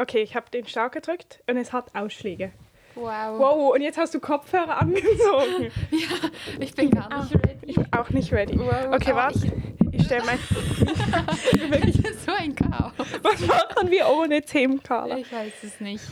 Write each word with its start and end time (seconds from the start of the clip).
Okay, 0.00 0.22
ich 0.22 0.34
habe 0.34 0.48
den 0.50 0.66
Start 0.66 0.92
gedrückt 0.92 1.42
und 1.46 1.58
es 1.58 1.74
hat 1.74 1.94
Ausschläge. 1.94 2.52
Wow. 2.94 3.38
Wow, 3.38 3.74
und 3.74 3.82
jetzt 3.82 3.98
hast 3.98 4.14
du 4.14 4.20
Kopfhörer 4.20 4.80
angezogen. 4.80 5.70
Ja, 5.90 6.30
ich 6.58 6.74
bin 6.74 6.90
gar 6.90 7.22
nicht 7.22 7.34
ready. 7.34 7.58
Ich 7.66 7.74
bin 7.76 7.92
auch 7.92 8.08
nicht 8.10 8.32
ready. 8.32 8.58
Wow, 8.58 8.94
Okay, 8.94 9.14
warte. 9.14 9.52
Ich 9.92 10.04
stelle 10.06 10.24
mein. 10.24 10.38
Das 11.26 11.94
ist 12.12 12.24
so 12.24 12.32
ein 12.32 12.54
Chaos. 12.54 12.92
Was 13.22 13.40
machen 13.46 13.90
wir 13.90 14.08
ohne 14.08 14.40
Themen, 14.42 14.82
Carla? 14.82 15.18
Ich 15.18 15.30
weiß 15.30 15.52
es 15.64 15.80
nicht. 15.80 16.04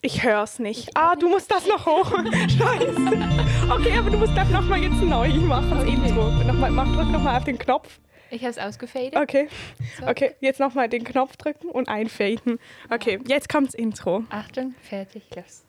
Ich 0.00 0.22
hör's 0.22 0.60
nicht. 0.60 0.90
Ah, 0.96 1.16
du 1.16 1.28
musst 1.28 1.50
das 1.50 1.66
noch 1.66 1.84
hoch. 1.84 2.12
Scheiße. 2.12 3.28
Okay, 3.70 3.98
aber 3.98 4.10
du 4.10 4.18
musst 4.18 4.36
das 4.36 4.48
nochmal 4.50 4.80
jetzt 4.80 5.02
neu 5.02 5.28
machen, 5.34 5.70
das 5.70 5.80
Okay. 5.80 5.94
Intro. 5.94 6.30
Nochmal, 6.44 6.70
mach, 6.70 6.86
drück 6.94 7.10
nochmal 7.10 7.36
auf 7.38 7.44
den 7.44 7.58
Knopf. 7.58 7.98
Ich 8.30 8.42
habe 8.42 8.50
es 8.50 8.58
ausgefadet. 8.58 9.16
Okay. 9.16 9.48
So. 9.98 10.06
Okay, 10.06 10.34
jetzt 10.40 10.60
nochmal 10.60 10.88
den 10.88 11.04
Knopf 11.04 11.36
drücken 11.36 11.68
und 11.70 11.88
einfaden. 11.88 12.58
Okay, 12.90 13.18
jetzt 13.26 13.48
kommt's 13.48 13.74
Intro. 13.74 14.24
Achtung, 14.30 14.74
fertig, 14.82 15.22
los. 15.34 15.64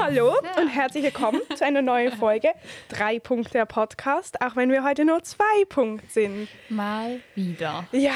Hallo 0.00 0.34
herzlich 0.74 1.04
willkommen 1.04 1.40
zu 1.54 1.64
einer 1.64 1.82
neuen 1.82 2.12
Folge. 2.12 2.48
Drei 2.88 3.18
Punkte 3.20 3.52
der 3.52 3.66
Podcast, 3.66 4.40
auch 4.42 4.56
wenn 4.56 4.70
wir 4.70 4.82
heute 4.84 5.04
nur 5.04 5.22
zwei 5.22 5.64
Punkte 5.68 6.06
sind. 6.10 6.48
Mal 6.68 7.20
wieder. 7.34 7.86
Ja. 7.92 8.14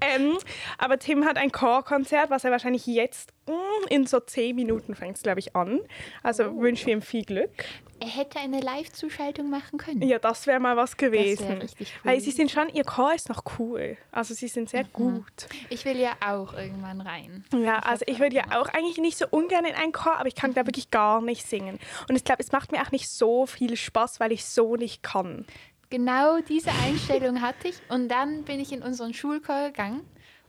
ähm, 0.00 0.38
aber 0.78 0.98
Tim 0.98 1.24
hat 1.24 1.36
ein 1.36 1.52
Chorkonzert, 1.52 2.30
was 2.30 2.44
er 2.44 2.50
wahrscheinlich 2.50 2.86
jetzt 2.86 3.32
mm, 3.46 3.88
in 3.88 4.06
so 4.06 4.20
zehn 4.20 4.54
Minuten 4.56 4.94
fängt, 4.94 5.20
glaube 5.22 5.40
ich, 5.40 5.54
an. 5.56 5.80
Also 6.22 6.44
Oh. 6.44 6.60
wünsche 6.60 6.86
ich 6.88 6.92
ihm 6.92 7.02
viel 7.02 7.24
Glück. 7.24 7.64
Er 8.02 8.08
hätte 8.08 8.38
eine 8.38 8.60
Live-Zuschaltung 8.60 9.50
machen 9.50 9.78
können. 9.78 10.00
Ja, 10.00 10.18
das 10.18 10.46
wäre 10.46 10.58
mal 10.58 10.74
was 10.74 10.96
gewesen. 10.96 11.58
richtig 11.58 11.92
cool. 12.02 12.10
Weil 12.12 12.20
sie 12.20 12.30
sind 12.30 12.50
schon, 12.50 12.70
ihr 12.70 12.84
Chor 12.84 13.12
ist 13.14 13.28
noch 13.28 13.42
cool. 13.58 13.98
Also 14.10 14.32
sie 14.32 14.48
sind 14.48 14.62
Mhm. 14.64 14.68
sehr 14.68 14.84
gut. 14.84 15.24
Ich 15.68 15.84
will 15.84 15.98
ja 15.98 16.12
auch 16.26 16.54
irgendwann 16.54 17.02
rein. 17.02 17.44
Ja, 17.54 17.80
also 17.80 18.04
ich 18.08 18.18
würde 18.18 18.36
ja 18.36 18.44
auch 18.58 18.68
eigentlich 18.68 18.96
nicht 18.96 19.18
so 19.18 19.26
ungern 19.30 19.66
in 19.66 19.74
einen 19.74 19.92
Chor, 19.92 20.16
aber 20.16 20.28
ich 20.28 20.34
kann 20.34 20.54
da 20.60 20.66
wirklich 20.66 20.90
gar 20.90 21.20
nicht 21.20 21.46
singen. 21.46 21.78
Und 22.08 22.16
ich 22.16 22.24
glaube, 22.24 22.42
es 22.42 22.52
macht 22.52 22.72
mir 22.72 22.82
auch 22.82 22.90
nicht 22.90 23.08
so 23.08 23.46
viel 23.46 23.76
Spaß, 23.76 24.20
weil 24.20 24.32
ich 24.32 24.44
so 24.44 24.76
nicht 24.76 25.02
kann. 25.02 25.46
Genau 25.90 26.38
diese 26.40 26.70
Einstellung 26.84 27.40
hatte 27.40 27.68
ich 27.68 27.76
und 27.88 28.08
dann 28.08 28.44
bin 28.44 28.60
ich 28.60 28.72
in 28.72 28.82
unseren 28.82 29.12
Schulchor 29.12 29.66
gegangen 29.66 30.02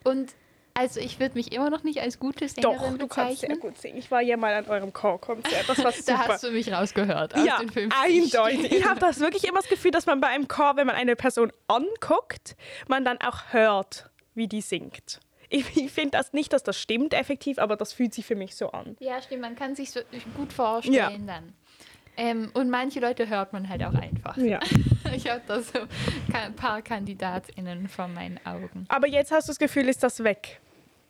und 0.03 0.35
also 0.73 0.99
ich 0.99 1.19
würde 1.19 1.35
mich 1.35 1.51
immer 1.51 1.69
noch 1.69 1.83
nicht 1.83 1.99
als 1.99 2.17
gute 2.19 2.45
Doch, 2.45 2.53
Sängerin 2.53 2.97
du 2.97 3.07
kannst 3.07 3.41
sehr 3.41 3.49
bezeichnen. 3.49 3.59
gut 3.59 3.77
singen. 3.77 3.97
Ich 3.97 4.09
war 4.09 4.21
ja 4.21 4.37
mal 4.37 4.53
an 4.53 4.67
eurem 4.67 4.93
Chorkonzert. 4.93 5.67
Das 5.67 5.83
war 5.83 5.91
super. 5.91 6.13
Da 6.13 6.27
hast 6.27 6.43
du 6.43 6.51
mich 6.51 6.71
rausgehört. 6.71 7.35
Aus 7.35 7.45
ja, 7.45 7.59
den 7.59 7.69
50 7.69 8.01
eindeutig. 8.01 8.71
Ich 8.71 8.85
habe 8.87 8.99
das 8.99 9.19
wirklich 9.19 9.43
immer 9.43 9.59
das 9.59 9.67
Gefühl, 9.67 9.91
dass 9.91 10.05
man 10.05 10.21
bei 10.21 10.27
einem 10.27 10.47
Chor, 10.47 10.77
wenn 10.77 10.87
man 10.87 10.95
eine 10.95 11.15
Person 11.15 11.51
anguckt, 11.67 12.55
man 12.87 13.03
dann 13.03 13.19
auch 13.19 13.51
hört, 13.51 14.09
wie 14.33 14.47
die 14.47 14.61
singt. 14.61 15.19
Ich, 15.53 15.75
ich 15.75 15.91
finde 15.91 16.11
das 16.11 16.31
nicht, 16.31 16.53
dass 16.53 16.63
das 16.63 16.79
stimmt 16.79 17.13
effektiv, 17.13 17.59
aber 17.59 17.75
das 17.75 17.91
fühlt 17.91 18.13
sich 18.13 18.25
für 18.25 18.35
mich 18.35 18.55
so 18.55 18.71
an. 18.71 18.95
Ja, 18.99 19.21
stimmt. 19.21 19.41
Man 19.41 19.55
kann 19.55 19.75
sich 19.75 19.91
so 19.91 19.99
gut 20.37 20.53
vorstellen 20.53 21.27
dann. 21.27 21.53
Ähm, 22.15 22.51
und 22.53 22.69
manche 22.69 23.01
Leute 23.01 23.27
hört 23.27 23.51
man 23.51 23.67
halt 23.67 23.83
auch 23.83 23.93
einfach. 23.93 24.37
Ja. 24.37 24.59
Ich 25.13 25.29
habe 25.29 25.41
da 25.45 25.59
so 25.61 25.79
ein 26.31 26.55
paar 26.55 26.81
KandidatInnen 26.81 27.89
vor 27.89 28.07
meinen 28.07 28.39
Augen. 28.45 28.85
Aber 28.87 29.09
jetzt 29.09 29.29
hast 29.29 29.49
du 29.49 29.51
das 29.51 29.59
Gefühl, 29.59 29.89
ist 29.89 30.01
das 30.01 30.23
weg. 30.23 30.61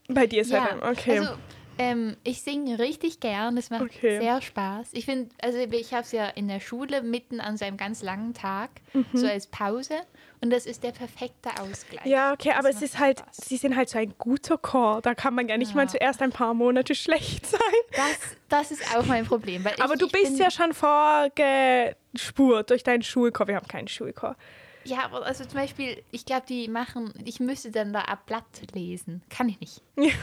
Bei 0.07 0.25
dir 0.25 0.41
ist 0.41 0.49
Ja, 0.49 0.77
okay. 0.81 1.19
also 1.19 1.33
ähm, 1.77 2.15
ich 2.23 2.41
singe 2.41 2.77
richtig 2.79 3.19
gern, 3.19 3.57
es 3.57 3.69
macht 3.69 3.81
Okay. 3.83 4.19
sehr 4.19 4.41
Spaß. 4.41 4.89
Ich 4.93 5.05
finde, 5.05 5.29
also 5.41 5.57
ich 5.57 5.91
habe 5.93 6.03
es 6.03 6.11
ja 6.11 6.27
in 6.27 6.47
der 6.47 6.59
Schule 6.59 7.01
mitten 7.01 7.39
an 7.39 7.57
so 7.57 7.65
einem 7.65 7.77
ganz 7.77 8.01
langen 8.03 8.33
Tag, 8.33 8.69
so 9.13 9.25
als 9.27 9.47
Pause 9.47 9.95
und 10.41 10.49
das 10.51 10.65
ist 10.65 10.83
der 10.83 10.91
perfekte 10.91 11.49
Ausgleich. 11.59 12.05
Mhm. 12.05 12.11
ja, 12.11 12.33
okay, 12.33 12.49
Das 12.49 12.57
aber 12.57 12.69
es 12.69 12.81
ist 12.81 12.99
halt, 12.99 13.19
Spaß. 13.19 13.37
sie 13.47 13.57
sind 13.57 13.75
halt 13.75 13.89
so 13.89 13.97
ein 13.99 14.13
guter 14.17 14.57
Chor. 14.57 15.01
Da 15.01 15.13
kann 15.15 15.33
man 15.35 15.47
ja 15.47 15.57
nicht 15.57 15.75
mal 15.75 15.83
Ja. 15.83 15.89
zuerst 15.89 16.21
ein 16.21 16.31
paar 16.31 16.53
Monate 16.53 16.95
schlecht 16.95 17.45
sein. 17.47 17.59
Das, 17.95 18.17
das 18.49 18.71
ist 18.71 18.95
auch 18.95 19.05
mein 19.05 19.25
Problem. 19.25 19.63
Weil 19.63 19.75
Aber 19.79 19.93
ich, 19.93 19.99
du 19.99 20.05
ich 20.07 20.11
bist 20.11 20.39
ja 20.39 20.49
schon 20.51 20.73
vorgespurt 20.73 22.69
durch 22.69 22.83
deinen 22.83 23.03
Schulchor. 23.03 23.47
Wir 23.47 23.55
haben 23.55 23.67
keinen 23.67 23.87
Schulchor. 23.87 24.35
Ja, 24.83 25.03
aber 25.05 25.25
also 25.25 25.43
zum 25.45 25.53
Beispiel, 25.55 26.03
ich 26.11 26.25
glaube, 26.25 26.45
die 26.47 26.67
machen, 26.67 27.13
ich 27.25 27.39
müsste 27.39 27.71
dann 27.71 27.93
da 27.93 28.01
ein 28.01 28.17
Blatt 28.25 28.45
lesen. 28.73 29.21
Kann 29.29 29.47
ich 29.49 29.59
nicht. 29.59 29.81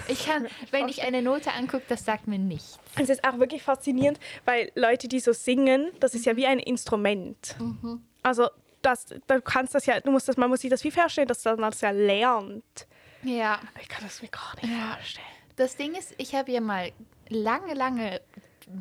Ich 0.09 0.27
kann, 0.27 0.47
wenn 0.71 0.89
ich 0.89 1.03
eine 1.03 1.23
Note 1.23 1.53
angucke, 1.53 1.85
das 1.89 2.05
sagt 2.05 2.27
mir 2.27 2.39
nichts. 2.39 2.79
Es 2.97 3.09
ist 3.09 3.25
auch 3.25 3.39
wirklich 3.39 3.63
faszinierend, 3.63 4.19
weil 4.45 4.73
Leute, 4.75 5.07
die 5.09 5.21
so 5.21 5.33
singen, 5.33 5.91
das 6.01 6.15
ist 6.15 6.27
ja 6.27 6.37
wie 6.37 6.47
ein 6.47 6.59
Instrument. 6.59 7.55
Mhm. 7.61 8.03
Also 8.23 8.49
das, 8.83 9.07
du 9.07 9.41
kannst 9.43 9.75
das 9.75 9.87
ja, 9.87 10.01
du 10.01 10.11
musst 10.11 10.29
das, 10.29 10.37
man 10.37 10.51
muss 10.51 10.61
sich 10.61 10.71
das 10.71 10.83
wie 10.85 10.91
vorstellen, 10.91 11.29
dass 11.29 11.45
man 11.45 11.59
das 11.59 11.81
ja 11.81 11.91
lernt. 11.91 12.87
Ja. 13.23 13.61
Ich 13.81 13.89
kann 13.89 14.03
das 14.05 14.23
mir 14.23 14.29
gar 14.29 14.55
nicht 14.57 14.69
Ja. 14.73 14.95
vorstellen. 14.95 15.27
Das 15.57 15.77
Ding 15.77 15.95
ist, 15.95 16.15
ich 16.19 16.35
habe 16.35 16.53
ja 16.53 16.61
mal 16.61 16.91
lange, 17.29 17.75
lange 17.75 18.21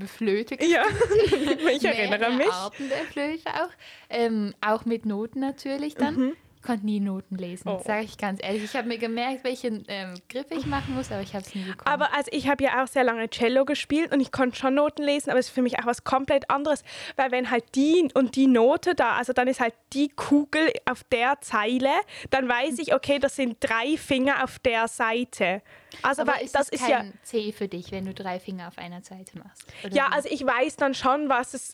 Flöte 0.08 0.56
Ja, 0.66 0.84
ich 1.72 1.84
erinnere 1.86 2.32
mich. 2.34 2.52
Arten 2.52 2.90
der 2.90 2.98
Flöte 3.12 3.50
auch. 3.50 3.70
Ähm, 4.10 4.54
auch 4.62 4.86
mit 4.86 5.06
Noten 5.06 5.40
natürlich 5.40 5.96
dann. 5.96 6.34
Konnte 6.66 6.86
nie 6.86 7.00
Noten 7.00 7.36
lesen, 7.38 7.70
Mhm. 7.70 7.76
Oh. 7.76 7.84
sage 7.86 8.04
ich 8.04 8.18
ganz 8.18 8.42
ehrlich. 8.44 8.64
Ich 8.64 8.76
habe 8.76 8.88
mir 8.90 8.98
gemerkt, 8.98 9.46
welchen 9.46 9.86
ähm, 9.88 10.16
Griff 10.28 10.48
ich 10.50 10.66
machen 10.66 10.96
muss, 10.96 11.12
aber 11.12 11.22
ich 11.22 11.34
habe 11.34 11.46
es 11.46 11.56
nie 11.56 11.62
bekommen. 11.62 11.86
Aber 11.86 12.14
also 12.14 12.30
ich 12.34 12.50
habe 12.50 12.62
ja 12.64 12.84
auch 12.84 12.88
sehr 12.88 13.06
lange 13.06 13.30
Cello 13.30 13.64
gespielt 13.64 14.12
und 14.12 14.20
ich 14.20 14.34
konnte 14.34 14.58
schon 14.58 14.74
Noten 14.76 15.04
lesen, 15.04 15.30
aber 15.30 15.40
es 15.40 15.48
ist 15.48 15.54
für 15.54 15.62
mich 15.62 15.80
auch 15.80 15.86
was 15.86 16.04
komplett 16.04 16.50
anderes, 16.50 16.84
weil 17.16 17.32
wenn 17.32 17.52
halt 17.52 17.64
die 17.76 18.10
und 18.16 18.36
die 18.36 18.48
Note 18.48 18.96
da, 18.96 19.14
also 19.14 19.32
dann 19.32 19.48
ist 19.48 19.62
halt 19.62 19.76
die 19.94 20.10
Kugel 20.10 20.74
auf 20.90 21.06
der 21.06 21.40
Zeile, 21.40 21.92
dann 22.32 22.50
weiß 22.50 22.80
ich, 22.80 22.94
okay, 22.94 23.20
das 23.20 23.38
sind 23.38 23.58
drei 23.62 23.96
Finger 23.96 24.44
auf 24.44 24.60
der 24.60 24.90
Seite. 24.90 25.62
Also 26.02 26.22
aber 26.22 26.34
weil 26.34 26.46
ist 26.46 26.56
das 26.56 26.70
ist 26.70 26.88
ja 26.88 27.06
C 27.24 27.52
für 27.52 27.68
dich, 27.68 27.92
wenn 27.92 28.06
du 28.06 28.14
drei 28.14 28.40
Finger 28.40 28.68
auf 28.68 28.78
einer 28.78 29.02
Seite 29.02 29.38
machst? 29.38 29.66
Ja, 29.92 30.08
wie? 30.10 30.14
also 30.14 30.30
ich 30.32 30.46
weiß 30.46 30.76
dann 30.78 30.94
schon, 30.94 31.30
was 31.30 31.54
es, 31.54 31.74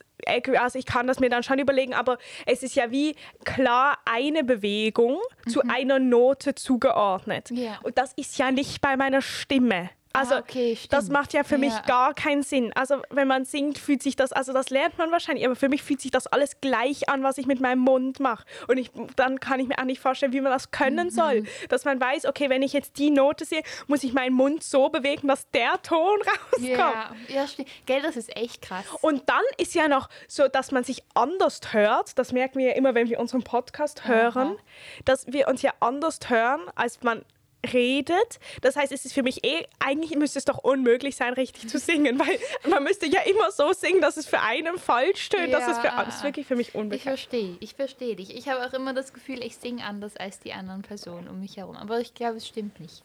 also 0.58 0.80
ich 0.80 0.86
kann 0.86 1.08
das 1.08 1.20
mir 1.20 1.30
dann 1.30 1.44
schon 1.44 1.60
überlegen, 1.60 1.94
aber 1.94 2.18
es 2.46 2.64
ist 2.64 2.76
ja 2.76 2.92
wie 2.92 3.16
klar 3.44 3.98
eine 4.06 4.44
Bewegung 4.44 5.20
zu 5.48 5.62
einer 5.62 6.00
Note 6.00 6.56
zugeordnet. 6.56 7.52
Mhm. 7.52 7.58
Ja. 7.58 7.80
Und 7.84 7.98
das 7.98 8.14
ist 8.14 8.38
ja 8.38 8.52
nicht 8.52 8.82
bei 8.82 8.96
meiner 8.98 9.22
Stimme. 9.22 9.90
Also 10.16 10.36
Ah, 10.36 10.40
okay, 10.42 10.78
das 10.92 11.10
macht 11.10 11.34
ja 11.34 11.44
für 11.44 11.58
mich 11.58 11.74
Ja. 11.74 11.82
gar 11.82 12.14
keinen 12.14 12.44
Sinn. 12.44 12.72
Also 12.76 13.02
wenn 13.10 13.28
man 13.28 13.46
singt, 13.46 13.80
fühlt 13.80 14.04
sich 14.04 14.16
das, 14.16 14.32
also 14.32 14.54
das 14.54 14.70
lernt 14.70 14.96
man 15.00 15.10
wahrscheinlich, 15.12 15.44
aber 15.44 15.56
für 15.56 15.70
mich 15.70 15.82
fühlt 15.82 16.02
sich 16.02 16.12
das 16.12 16.28
alles 16.28 16.62
gleich 16.62 17.10
an, 17.10 17.24
was 17.24 17.40
ich 17.40 17.48
mit 17.48 17.60
meinem 17.60 17.80
Mund 17.80 18.20
mache. 18.20 18.46
Und 18.68 18.78
ich, 18.78 18.92
dann 19.16 19.40
kann 19.40 19.60
ich 19.60 19.68
mir 19.68 19.80
auch 19.80 19.86
nicht 19.86 20.00
vorstellen, 20.00 20.32
wie 20.32 20.40
man 20.42 20.52
das 20.52 20.70
können 20.70 21.08
Mhm. 21.08 21.12
soll. 21.12 21.44
Dass 21.70 21.84
man 21.84 22.00
weiß, 22.00 22.26
okay, 22.26 22.48
wenn 22.52 22.62
ich 22.62 22.74
jetzt 22.74 23.00
die 23.00 23.10
Note 23.10 23.44
sehe, 23.44 23.64
muss 23.88 24.04
ich 24.04 24.14
meinen 24.14 24.36
Mund 24.36 24.64
so 24.64 24.90
bewegen, 24.90 25.28
dass 25.28 25.50
der 25.50 25.82
Ton 25.82 26.20
rauskommt. 26.52 26.68
ja, 26.70 27.12
ja, 27.30 27.48
stimmt. 27.48 27.70
Gell, 27.88 28.04
das 28.04 28.16
ist 28.16 28.38
echt 28.38 28.62
krass. 28.62 28.86
Und 29.02 29.28
dann 29.30 29.42
ist 29.58 29.74
ja 29.74 29.88
noch 29.88 30.10
so, 30.28 30.48
dass 30.48 30.72
man 30.72 30.84
sich 30.84 31.02
anders 31.16 31.60
hört. 31.72 32.20
Das 32.20 32.32
merken 32.32 32.60
wir 32.60 32.68
ja 32.68 32.74
immer, 32.76 32.94
wenn 32.94 33.10
wir 33.10 33.20
unseren 33.20 33.42
Podcast 33.42 34.08
hören, 34.08 34.58
dass 35.06 35.26
wir 35.26 35.48
uns 35.48 35.64
ja 35.64 35.72
anders 35.80 36.20
hören, 36.28 36.62
als 36.76 37.02
man 37.02 37.26
redet. 37.72 38.40
Das 38.62 38.76
heißt, 38.76 38.92
es 38.92 39.06
ist 39.06 39.14
für 39.14 39.24
mich 39.24 39.44
eh, 39.46 39.66
eigentlich 39.80 40.16
müsste 40.18 40.40
es 40.40 40.46
doch 40.46 40.58
unmöglich 40.58 41.16
sein, 41.16 41.34
richtig 41.34 41.70
zu 41.70 41.78
singen, 41.80 42.20
weil 42.20 42.40
man 42.70 42.84
müsste 42.84 43.06
ja 43.06 43.22
immer 43.22 43.52
so 43.52 43.72
singen, 43.74 44.02
dass 44.02 44.18
es 44.18 44.26
für 44.26 44.40
einen 44.40 44.78
falsch 44.78 45.30
tönt. 45.30 45.54
Das 45.54 45.68
ist, 45.68 45.80
für, 45.80 45.88
Ja. 45.88 46.04
das 46.04 46.16
ist 46.18 46.24
wirklich 46.24 46.46
für 46.48 46.56
mich 46.56 46.70
Ich 46.70 46.76
unbekannt. 46.76 47.04
verstehe, 47.04 47.56
ich 47.60 47.74
verstehe 47.76 48.16
dich. 48.16 48.36
Ich 48.36 48.50
habe 48.50 48.66
auch 48.66 48.74
immer 48.74 48.94
das 48.94 49.14
Gefühl, 49.14 49.44
ich 49.44 49.56
singe 49.58 49.84
anders 49.84 50.18
als 50.18 50.40
die 50.40 50.54
anderen 50.54 50.82
Personen 50.82 51.28
um 51.28 51.40
mich 51.40 51.58
herum. 51.58 51.76
Aber 51.76 52.00
ich 52.00 52.14
glaube, 52.14 52.38
es 52.38 52.48
stimmt 52.48 52.80
nicht. 52.80 53.04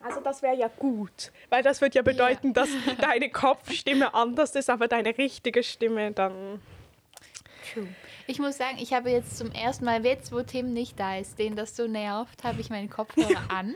Also 0.00 0.20
das 0.20 0.42
wäre 0.42 0.54
ja 0.56 0.68
gut, 0.68 1.32
weil 1.48 1.62
das 1.62 1.80
würde 1.80 1.96
ja 1.96 2.02
bedeuten, 2.02 2.52
dass 2.52 2.68
deine 3.00 3.30
Kopfstimme 3.30 4.14
anders 4.14 4.54
ist, 4.54 4.70
aber 4.70 4.88
deine 4.88 5.16
richtige 5.18 5.62
Stimme 5.62 6.12
dann... 6.12 6.60
True. 7.72 7.88
Ich 8.26 8.38
muss 8.38 8.56
sagen, 8.56 8.78
ich 8.80 8.92
habe 8.92 9.10
jetzt 9.10 9.36
zum 9.38 9.50
ersten 9.52 9.84
Mal, 9.84 10.04
jetzt 10.04 10.32
wo 10.32 10.42
Tim 10.42 10.72
nicht 10.72 10.98
da 10.98 11.16
ist, 11.18 11.38
den 11.38 11.56
das 11.56 11.76
so 11.76 11.86
nervt, 11.86 12.44
habe 12.44 12.60
ich 12.60 12.70
meinen 12.70 12.90
Kopfhörer 12.90 13.42
an 13.50 13.74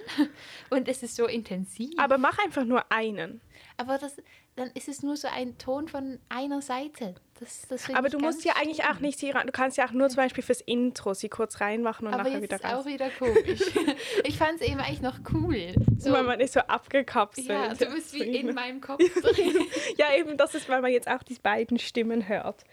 und 0.71 0.89
es 0.89 1.03
ist 1.03 1.17
so 1.17 1.27
intensiv. 1.27 1.91
Aber 1.99 2.19
mach 2.19 2.39
einfach 2.39 2.65
nur 2.65 2.91
einen. 2.91 3.41
Aber 3.77 3.99
das, 3.99 4.17
dann 4.57 4.71
ist 4.75 4.89
es 4.89 5.03
nur 5.03 5.17
so 5.17 5.29
ein 5.29 5.57
Ton 5.59 5.89
von 5.89 6.19
einer 6.29 6.61
Seite. 6.61 7.15
Das, 7.39 7.67
das 7.69 7.89
Aber 7.95 8.11
du 8.11 8.19
musst 8.19 8.45
ja 8.45 8.53
eigentlich 8.57 8.85
auch 8.85 9.01
nicht 9.01 9.19
sie 9.19 9.31
rein. 9.31 9.47
Du 9.47 9.53
kannst 9.53 9.79
ja 9.79 9.87
auch 9.87 9.93
nur 9.93 10.09
zum 10.09 10.17
Beispiel 10.17 10.45
fürs 10.45 10.61
Intro 10.61 11.15
sie 11.15 11.31
kurz 11.31 11.61
reinmachen 11.61 12.07
und 12.07 12.13
Aber 12.13 12.25
nachher 12.25 12.43
wieder 12.43 12.57
ist 12.57 12.65
raus. 12.65 12.83
auch 12.83 12.87
wieder 12.87 13.09
komisch. 13.09 13.61
ich 14.25 14.37
fand 14.37 14.61
es 14.61 14.69
eben 14.69 14.81
eigentlich 14.81 15.01
noch 15.01 15.19
cool. 15.33 15.75
So, 15.97 16.13
Weil 16.13 16.25
man 16.25 16.41
ist 16.41 16.53
so 16.53 16.61
abgekapselt. 16.61 17.49
ja, 17.49 17.73
du 17.73 17.87
bist 17.95 18.13
wie 18.13 18.23
in 18.23 18.55
meinem 18.55 18.81
Kopf 18.83 18.99
drin. 18.99 19.67
Ja, 19.97 20.15
eben, 20.15 20.37
das 20.37 20.55
ist, 20.55 20.69
weil 20.69 20.83
man 20.83 20.93
jetzt 20.93 21.09
auch 21.09 21.23
die 21.23 21.37
beiden 21.43 21.79
Stimmen 21.79 22.29
hört. 22.29 22.65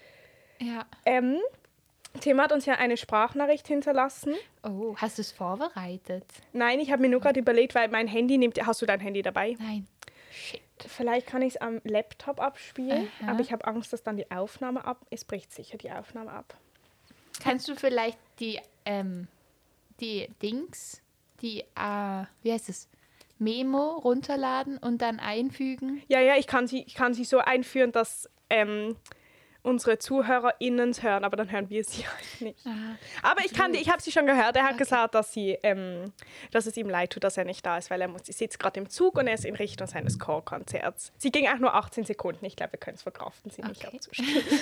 Ja. 0.59 0.86
Ähm, 1.06 1.38
Tim 2.19 2.42
hat 2.42 2.51
uns 2.51 2.65
ja 2.65 2.75
eine 2.75 2.98
Sprachnachricht 2.98 3.68
hinterlassen. 3.68 4.36
Oh, 4.63 4.95
hast 4.98 5.18
du 5.18 5.21
es 5.21 5.31
vorbereitet? 5.31 6.25
Nein, 6.54 6.80
ich 6.80 6.92
habe 6.92 7.01
mir 7.01 7.09
nur 7.09 7.21
gerade 7.21 7.39
überlegt, 7.39 7.75
weil 7.75 7.89
mein 7.89 8.07
Handy 8.07 8.38
nimmt. 8.38 8.59
Hast 8.65 8.81
du 8.81 8.86
dein 8.86 9.00
Handy 9.00 9.21
dabei? 9.21 9.56
Nein. 9.59 9.88
Shit. 10.31 10.62
Vielleicht 10.86 11.27
kann 11.27 11.42
ich 11.42 11.56
es 11.56 11.62
am 11.62 11.81
Laptop 11.83 12.39
abspielen, 12.39 13.09
Aha. 13.21 13.31
aber 13.31 13.39
ich 13.39 13.51
habe 13.51 13.65
Angst, 13.65 13.92
dass 13.94 14.04
dann 14.04 14.18
die 14.18 14.30
Aufnahme 14.30 14.86
ab. 14.86 15.06
Es 15.09 15.25
bricht 15.25 15.51
sicher 15.51 15.77
die 15.77 15.92
Aufnahme 15.92 16.31
ab. 16.31 16.56
Kannst 17.42 17.68
du 17.68 17.75
vielleicht 17.75 18.19
die, 18.39 18.60
ähm, 18.86 19.27
die 20.00 20.27
Dings, 20.42 21.01
die, 21.42 21.62
äh, 21.62 22.25
wie 22.44 22.51
heißt 22.51 22.69
es, 22.69 22.89
Memo 23.39 23.98
runterladen 23.98 24.77
und 24.77 25.01
dann 25.01 25.19
einfügen? 25.19 26.01
Ja, 26.07 26.19
ja, 26.19 26.36
ich 26.36 26.48
kann 26.48 26.68
sie, 26.68 26.83
ich 26.83 26.95
kann 26.95 27.13
sie 27.13 27.24
so 27.24 27.39
einführen, 27.39 27.92
dass 27.92 28.30
ähm, 28.50 28.95
unsere 29.67 29.99
ZuhörerInnen 29.99 30.93
hören, 31.01 31.23
aber 31.25 31.35
dann 31.35 31.51
hören 31.51 31.69
wir 31.69 31.83
sie 31.83 32.07
halt 32.07 32.41
nicht. 32.41 32.65
Aber 33.21 33.41
ich 33.45 33.53
kann 33.53 33.73
ich 33.73 33.89
habe 33.89 34.01
sie 34.01 34.11
schon 34.11 34.25
gehört. 34.25 34.55
Er 34.55 34.63
hat 34.63 34.77
gesagt, 34.77 35.13
dass, 35.13 35.33
sie, 35.33 35.57
ähm, 35.61 36.13
dass 36.51 36.65
es 36.65 36.77
ihm 36.77 36.89
leid 36.89 37.11
tut, 37.11 37.23
dass 37.23 37.37
er 37.37 37.43
nicht 37.43 37.65
da 37.65 37.77
ist, 37.77 37.89
weil 37.91 38.01
er 38.01 38.07
muss, 38.07 38.21
sitzt 38.25 38.59
gerade 38.59 38.79
im 38.79 38.89
Zug 38.89 39.17
und 39.17 39.27
er 39.27 39.33
ist 39.33 39.45
in 39.45 39.55
Richtung 39.55 39.87
seines 39.87 40.17
Chorkonzerts. 40.19 41.11
Sie 41.17 41.31
ging 41.31 41.47
auch 41.47 41.59
nur 41.59 41.73
18 41.75 42.05
Sekunden. 42.05 42.45
Ich 42.45 42.55
glaube, 42.55 42.73
wir 42.73 42.79
können 42.79 42.95
es 42.95 43.03
verkraften, 43.03 43.51
sie 43.51 43.61
nicht 43.61 43.85
Okay. 43.85 43.99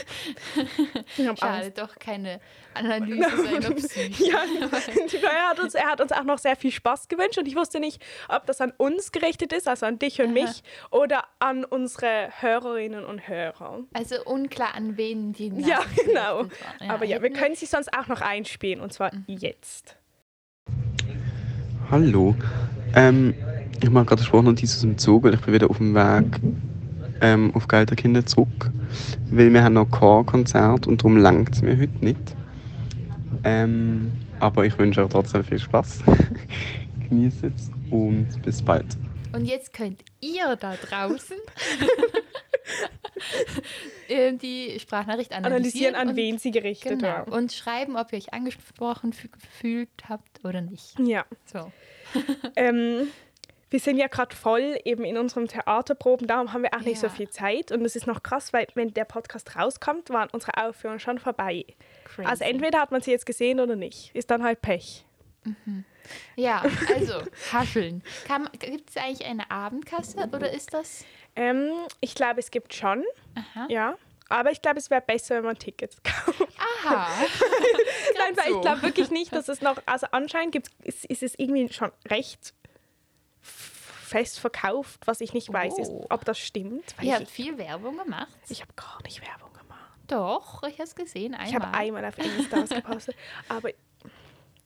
Ich 1.18 1.28
hab 1.28 1.38
Schade, 1.38 1.66
Angst. 1.66 1.78
doch 1.78 1.96
keine 2.00 2.40
Analyse 2.74 3.30
seiner 3.44 3.72
Psyche. 3.72 4.32
Ja, 4.32 4.44
er 5.30 5.50
hat, 5.50 5.60
uns, 5.60 5.76
er 5.76 5.88
hat 5.88 6.02
uns 6.02 6.12
auch 6.12 6.24
noch 6.24 6.40
sehr 6.40 6.56
viel 6.56 6.72
Spaß 6.72 7.08
gewünscht 7.08 7.38
und 7.38 7.48
ich 7.48 7.56
wusste 7.56 7.80
nicht, 7.80 8.04
ob 8.28 8.46
das 8.46 8.60
an 8.62 8.74
uns 8.78 9.12
gerichtet 9.12 9.54
ist, 9.54 9.68
also 9.68 9.86
an 9.86 10.00
dich 10.00 10.22
und 10.22 10.34
mich, 10.34 10.64
oder 10.92 11.26
an 11.40 11.64
unsere 11.64 12.30
Hörerinnen 12.40 13.06
und 13.06 13.28
Hörer. 13.28 13.84
Also 13.94 14.24
unklar, 14.26 14.76
an 14.76 14.95
wen 14.98 15.34
die 15.34 15.48
Ja, 15.48 15.80
Nachricht 15.80 16.06
genau. 16.06 16.38
gerichtet 16.44 16.80
war. 16.80 16.90
Aber 16.90 17.06
ja, 17.06 17.22
wir 17.22 17.30
können 17.32 17.56
sie 17.56 17.66
sonst 17.66 17.90
auch 17.98 18.08
noch 18.08 18.22
einspielen 18.22 18.80
und 18.82 18.94
zwar 18.94 19.12
jetzt. 19.28 19.98
Hallo. 21.92 22.36
Ähm, 22.96 23.34
ich 23.82 23.90
mache 23.90 24.06
gerade 24.06 24.22
eine 24.22 24.28
Sprachnotiz 24.28 24.76
aus 24.76 24.82
dem 24.82 24.98
Zug, 24.98 25.24
weil 25.24 25.34
ich 25.36 25.42
bin 25.42 25.54
wieder 25.54 25.70
auf 25.70 25.78
dem 25.78 25.94
Weg 25.94 26.40
ähm, 27.22 27.52
auf 27.54 27.68
Gelderkinder 27.68 28.26
zurück. 28.26 28.72
Weil 29.30 29.54
wir 29.54 29.64
haben 29.64 29.74
noch 29.74 29.90
Chorkonzert 29.92 30.88
und 30.88 31.02
darum 31.02 31.18
langt 31.18 31.54
es 31.54 31.62
mir 31.62 31.78
heute 31.78 32.04
nicht. 32.04 32.36
Ähm, 33.44 34.12
aber 34.40 34.66
ich 34.66 34.78
wünsche 34.78 35.04
euch 35.04 35.10
trotzdem 35.10 35.44
viel 35.44 35.60
Spaß. 35.60 36.00
Genießt 37.10 37.44
es 37.44 37.72
und 37.92 38.28
bis 38.44 38.62
bald. 38.62 38.86
Und 39.36 39.46
jetzt 39.46 39.74
könnt 39.74 40.02
ihr 40.22 40.56
da 40.56 40.76
draußen 40.76 41.38
äh, 44.08 44.34
die 44.34 44.80
Sprachnachricht 44.80 45.32
Analysieren, 45.34 45.94
analysieren, 45.94 45.96
an 45.96 46.10
und, 46.10 46.16
wen 46.16 46.38
sie 46.38 46.52
gerichtet 46.52 47.00
genau, 47.00 47.10
war. 47.10 47.28
und 47.32 47.52
schreiben, 47.54 47.98
ob 47.98 48.12
ihr 48.14 48.18
euch 48.18 48.34
angesprochen 48.34 49.14
fü- 49.14 49.32
gefühlt 49.32 49.90
habt 50.08 50.44
oder 50.44 50.62
nicht. 50.62 50.98
Ja. 51.00 51.26
So. 51.46 51.72
Ähm, 52.56 53.08
wir 53.70 53.80
sind 53.82 53.98
ja 53.98 54.08
gerade 54.08 54.34
voll 54.34 54.80
eben 54.86 55.04
in 55.04 55.18
unserem 55.18 55.50
Theaterproben, 55.50 56.28
darum 56.28 56.54
haben 56.54 56.62
wir 56.62 56.74
auch 56.74 56.82
nicht 56.82 57.02
so 57.02 57.10
viel 57.10 57.30
Zeit. 57.30 57.74
Und 57.74 57.84
es 57.84 57.98
ist 57.98 58.08
noch 58.08 58.24
krass, 58.24 58.54
weil 58.54 58.68
wenn 58.76 58.94
der 58.94 59.04
Podcast 59.04 59.58
rauskommt, 59.58 60.10
waren 60.12 60.30
unsere 60.32 60.54
Aufführungen 60.66 61.02
schon 61.02 61.20
vorbei. 61.20 61.66
Crazy. 62.06 62.30
Also 62.30 62.46
entweder 62.46 62.80
hat 62.80 62.92
man 62.92 63.02
sie 63.02 63.12
jetzt 63.12 63.26
gesehen 63.26 63.60
oder 63.60 63.76
nicht. 63.76 64.16
Ist 64.16 64.32
dann 64.32 64.44
halt 64.44 64.62
Pech. 64.62 65.04
Ja, 66.36 66.64
also, 66.96 67.22
hascheln. 67.52 68.04
Gibt 68.60 68.90
es 68.90 68.98
eigentlich 68.98 69.26
eine 69.28 69.50
Abendkasse 69.52 70.18
oder 70.32 70.52
ist 70.52 70.74
das? 70.74 71.06
Ähm, 71.36 71.72
ich 72.02 72.16
glaube, 72.16 72.40
es 72.40 72.52
gibt 72.52 72.74
schon, 72.74 73.04
Aha. 73.36 73.68
ja. 73.70 73.98
Aber 74.28 74.52
ich 74.52 74.62
glaube, 74.62 74.80
es 74.80 74.90
wäre 74.90 75.02
besser, 75.02 75.36
wenn 75.36 75.44
man 75.46 75.58
Tickets 75.60 75.98
kauft. 76.04 76.42
Aha. 76.84 77.08
Nein, 78.18 78.36
weil 78.38 78.50
so. 78.50 78.56
ich 78.56 78.62
glaube 78.62 78.82
wirklich 78.82 79.12
nicht, 79.12 79.32
dass 79.34 79.48
es 79.50 79.62
noch, 79.62 79.78
also 79.86 80.08
anscheinend 80.12 80.52
gibt's, 80.54 80.72
ist, 80.84 81.06
ist 81.06 81.22
es 81.24 81.36
irgendwie 81.38 81.72
schon 81.72 81.92
recht 82.10 82.54
fest 83.42 84.40
verkauft, 84.40 85.02
was 85.06 85.22
ich 85.22 85.34
nicht 85.34 85.52
weiß, 85.52 85.78
ist, 85.78 85.90
Oh. 85.92 86.06
ob 86.10 86.26
das 86.26 86.40
stimmt. 86.40 86.96
Ihr 87.02 87.16
habt 87.16 87.28
viel 87.30 87.58
Werbung 87.58 87.98
gemacht. 87.98 88.28
ich 88.50 88.62
habe 88.62 88.72
gar 88.76 89.00
nicht 89.04 89.22
Werbung 89.22 89.52
gemacht. 89.54 89.92
Doch, 90.08 90.64
ich 90.64 90.74
habe 90.76 90.84
es 90.84 90.96
gesehen. 90.96 91.34
Einmal. 91.34 91.50
Ich 91.50 91.56
habe 91.56 91.78
einmal 91.78 92.06
auf 92.06 92.18
Insta 92.18 92.62
was 92.62 92.70
gepostet, 92.70 93.16
aber 93.50 93.70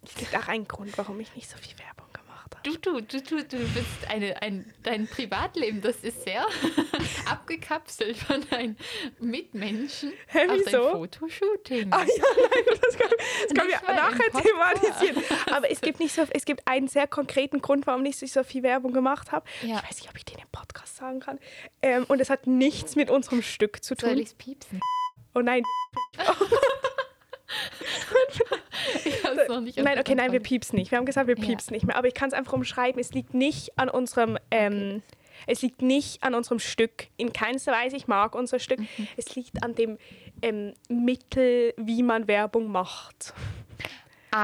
es 0.04 0.16
gibt 0.16 0.36
auch 0.36 0.48
einen 0.48 0.68
Grund, 0.68 0.98
warum 0.98 1.20
ich 1.20 1.36
nicht 1.36 1.50
so 1.50 1.58
viel 1.58 1.78
Werbung 1.78 2.08
gemacht 2.14 2.56
habe. 2.56 2.64
Du, 2.64 2.78
du, 2.78 3.02
du, 3.02 3.22
du, 3.22 3.44
du 3.44 3.58
bist 3.58 4.10
eine, 4.10 4.42
ein, 4.42 4.74
dein 4.84 5.08
Privatleben, 5.08 5.82
das 5.82 5.98
ist 5.98 6.24
sehr 6.24 6.46
abgekapselt 7.30 8.18
von 8.18 8.48
deinen 8.50 8.78
Mitmenschen. 9.20 10.14
Hä, 10.28 10.40
wieso? 10.50 10.92
Fotoshooting. 10.92 11.92
Ah 11.92 12.00
ja, 12.00 12.06
nein, 12.06 12.78
das 12.82 12.98
können, 12.98 13.14
das 13.44 13.52
Nicht 13.52 13.88
wir 13.88 13.94
nachher 13.94 14.42
thematisieren. 14.42 15.24
Aber 15.52 15.70
es 15.70 15.82
gibt, 15.82 16.00
nicht 16.00 16.16
so, 16.16 16.24
es 16.30 16.46
gibt 16.46 16.66
einen 16.66 16.88
sehr 16.88 17.08
konkreten 17.08 17.62
Grund, 17.62 17.86
warum 17.86 18.06
ich 18.06 18.22
nicht 18.22 18.34
so 18.34 18.44
viel 18.44 18.64
Werbung 18.64 18.94
gemacht 18.94 19.32
habe. 19.32 19.46
Ja. 19.62 19.78
Ich 19.78 19.84
weiß 19.90 20.00
nicht, 20.00 20.10
ob 20.10 20.18
ich 20.18 20.26
den 20.26 20.40
im 20.40 20.48
Podcast 20.52 20.96
sagen 20.96 21.20
kann. 21.20 21.40
Ähm, 21.82 22.06
und 22.08 22.22
es 22.22 22.30
hat 22.30 22.48
nichts 22.48 22.96
mit 22.96 23.10
unserem 23.10 23.42
Stück 23.42 23.84
zu 23.84 23.96
Soll 23.96 24.12
tun. 24.12 24.20
ich 24.20 24.28
es 24.28 24.34
piepsen? 24.34 24.80
Oh 25.36 25.42
nein, 25.42 25.64
Ich 29.06 29.24
hab's 29.24 29.38
noch 29.50 29.62
nicht 29.62 29.78
nein, 29.78 30.00
okay, 30.00 30.16
nein, 30.16 30.32
wir 30.32 30.40
piepsen 30.40 30.78
nicht. 30.80 30.92
Wir 30.92 30.98
haben 30.98 31.06
gesagt, 31.06 31.28
wir 31.28 31.38
Ja. 31.38 31.44
piepsen 31.46 31.74
nicht 31.74 31.86
mehr. 31.86 31.96
Aber 31.98 32.08
ich 32.08 32.14
kann 32.14 32.30
es 32.30 32.34
einfach 32.34 32.54
umschreiben. 32.54 33.00
Es 33.00 33.14
liegt 33.14 33.34
nicht 33.34 33.78
an 33.78 33.90
unserem. 33.90 34.38
Ähm, 34.52 35.02
Es 35.48 35.62
liegt 35.62 35.82
nicht 35.82 36.22
an 36.22 36.36
unserem 36.36 36.60
Stück. 36.60 37.08
In 37.16 37.32
keinster 37.32 37.72
Weise, 37.72 37.96
ich 37.96 38.08
mag 38.08 38.36
unser 38.36 38.60
Stück. 38.60 38.80
Mhm. 38.80 39.08
Es 39.16 39.36
liegt 39.38 39.64
an 39.64 39.74
dem 39.74 39.98
ähm, 40.42 40.74
Mittel, 40.90 41.74
wie 41.78 42.04
man 42.04 42.28
Werbung 42.28 42.70
macht. 42.70 43.34
Ah, 44.32 44.38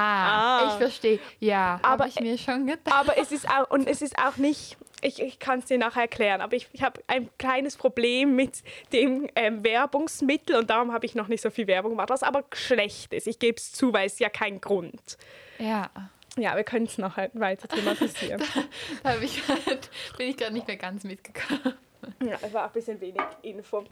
Ah. 0.60 0.68
ich 0.72 0.74
verstehe. 0.78 1.20
Ja, 1.40 1.80
Aber, 1.84 2.06
habe 2.06 2.10
ich 2.10 2.20
mir 2.22 2.38
schon 2.38 2.66
gedacht. 2.66 2.96
Aber 2.98 3.18
es 3.18 3.32
ist 3.32 3.48
auch, 3.50 3.70
und 3.70 3.88
es 3.88 4.02
ist 4.02 4.18
auch 4.18 4.38
nicht, 4.38 4.78
ich, 5.06 5.22
ich 5.22 5.40
kann 5.40 5.60
es 5.60 5.66
dir 5.66 5.78
nachher 5.78 6.02
erklären, 6.02 6.42
aber 6.42 6.56
ich, 6.56 6.68
ich 6.74 6.82
habe 6.84 7.02
ein 7.08 7.30
kleines 7.38 7.78
Problem 7.78 8.36
mit 8.36 8.64
dem 8.92 9.28
ähm, 9.36 9.64
Werbungsmittel 9.64 10.56
und 10.58 10.70
darum 10.70 10.92
habe 10.92 11.06
ich 11.06 11.16
noch 11.16 11.28
nicht 11.28 11.42
so 11.42 11.50
viel 11.50 11.68
Werbung 11.68 11.92
gemacht, 11.92 12.10
was 12.10 12.24
aber 12.24 12.44
schlecht 12.54 13.14
ist. 13.14 13.28
Ich 13.28 13.40
gebe 13.40 13.58
es 13.58 13.72
zu, 13.72 13.94
weil 13.94 14.08
es 14.08 14.20
ja 14.20 14.30
kein 14.30 14.60
Grund. 14.62 15.18
Ja, 15.60 15.90
Ja, 16.38 16.56
wir 16.56 16.64
können 16.64 16.86
es 16.86 16.98
nachher 16.98 17.30
weiter 17.34 17.68
thematisieren. 17.68 18.42
da 19.04 19.14
hab 19.14 19.22
ich 19.22 19.46
grad, 19.46 19.90
bin 20.18 20.30
ich 20.30 20.38
gerade 20.38 20.54
nicht 20.54 20.68
mehr 20.68 20.78
ganz 20.78 21.04
mitgekommen. 21.04 21.76
ja, 22.24 22.38
es 22.42 22.52
war 22.54 22.64
auch 22.64 22.68
ein 22.70 22.74
bisschen 22.74 23.00
wenig 23.00 23.22
Info. 23.42 23.84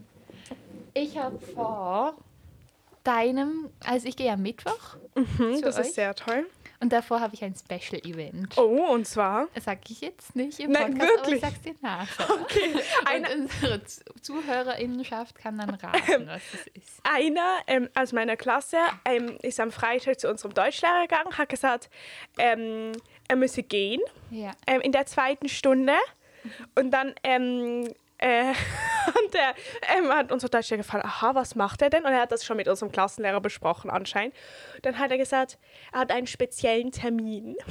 Ich 0.92 1.16
habe 1.18 1.38
vor 1.38 2.14
deinem, 3.02 3.70
also 3.84 4.08
ich 4.08 4.16
gehe 4.16 4.30
am 4.32 4.42
Mittwoch 4.42 4.96
Hm, 5.14 5.56
zu 5.56 5.62
das 5.62 5.78
euch 5.78 5.86
ist 5.88 5.94
sehr 5.94 6.14
toll. 6.14 6.46
Und 6.84 6.92
davor 6.92 7.20
habe 7.20 7.32
ich 7.34 7.42
ein 7.42 7.54
Special 7.54 7.98
Event. 8.04 8.58
Oh, 8.58 8.92
und 8.92 9.06
zwar? 9.06 9.48
Das 9.54 9.64
sage 9.64 9.80
ich 9.88 10.02
jetzt 10.02 10.36
nicht 10.36 10.60
im 10.60 10.70
Nein, 10.72 10.92
Podcast, 10.92 11.10
aber 11.10 11.16
wirklich? 11.16 11.34
ich 11.36 11.40
sag's 11.40 11.62
dir 11.62 11.74
nachher. 11.80 12.28
Okay, 12.42 12.74
Und 12.74 13.06
einer, 13.08 13.28
unsere 13.34 13.80
Zuhörerinnenschaft 14.20 15.34
kann 15.38 15.56
dann 15.56 15.70
raten, 15.70 16.26
was 16.26 16.42
es 16.52 16.66
ist. 16.74 17.00
einer 17.04 17.56
ähm, 17.68 17.88
aus 17.94 18.12
meiner 18.12 18.36
Klasse 18.36 18.76
ähm, 19.06 19.38
ist 19.40 19.60
am 19.60 19.72
Freitag 19.72 20.20
zu 20.20 20.28
unserem 20.28 20.52
Deutschlehrer 20.52 21.02
gegangen, 21.08 21.38
hat 21.38 21.48
gesagt, 21.48 21.88
ähm, 22.36 22.92
er 23.28 23.36
müsse 23.36 23.62
gehen. 23.62 24.02
Ja. 24.30 24.50
ähm, 24.66 24.82
in 24.82 24.92
der 24.92 25.06
zweiten 25.06 25.48
Stunde. 25.48 25.94
Und 26.74 26.90
dann 26.90 27.14
ähm, 27.22 27.88
äh, 28.18 28.48
und 29.24 29.34
der, 29.34 29.54
ähm, 29.96 30.10
hat 30.10 30.30
unser 30.32 30.48
Deutscher 30.48 30.76
gefragt, 30.76 31.04
aha, 31.04 31.34
was 31.34 31.54
macht 31.54 31.82
er 31.82 31.90
denn? 31.90 32.04
Und 32.04 32.12
er 32.12 32.22
hat 32.22 32.32
das 32.32 32.44
schon 32.44 32.56
mit 32.56 32.68
unserem 32.68 32.92
Klassenlehrer 32.92 33.40
besprochen 33.40 33.90
anscheinend. 33.90 34.34
Dann 34.82 34.98
hat 34.98 35.10
er 35.10 35.18
gesagt, 35.18 35.58
er 35.92 36.00
hat 36.00 36.12
einen 36.12 36.26
speziellen 36.26 36.92
Termin. 36.92 37.56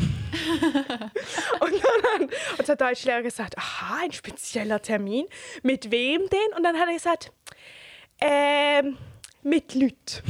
und 1.60 1.72
dann 1.72 2.22
hat 2.22 2.30
unser 2.60 2.76
Deutschlehrer 2.76 3.22
gesagt, 3.22 3.58
aha, 3.58 4.02
ein 4.04 4.12
spezieller 4.12 4.82
Termin. 4.82 5.26
Mit 5.62 5.92
wem 5.92 6.22
denn? 6.30 6.58
Und 6.58 6.64
dann 6.64 6.78
hat 6.78 6.88
er 6.88 6.94
gesagt, 6.94 7.32
ähm, 8.20 8.98
mit 9.42 9.76
Lüt. 9.76 10.24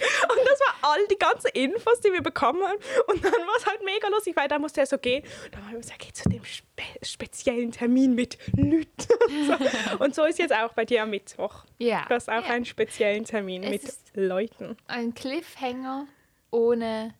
Und 0.00 0.38
das 0.44 0.60
war 0.60 0.92
all 0.92 1.06
die 1.08 1.18
ganzen 1.18 1.48
Infos, 1.54 2.00
die 2.00 2.12
wir 2.12 2.22
bekommen 2.22 2.62
haben. 2.62 2.78
Und 3.06 3.24
dann 3.24 3.32
war 3.32 3.56
es 3.56 3.66
halt 3.66 3.84
mega 3.84 4.08
lustig, 4.08 4.36
weil 4.36 4.48
da 4.48 4.58
musste 4.58 4.80
er 4.80 4.86
so 4.86 4.98
gehen. 4.98 5.22
Und 5.44 5.54
dann 5.54 5.64
haben 5.64 5.72
wir 5.72 5.80
gesagt, 5.80 5.98
geh 6.00 6.12
zu 6.12 6.28
dem 6.28 6.44
spe 6.44 6.64
speziellen 7.02 7.72
Termin 7.72 8.14
mit 8.14 8.38
Lüt. 8.56 8.88
Und 9.26 9.46
so. 9.98 10.04
Und 10.04 10.14
so 10.14 10.24
ist 10.24 10.38
jetzt 10.38 10.54
auch 10.54 10.72
bei 10.72 10.84
dir 10.84 11.02
am 11.02 11.10
Mittwoch. 11.10 11.64
Ja. 11.78 12.04
Du 12.08 12.14
hast 12.14 12.28
auch 12.28 12.44
ja. 12.44 12.50
einen 12.50 12.64
speziellen 12.64 13.24
Termin 13.24 13.62
Es 13.62 13.70
mit 13.70 13.94
Leuten. 14.14 14.76
Ein 14.86 15.14
Cliffhanger 15.14 16.06
ohne. 16.50 17.14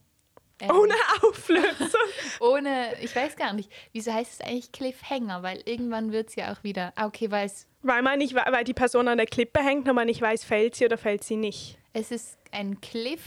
ähm, 0.61 0.71
Ohne 0.71 0.95
Auflösung. 1.23 2.01
ohne, 2.41 2.95
ich 3.01 3.15
weiß 3.15 3.37
gar 3.37 3.53
nicht, 3.53 3.71
wieso 3.93 4.13
heißt 4.13 4.35
es 4.35 4.41
eigentlich 4.41 4.73
Cliffhanger? 4.73 5.43
Weil 5.43 5.63
irgendwann 5.65 6.13
wird 6.13 6.29
es 6.29 6.37
ja 6.37 6.53
auch 6.53 6.63
wieder. 6.65 6.93
Ah, 6.97 7.07
okay, 7.07 7.31
weil 7.31 7.47
es, 7.47 7.67
weil, 7.83 8.03
man 8.03 8.19
nicht, 8.19 8.35
weil 8.35 8.65
die 8.65 8.75
Person 8.75 9.09
an 9.09 9.19
der 9.19 9.27
Klippe 9.27 9.61
hängt 9.61 9.89
und 9.89 9.95
man 9.95 10.07
nicht 10.07 10.21
weiß, 10.21 10.45
fällt 10.45 10.75
sie 10.75 10.85
oder 10.85 10.99
fällt 10.99 11.25
sie 11.25 11.37
nicht. 11.37 11.78
Es 11.93 12.11
ist 12.11 12.39
ein 12.53 12.81
Cliff, 12.81 13.23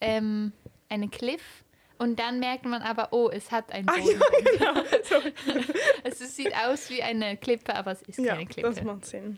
ähm, 0.00 0.52
eine 0.88 1.08
Cliff. 1.08 1.42
Und 1.98 2.20
dann 2.20 2.38
merkt 2.38 2.64
man 2.64 2.80
aber, 2.82 3.08
oh, 3.12 3.28
es 3.28 3.50
hat 3.50 3.72
einen 3.72 3.88
Ah, 3.88 3.94
Boden. 3.96 4.20
ja, 4.60 4.72
genau. 4.72 4.84
So. 5.02 5.16
Es 6.04 6.36
sieht 6.36 6.54
aus 6.56 6.88
wie 6.90 7.02
eine 7.02 7.36
Klippe, 7.36 7.74
aber 7.74 7.90
es 7.90 8.02
ist 8.02 8.18
Ja, 8.18 8.34
keine 8.34 8.46
Klippe. 8.46 8.68
das 8.70 8.82
macht 8.84 9.04
Sinn. 9.04 9.36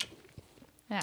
Ja. 0.91 1.01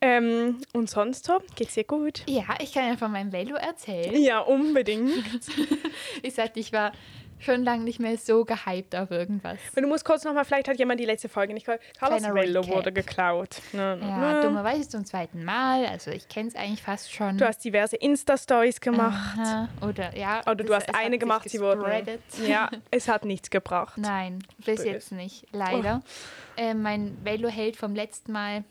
Ähm, 0.00 0.58
und 0.72 0.90
sonst 0.90 1.24
so? 1.24 1.40
Geht's 1.54 1.74
dir 1.74 1.84
gut? 1.84 2.22
Ja, 2.28 2.44
ich 2.60 2.72
kann 2.74 2.88
ja 2.88 2.96
von 2.96 3.12
meinem 3.12 3.32
Velo 3.32 3.54
erzählen. 3.54 4.14
Ja, 4.20 4.40
unbedingt. 4.40 5.12
Ich 6.22 6.34
sagte, 6.34 6.58
ich 6.60 6.72
war 6.72 6.92
schon 7.38 7.62
lange 7.64 7.84
nicht 7.84 8.00
mehr 8.00 8.16
so 8.16 8.44
gehypt 8.44 8.94
auf 8.96 9.10
irgendwas. 9.10 9.58
Und 9.74 9.82
du 9.82 9.88
musst 9.88 10.04
kurz 10.04 10.24
nochmal, 10.24 10.44
vielleicht 10.44 10.68
hat 10.68 10.78
jemand 10.78 11.00
die 11.00 11.04
letzte 11.04 11.28
Folge 11.28 11.54
nicht 11.54 11.66
gehört. 11.66 11.82
Carlos 11.98 12.20
Kleiner 12.20 12.34
Velo 12.34 12.60
Recap. 12.60 12.74
wurde 12.76 12.92
geklaut. 12.92 13.60
Na, 13.72 13.96
na, 13.96 14.34
Ja, 14.34 14.42
dummerweise 14.42 14.88
zum 14.88 15.04
zweiten 15.04 15.44
Mal. 15.44 15.86
Also 15.86 16.10
ich 16.10 16.28
kenne 16.28 16.48
es 16.48 16.56
eigentlich 16.56 16.82
fast 16.82 17.12
schon. 17.12 17.38
Du 17.38 17.46
hast 17.46 17.64
diverse 17.64 17.96
Insta-Stories 17.96 18.80
gemacht. 18.80 19.38
Aha. 19.38 19.68
Oder 19.82 20.16
ja. 20.16 20.40
Oder 20.42 20.64
du 20.64 20.74
hast 20.74 20.94
eine 20.94 21.18
gemacht, 21.18 21.48
sie 21.48 21.60
wurden. 21.60 21.80
gespreadet. 21.80 22.20
Ja, 22.46 22.70
es 22.90 23.08
hat 23.08 23.24
nichts 23.24 23.50
gebracht. 23.50 23.98
Nein, 23.98 24.38
bis 24.58 24.76
Böse. 24.76 24.88
jetzt 24.88 25.12
nicht, 25.12 25.46
leider. 25.52 26.02
Oh. 26.04 26.08
Ähm, 26.56 26.82
mein 26.82 27.16
Velo-Held 27.24 27.76
vom 27.76 27.94
letzten 27.94 28.32
Mal 28.32 28.64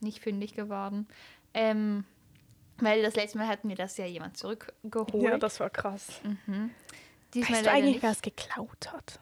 nicht 0.00 0.22
fündig 0.22 0.54
geworden. 0.54 1.06
Ähm, 1.54 2.04
weil 2.78 3.02
das 3.02 3.14
letzte 3.16 3.38
Mal 3.38 3.46
hat 3.46 3.64
mir 3.64 3.76
das 3.76 3.96
ja 3.96 4.06
jemand 4.06 4.36
zurückgeholt. 4.38 5.22
Ja, 5.22 5.38
das 5.38 5.60
war 5.60 5.68
krass. 5.70 6.20
Diesmal 7.34 7.58
Weißt 7.58 7.66
du 7.66 7.70
eigentlich, 7.70 7.94
nicht. 7.94 8.02
wer 8.02 8.10
es 8.10 8.22
geklaut 8.22 8.92
hat? 8.92 9.20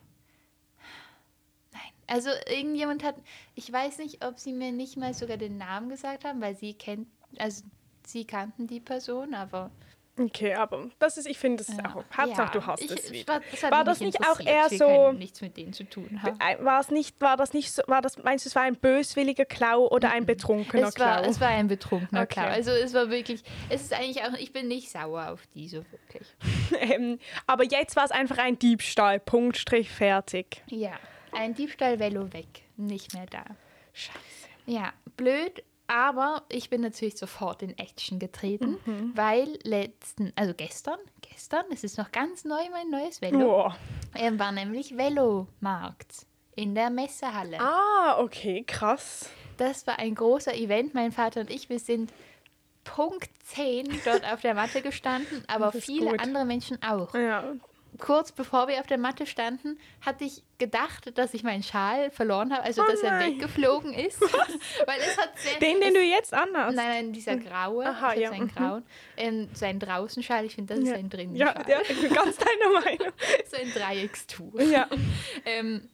Also 2.06 2.30
irgendjemand 2.46 3.04
hat, 3.04 3.16
ich 3.54 3.70
weiß 3.70 3.98
nicht, 3.98 4.24
ob 4.24 4.38
sie 4.38 4.54
mir 4.54 4.72
nicht 4.72 4.96
mal 4.96 5.12
sogar 5.12 5.36
den 5.36 5.58
Namen 5.58 5.90
gesagt 5.90 6.24
haben, 6.24 6.40
weil 6.40 6.56
sie 6.56 6.72
kennt, 6.72 7.06
also 7.38 7.64
sie 8.06 8.24
kannten 8.24 8.66
die 8.66 8.80
Person, 8.80 9.34
aber 9.34 9.70
Okay, 10.18 10.54
aber 10.54 10.88
das 10.98 11.16
ist, 11.16 11.26
ich 11.28 11.38
finde, 11.38 11.58
das 11.58 11.68
ist 11.68 11.78
auch. 11.84 11.94
Hauptsache, 12.16 12.26
ja, 12.28 12.48
du 12.60 12.66
hast 12.66 12.82
ich, 12.82 12.90
es 12.90 13.12
wieder. 13.12 13.34
War, 13.34 13.40
das 13.50 13.62
War 13.70 13.84
das 13.84 14.00
nicht 14.00 14.20
auch 14.28 14.40
eher 14.40 14.68
so- 14.68 15.12
nichts 15.12 15.40
mit 15.40 15.56
denen 15.56 15.72
zu 15.72 15.84
tun. 15.84 16.20
Äh, 16.40 16.62
War 16.64 16.80
es 16.80 16.90
nicht, 16.90 17.20
war 17.20 17.37
das 17.37 17.52
nicht 17.52 17.70
so, 17.72 17.82
war 17.87 18.02
das, 18.02 18.18
meinst 18.18 18.44
du, 18.44 18.48
es 18.48 18.56
war 18.56 18.62
ein 18.64 18.76
böswilliger 18.76 19.44
Klau 19.44 19.87
oder 19.88 20.10
ein 20.10 20.26
betrunkener 20.26 20.88
Es 20.88 20.98
war, 20.98 21.20
Klau? 21.20 21.30
es 21.30 21.40
war 21.40 21.48
ein 21.48 21.68
betrunkener 21.68 22.22
Okay. 22.22 22.34
Klau. 22.40 22.46
Also 22.48 22.70
es 22.72 22.92
war 22.94 23.10
wirklich, 23.10 23.42
es 23.68 23.82
ist 23.82 23.92
eigentlich 23.92 24.22
auch, 24.25 24.32
ich 24.34 24.52
bin 24.52 24.68
nicht 24.68 24.90
sauer 24.90 25.28
auf 25.30 25.46
die 25.54 25.68
so 25.68 25.84
wirklich. 25.90 26.26
ähm, 26.92 27.18
aber 27.46 27.64
jetzt 27.64 27.94
war 27.96 28.04
es 28.04 28.10
einfach 28.10 28.38
ein 28.38 28.58
Diebstahl. 28.58 29.20
Punkt, 29.20 29.56
Strich, 29.56 29.90
fertig. 29.90 30.62
Ja, 30.66 30.92
ein 31.32 31.54
Diebstahl-Velo 31.54 32.32
weg, 32.32 32.46
nicht 32.76 33.14
mehr 33.14 33.26
da. 33.26 33.44
Scheiße. 33.92 34.18
Ja, 34.66 34.92
blöd, 35.16 35.62
aber 35.88 36.42
ich 36.49 36.71
bin 36.71 36.80
natürlich 36.83 37.16
sofort 37.16 37.62
in 37.62 37.76
Action 37.78 38.18
getreten, 38.21 38.78
Mhm. 38.85 39.12
weil 39.16 39.59
letzten, 39.64 40.33
also 40.37 40.54
gestern, 40.54 40.99
gestern, 41.23 41.64
es 41.73 41.83
ist 41.83 41.99
noch 41.99 42.12
ganz 42.12 42.45
neu 42.45 42.61
mein 42.71 42.90
neues 42.90 43.21
Velo, 43.21 43.73
ähm, 44.14 44.38
war 44.38 44.52
nämlich 44.52 44.97
Velomarkt 44.97 46.26
in 46.54 46.75
der 46.75 46.90
Messehalle. 46.90 47.59
Ah, 47.61 48.18
okay, 48.21 48.64
krass. 48.66 49.28
Das 49.57 49.87
war 49.87 49.99
ein 49.99 50.14
großer 50.14 50.54
Event. 50.54 50.95
Mein 50.95 51.11
Vater 51.12 51.40
und 51.40 51.50
ich, 51.50 51.68
wir 51.68 51.78
sind 51.80 52.12
Punkt 52.85 53.30
10 53.45 53.88
dort 54.04 54.25
auf 54.33 54.40
der 54.40 54.54
Matte 54.54 54.83
gestanden, 54.83 55.45
aber 55.49 55.73
viele 55.73 56.11
gut. 56.12 56.21
andere 56.21 56.45
Menschen 56.45 56.83
auch. 56.83 57.14
Ja. 57.14 57.52
Kurz 57.99 58.33
bevor 58.33 58.68
wir 58.68 58.80
auf 58.80 58.87
der 58.87 58.99
Matte 58.99 59.26
standen, 59.26 59.78
hatte 60.02 60.25
ich 60.25 60.42
gedacht, 60.59 61.16
dass 61.18 61.35
ich 61.35 61.42
meinen 61.42 61.62
Schal 61.62 62.11
verloren 62.11 62.52
habe, 62.52 62.62
also 62.64 62.83
Oh 62.83 62.87
dass 62.87 63.00
er 63.00 63.12
nein. 63.12 63.33
weggeflogen 63.33 63.92
ist. 63.92 64.21
Weil 64.87 65.00
es 65.00 65.16
hat 65.16 65.37
sehr. 65.37 65.59
Den, 65.59 65.80
den 65.80 65.88
es, 65.88 65.95
du 65.95 66.00
jetzt 66.00 66.35
anhast. 66.35 66.76
Nein, 66.76 66.88
nein, 66.88 67.12
dieser 67.12 67.37
graue. 67.37 67.87
Aha, 67.87 68.14
ja, 68.14 68.30
seinen 68.30 68.45
mhm. 68.45 68.54
grauen. 68.54 68.83
Ähm, 69.16 69.49
sein 69.54 69.78
Draußenschal, 69.80 70.45
ich 70.45 70.54
finde, 70.54 70.75
das 70.75 70.85
ist 70.85 70.90
ja. 70.90 70.97
ein 70.97 71.11
drinnen 71.11 71.35
Ja, 71.35 71.54
ja, 71.66 71.78
ganz 72.14 72.37
deiner 72.37 72.80
Meinung. 72.85 73.12
so 73.50 73.57
ein 73.57 73.73
Dreieckstuch. 73.73 74.61
Ja. 74.61 74.88
Ähm, 75.45 75.88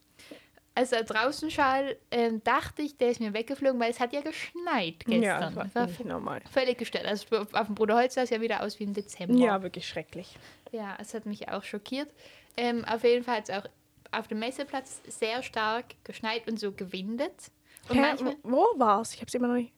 also 0.76 0.96
der 0.96 1.04
Draußenschal 1.04 1.96
ähm, 2.10 2.42
dachte 2.42 2.82
ich, 2.82 2.96
der 2.96 3.10
ist 3.10 3.20
mir 3.20 3.32
weggeflogen, 3.32 3.80
weil 3.80 3.92
es 3.92 4.00
hat 4.00 4.12
ja 4.12 4.22
geschneit 4.22 5.00
gestern. 5.00 5.22
Ja, 5.22 5.40
das 5.40 5.54
war 5.54 5.74
war 5.74 5.86
nicht 5.86 6.04
normal. 6.04 6.42
völlig 6.50 6.78
gestört. 6.78 7.06
Also 7.06 7.26
auf 7.52 7.66
dem 7.66 7.76
Bruder 7.76 7.94
Holz 7.94 8.14
sah 8.14 8.22
es 8.22 8.30
ja 8.30 8.40
wieder 8.40 8.62
aus 8.62 8.80
wie 8.80 8.84
im 8.84 8.92
Dezember. 8.92 9.38
Ja, 9.38 9.62
wirklich 9.62 9.86
schrecklich. 9.86 10.36
Ja, 10.74 10.96
es 10.98 11.14
hat 11.14 11.24
mich 11.24 11.48
auch 11.48 11.62
schockiert. 11.62 12.12
Ähm, 12.56 12.84
auf 12.84 13.04
jeden 13.04 13.22
Fall 13.24 13.36
hat 13.36 13.48
es 13.48 13.54
auch 13.54 13.68
auf 14.10 14.26
dem 14.26 14.40
Messeplatz 14.40 15.00
sehr 15.06 15.42
stark 15.44 15.94
geschneit 16.02 16.48
und 16.48 16.58
so 16.58 16.72
gewindet. 16.72 17.52
Und 17.88 17.94
Hä, 17.96 18.00
manchmal, 18.00 18.36
wo 18.42 18.66
war's? 18.76 19.14
Ich 19.14 19.20
hab's 19.20 19.34
immer 19.34 19.46
noch 19.46 19.54
nicht. 19.54 19.72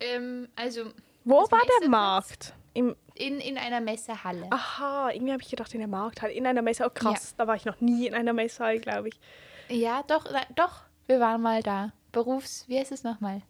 ähm, 0.00 0.48
also 0.56 0.86
Wo 1.24 1.36
war 1.50 1.60
der? 1.80 1.88
Markt? 1.88 2.54
Im, 2.74 2.96
in, 3.14 3.38
in 3.38 3.56
einer 3.56 3.80
Messehalle. 3.80 4.46
aha, 4.50 5.10
irgendwie 5.10 5.32
habe 5.32 5.42
ich 5.42 5.50
gedacht, 5.50 5.72
in 5.74 5.80
der 5.80 5.88
Markthalle. 5.88 6.32
In 6.32 6.44
einer 6.46 6.62
Messe. 6.62 6.84
Oh, 6.86 6.90
krass. 6.90 7.34
Da 7.36 7.46
war 7.46 7.54
ich 7.54 7.64
noch 7.64 7.80
nie 7.80 8.06
in 8.08 8.14
einer 8.14 8.32
Messehalle, 8.32 8.80
glaube 8.80 9.08
ich. 9.10 9.20
Ja, 9.68 10.02
doch, 10.04 10.24
doch, 10.56 10.82
wir 11.06 11.20
waren 11.20 11.40
mal 11.40 11.62
da. 11.62 11.92
Berufs, 12.10 12.64
wie 12.66 12.78
heißt 12.80 12.90
es 12.90 13.04
nochmal? 13.04 13.42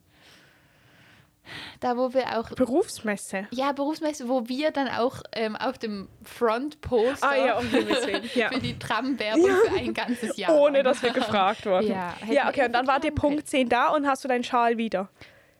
Da, 1.80 1.96
wo 1.96 2.12
wir 2.14 2.38
auch 2.38 2.50
Berufsmesse. 2.50 3.46
Ja, 3.50 3.72
Berufsmesse, 3.72 4.28
wo 4.28 4.48
wir 4.48 4.70
dann 4.70 4.88
auch 4.88 5.22
ähm, 5.32 5.56
auf 5.56 5.78
dem 5.78 6.08
Frontposter 6.22 7.28
Ah 7.28 7.36
ja, 7.36 7.58
um. 7.58 7.66
Ja. 8.34 8.48
für 8.50 8.60
die 8.60 8.78
Tram-Werbung 8.78 9.50
für 9.68 9.78
ein 9.78 9.94
ganzes 9.94 10.36
Jahr. 10.36 10.54
Ohne 10.54 10.82
dass 10.82 11.02
wir 11.02 11.10
gefragt 11.12 11.66
wurden. 11.66 11.88
Ja, 11.88 12.14
ja 12.30 12.48
okay, 12.48 12.66
und 12.66 12.72
dann 12.72 12.84
ihr 12.86 12.92
machen 12.92 13.14
Punkt 13.14 13.48
10 13.48 13.68
da 13.68 13.88
und 13.88 14.06
hast 14.06 14.24
du 14.24 14.28
deinen 14.28 14.44
Schal 14.44 14.76
wieder. 14.78 15.08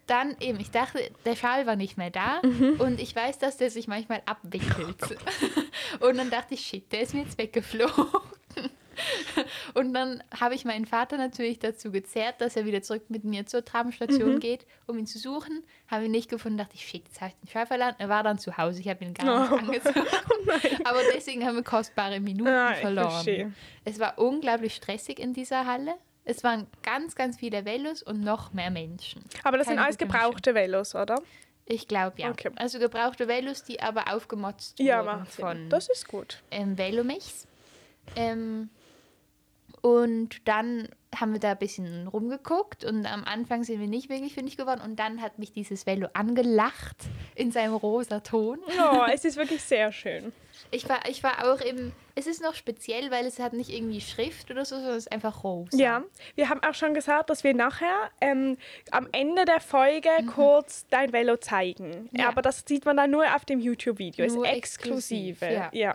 Dann 0.07 0.37
eben, 0.41 0.59
ich 0.59 0.73
dachte, 0.73 0.99
der 1.25 1.37
Schal 1.37 1.67
war 1.67 1.77
nicht 1.77 1.97
mehr 1.97 2.11
da 2.11 2.41
Mhm. 2.43 2.81
und 2.81 3.01
ich 3.01 3.15
weiß, 3.15 3.39
dass 3.39 3.57
der 3.59 3.71
sich 3.71 3.87
manchmal 3.87 4.23
abwickelt. 4.27 4.97
Oh 6.01 6.07
und 6.09 6.19
dann 6.19 6.31
dachte 6.31 6.55
ich, 6.55 6.61
shit, 6.67 6.91
der 6.93 7.03
ist 7.03 7.15
mir 7.15 7.23
jetzt 7.23 7.39
weggeflogen. 7.39 8.07
Und 9.75 9.93
dann 9.95 10.23
habe 10.39 10.55
ich 10.55 10.65
meinen 10.65 10.87
Vater 10.87 11.17
natürlich 11.17 11.59
dazu 11.59 11.91
gezerrt, 11.91 12.41
dass 12.41 12.57
er 12.57 12.65
wieder 12.67 12.83
zurück 12.83 13.05
mit 13.09 13.25
mir 13.25 13.47
zur 13.47 13.65
Tramstation 13.65 14.35
Mhm. 14.35 14.41
geht, 14.41 14.67
um 14.87 14.99
ihn 14.99 15.07
zu 15.07 15.19
suchen. 15.19 15.63
Habe 15.89 16.05
ihn 16.07 16.11
nicht 16.11 16.29
gefunden, 16.31 16.59
dachte 16.59 16.75
ich, 16.75 16.87
shit, 16.87 17.03
jetzt 17.07 17.21
habe 17.21 17.31
ich 17.33 17.37
den 17.41 17.51
Schal 17.53 17.67
verloren. 17.67 17.95
Er 17.99 18.09
war 18.09 18.23
dann 18.23 18.39
zu 18.39 18.57
Hause, 18.57 18.81
ich 18.81 18.89
habe 18.89 19.05
ihn 19.05 19.15
gar 19.15 19.41
nicht 19.41 19.53
angezogen. 19.53 20.07
Aber 20.85 21.03
deswegen 21.15 21.45
haben 21.47 21.57
wir 21.57 21.63
kostbare 21.65 22.21
Minuten 22.21 22.51
Oh 22.51 22.57
Ah, 22.57 22.75
verloren. 22.75 23.55
Es 23.85 23.99
war 23.99 24.19
unglaublich 24.19 24.75
stressig 24.75 25.19
in 25.19 25.33
dieser 25.33 25.67
Halle. 25.67 25.95
Es 26.25 26.45
waren 26.45 26.67
ganz, 26.83 27.15
ganz 27.15 27.39
viele 27.39 27.65
Velos 27.65 28.03
und 28.03 28.21
noch 28.21 28.53
mehr 28.53 28.71
Menschen. 28.71 29.23
Aber 29.43 29.57
das 29.59 29.67
sind 29.67 29.77
Keine 29.77 29.87
alles 29.87 29.99
gute 29.99 30.13
gebrauchte 30.13 30.55
Velos, 30.55 30.95
oder? 30.95 31.17
Ich 31.67 31.89
glaube 31.89 32.21
ja. 32.21 32.31
Okay. 32.31 32.51
Also 32.57 32.79
gebrauchte 32.79 33.27
Velos, 33.29 33.63
die 33.65 33.81
aber 33.81 34.13
aufgemotzt 34.13 34.79
Ja, 34.81 35.05
wurden 35.05 35.27
von 35.27 35.69
Das 35.71 35.89
ist 35.89 36.09
gut. 36.09 36.43
ähm, 36.51 36.77
Velomechs. 36.77 37.47
Ähm, 38.17 38.69
und 39.83 40.47
dann 40.47 40.89
haben 41.15 41.33
wir 41.33 41.41
da 41.41 41.53
ein 41.53 41.59
bisschen 41.59 42.07
rumgeguckt 42.07 42.85
und 42.85 43.07
am 43.07 43.25
Anfang 43.25 43.65
sind 43.65 43.81
wir 43.81 43.89
nicht 43.89 44.09
wirklich 44.09 44.35
fündig 44.35 44.57
geworden 44.57 44.81
und 44.85 44.97
dann 44.97 45.21
hat 45.21 45.39
mich 45.39 45.53
dieses 45.53 45.87
Velo 45.87 46.09
angelacht 46.15 46.97
in 47.35 47.51
seinem 47.51 47.75
rosa 47.75 48.21
Ton. 48.21 48.59
Ja, 48.77 49.09
es 49.13 49.25
ist 49.25 49.37
wirklich 49.37 49.63
sehr 49.63 49.93
schön. 49.93 50.33
Ich 50.71 50.89
war, 50.89 51.01
ich 51.09 51.23
war 51.23 51.53
auch 51.53 51.61
eben, 51.65 51.93
es 52.15 52.27
ist 52.27 52.43
noch 52.43 52.55
speziell, 52.55 53.11
weil 53.11 53.27
es 53.27 53.39
hat 53.39 53.53
nicht 53.53 53.71
irgendwie 53.71 54.01
Schrift 54.01 54.51
oder 54.51 54.65
so, 54.65 54.77
sondern 54.77 54.97
es 54.97 55.07
ist 55.07 55.13
einfach 55.13 55.43
rosa. 55.45 55.77
Ja, 55.77 56.03
wir 56.35 56.49
haben 56.49 56.63
auch 56.63 56.75
schon 56.75 56.95
gesagt, 56.95 57.31
dass 57.31 57.45
wir 57.45 57.55
nachher 57.55 58.11
ähm, 58.21 58.57
am 58.91 59.09
Ende 59.13 59.45
der 59.45 59.61
Folge 59.61 60.11
kurz 60.35 60.87
dein 60.91 61.13
Velo 61.13 61.37
zeigen. 61.37 62.09
Mhm. 62.11 62.21
Ja. 62.21 62.29
Aber 62.29 62.43
das 62.43 62.65
sieht 62.67 62.85
man 62.85 62.97
dann 62.97 63.11
nur 63.11 63.25
auf 63.35 63.45
dem 63.45 63.61
YouTube-Video. 63.61 64.25
Ist 64.25 64.37
exklusive. 64.45 65.47
exklusiv, 65.47 65.73
ja. 65.73 65.95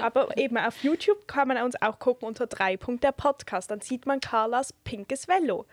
Aber 0.00 0.36
eben 0.36 0.56
auf 0.56 0.82
YouTube 0.82 1.26
kann 1.26 1.48
man 1.48 1.62
uns 1.62 1.80
auch 1.80 1.98
gucken 1.98 2.28
unter 2.28 2.46
3. 2.46 2.76
der 3.02 3.12
Podcast. 3.12 3.70
Dann 3.70 3.80
sieht 3.80 4.06
man 4.06 4.20
Carlas 4.20 4.72
pinkes 4.72 5.28
Velo. 5.28 5.66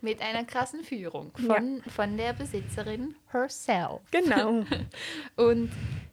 Mit 0.00 0.20
einer 0.22 0.44
krassen 0.44 0.84
Führung 0.84 1.32
von, 1.36 1.82
von 1.88 2.16
der 2.16 2.32
Besitzerin 2.32 3.16
herself. 3.32 4.00
Genau. 4.10 4.64
Und 5.36 5.70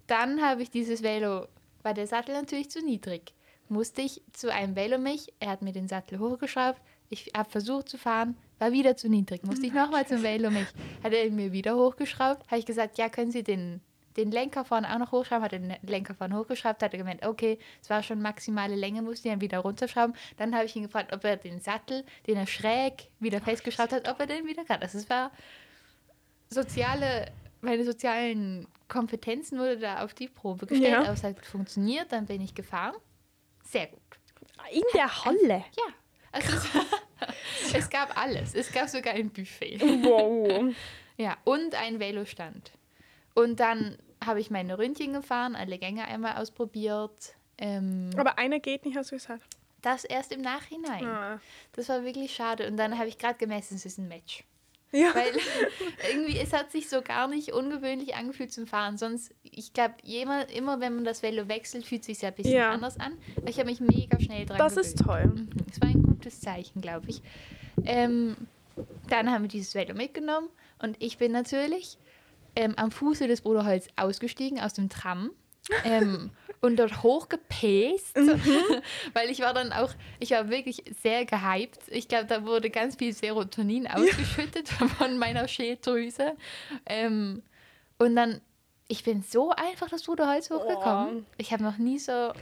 dann 0.08 0.42
habe 0.42 0.63
ich 0.63 0.72
dieses 0.72 1.04
Velo, 1.04 1.48
war 1.84 1.94
der 1.94 2.08
Sattel 2.08 2.34
natürlich 2.36 2.70
zu 2.70 2.84
niedrig. 2.84 3.34
Musste 3.70 4.01
ich 4.01 4.22
zu 4.32 4.51
einem 4.51 4.75
Velomech, 4.75 5.34
er 5.39 5.50
hat 5.50 5.62
mir 5.62 5.72
den 5.72 5.88
Sattel 5.88 6.20
hochgeschraubt, 6.20 6.80
ich 7.10 7.32
habe 7.36 7.50
versucht 7.50 7.89
zu 7.89 7.98
fahren, 7.98 8.36
war 8.60 8.72
wieder 8.72 8.96
zu 8.98 9.10
niedrig. 9.10 9.44
Musste 9.44 9.68
ich 9.68 9.74
nochmal 9.74 10.08
zum 10.08 10.24
Velomech, 10.24 10.68
hat 11.04 11.13
er 11.13 11.25
ihn 11.25 11.36
mir 11.36 11.51
wieder 11.51 11.75
hochgeschraubt, 11.75 12.48
habe 12.48 12.60
ich 12.60 12.65
gesagt, 12.65 12.98
ja, 12.98 13.10
können 13.10 13.32
Sie 13.32 13.44
den, 13.44 13.82
den 14.17 14.31
Lenker 14.31 14.65
vorne 14.65 14.93
auch 14.93 15.00
noch 15.00 15.12
hochschrauben, 15.12 15.43
hat 15.43 15.53
er 15.53 15.60
den 15.60 15.75
Lenker 15.81 16.13
vorne 16.13 16.38
hochgeschraubt, 16.38 16.81
hat 16.81 16.93
er 16.93 16.98
gemeint, 16.98 17.25
okay, 17.25 17.60
es 17.81 17.89
war 17.89 18.03
schon 18.03 18.22
maximale 18.22 18.75
Länge, 18.75 19.01
musste 19.01 19.27
ich 19.27 19.34
dann 19.34 19.41
wieder 19.41 19.60
runterschrauben. 19.60 20.15
Dann 20.38 20.55
habe 20.55 20.65
ich 20.65 20.75
ihn 20.75 20.84
gefragt, 20.84 21.13
ob 21.13 21.24
er 21.24 21.38
den 21.38 21.60
Sattel, 21.60 22.05
den 22.27 22.38
er 22.38 22.48
schräg 22.48 23.10
wieder 23.19 23.41
festgeschraubt 23.41 23.91
hat, 23.91 24.10
ob 24.10 24.19
er 24.19 24.27
den 24.27 24.45
wieder 24.45 24.63
kann. 24.63 24.81
Also 24.81 24.98
es 24.98 25.10
war 25.10 25.31
soziale, 26.50 27.31
meine 27.62 27.84
sozialen 27.84 28.67
Kompetenzen 28.88 29.60
wurde 29.60 29.77
da 29.77 30.03
auf 30.03 30.13
die 30.13 30.27
Probe 30.27 30.65
gestellt. 30.65 30.91
Ja. 30.91 31.01
Aber 31.01 31.13
es 31.13 31.24
hat 31.24 31.45
funktioniert, 31.45 32.12
dann 32.12 32.25
bin 32.25 32.41
ich 32.41 32.55
gefahren. 32.55 32.95
Sehr 33.63 33.88
gut. 33.88 34.00
In 34.72 34.84
der 34.93 35.25
Halle. 35.25 35.65
Ja. 35.75 35.93
Also 36.31 36.53
es, 36.53 37.74
es 37.74 37.89
gab 37.89 38.17
alles. 38.19 38.53
Es 38.53 38.72
gab 38.72 38.88
sogar 38.88 39.13
ein 39.13 39.29
Buffet. 39.29 39.79
Wow. 39.81 40.74
Ja, 41.17 41.38
und 41.45 41.75
ein 41.75 42.01
Velostand. 42.01 42.74
Und 43.36 43.62
dann 43.62 43.98
habe 44.25 44.39
ich 44.39 44.50
meine 44.51 44.77
Ründchen 44.77 45.13
gefahren, 45.13 45.55
alle 45.55 45.77
Gänge 45.77 46.05
einmal 46.05 46.38
ausprobiert. 46.38 47.36
Ähm, 47.58 48.10
Aber 48.17 48.38
einer 48.38 48.60
geht 48.60 48.86
nicht, 48.86 48.98
hast 48.98 49.12
du 49.12 49.15
gesagt. 49.15 49.44
das 49.82 50.03
erst 50.03 50.32
im 50.32 50.41
Nachhinein. 50.41 51.05
Ah. 51.05 51.39
Das 51.74 51.89
war 51.89 52.03
wirklich 52.03 52.34
schade. 52.34 52.67
Und 52.67 52.77
dann 52.77 52.98
habe 52.98 53.08
ich 53.08 53.17
gerade 53.17 53.38
gemessen, 53.38 53.75
es 53.75 53.86
ist 53.86 53.98
ein 53.98 54.08
Match. 54.08 54.44
Ja. 54.91 55.13
Weil 55.15 55.32
irgendwie, 56.12 56.38
es 56.39 56.53
hat 56.53 56.72
sich 56.72 56.89
so 56.89 57.01
gar 57.01 57.27
nicht 57.27 57.53
ungewöhnlich 57.53 58.15
angefühlt 58.15 58.51
zum 58.51 58.67
Fahren. 58.67 58.98
Sonst, 58.98 59.34
ich 59.44 59.74
glaube, 59.74 59.96
immer, 60.03 60.50
immer 60.50 60.79
wenn 60.79 60.96
man 60.96 61.05
das 61.05 61.22
Velo 61.24 61.48
wechselt, 61.48 61.86
fühlt 61.86 62.01
es 62.01 62.08
sich 62.08 62.22
ja 62.22 62.29
ein 62.29 62.36
bisschen 62.36 62.53
Ja. 62.55 62.72
anders 62.72 63.00
an. 63.00 63.13
Aber 63.38 63.48
ich 63.50 63.58
habe 63.60 63.70
mich 63.70 63.79
mega 63.79 64.20
schnell 64.20 64.46
dran 64.46 64.58
Das 64.58 64.75
gewöhnt. 64.75 64.88
ist 64.88 65.00
toll. 65.03 65.25
Mhm. 65.25 65.50
Das 65.67 65.82
war 65.82 65.89
ein 65.89 66.03
gutes 66.03 66.39
Zeichen, 66.41 66.82
glaube 66.82 67.10
ich. 67.10 67.22
Ähm, 67.86 68.36
dann 69.10 69.32
haben 69.32 69.44
wir 69.44 69.50
dieses 69.50 69.75
Velo 69.75 69.94
mitgenommen 69.94 70.50
und 70.79 70.98
ich 71.01 71.17
bin 71.17 71.32
natürlich 71.32 71.98
ähm, 72.56 72.74
am 72.78 72.92
Fuße 72.92 73.28
des 73.28 73.42
Bruderholz 73.42 73.88
ausgestiegen 73.96 74.60
aus 74.60 74.74
dem 74.74 74.90
Tram. 74.90 75.32
Ähm, 75.84 76.32
und 76.62 76.78
dort 76.78 77.04
hochgepäst, 77.04 78.16
weil 79.14 79.30
ich 79.30 79.40
war 79.40 79.54
dann 79.54 79.72
auch, 79.72 79.94
ich 80.20 80.32
war 80.32 80.50
wirklich 80.50 80.84
sehr 81.02 81.26
gehypt. 81.26 81.80
Ich 81.88 82.08
glaube, 82.08 82.26
da 82.26 82.44
wurde 82.44 82.70
ganz 82.70 82.96
viel 82.96 83.14
Serotonin 83.14 83.88
ausgeschüttet 83.88 84.70
von 84.98 85.18
meiner 85.18 85.48
Schilddrüse. 85.48 86.36
Ähm, 86.86 87.44
und 87.98 88.16
dann, 88.16 88.42
ich 88.88 89.04
bin 89.04 89.24
so 89.24 89.52
einfach 89.52 89.90
das 89.90 90.04
Bruderholz 90.04 90.50
hochgekommen. 90.50 91.26
Ich 91.38 91.54
habe 91.54 91.64
noch 91.64 91.78
nie 91.78 92.00
so 92.00 92.34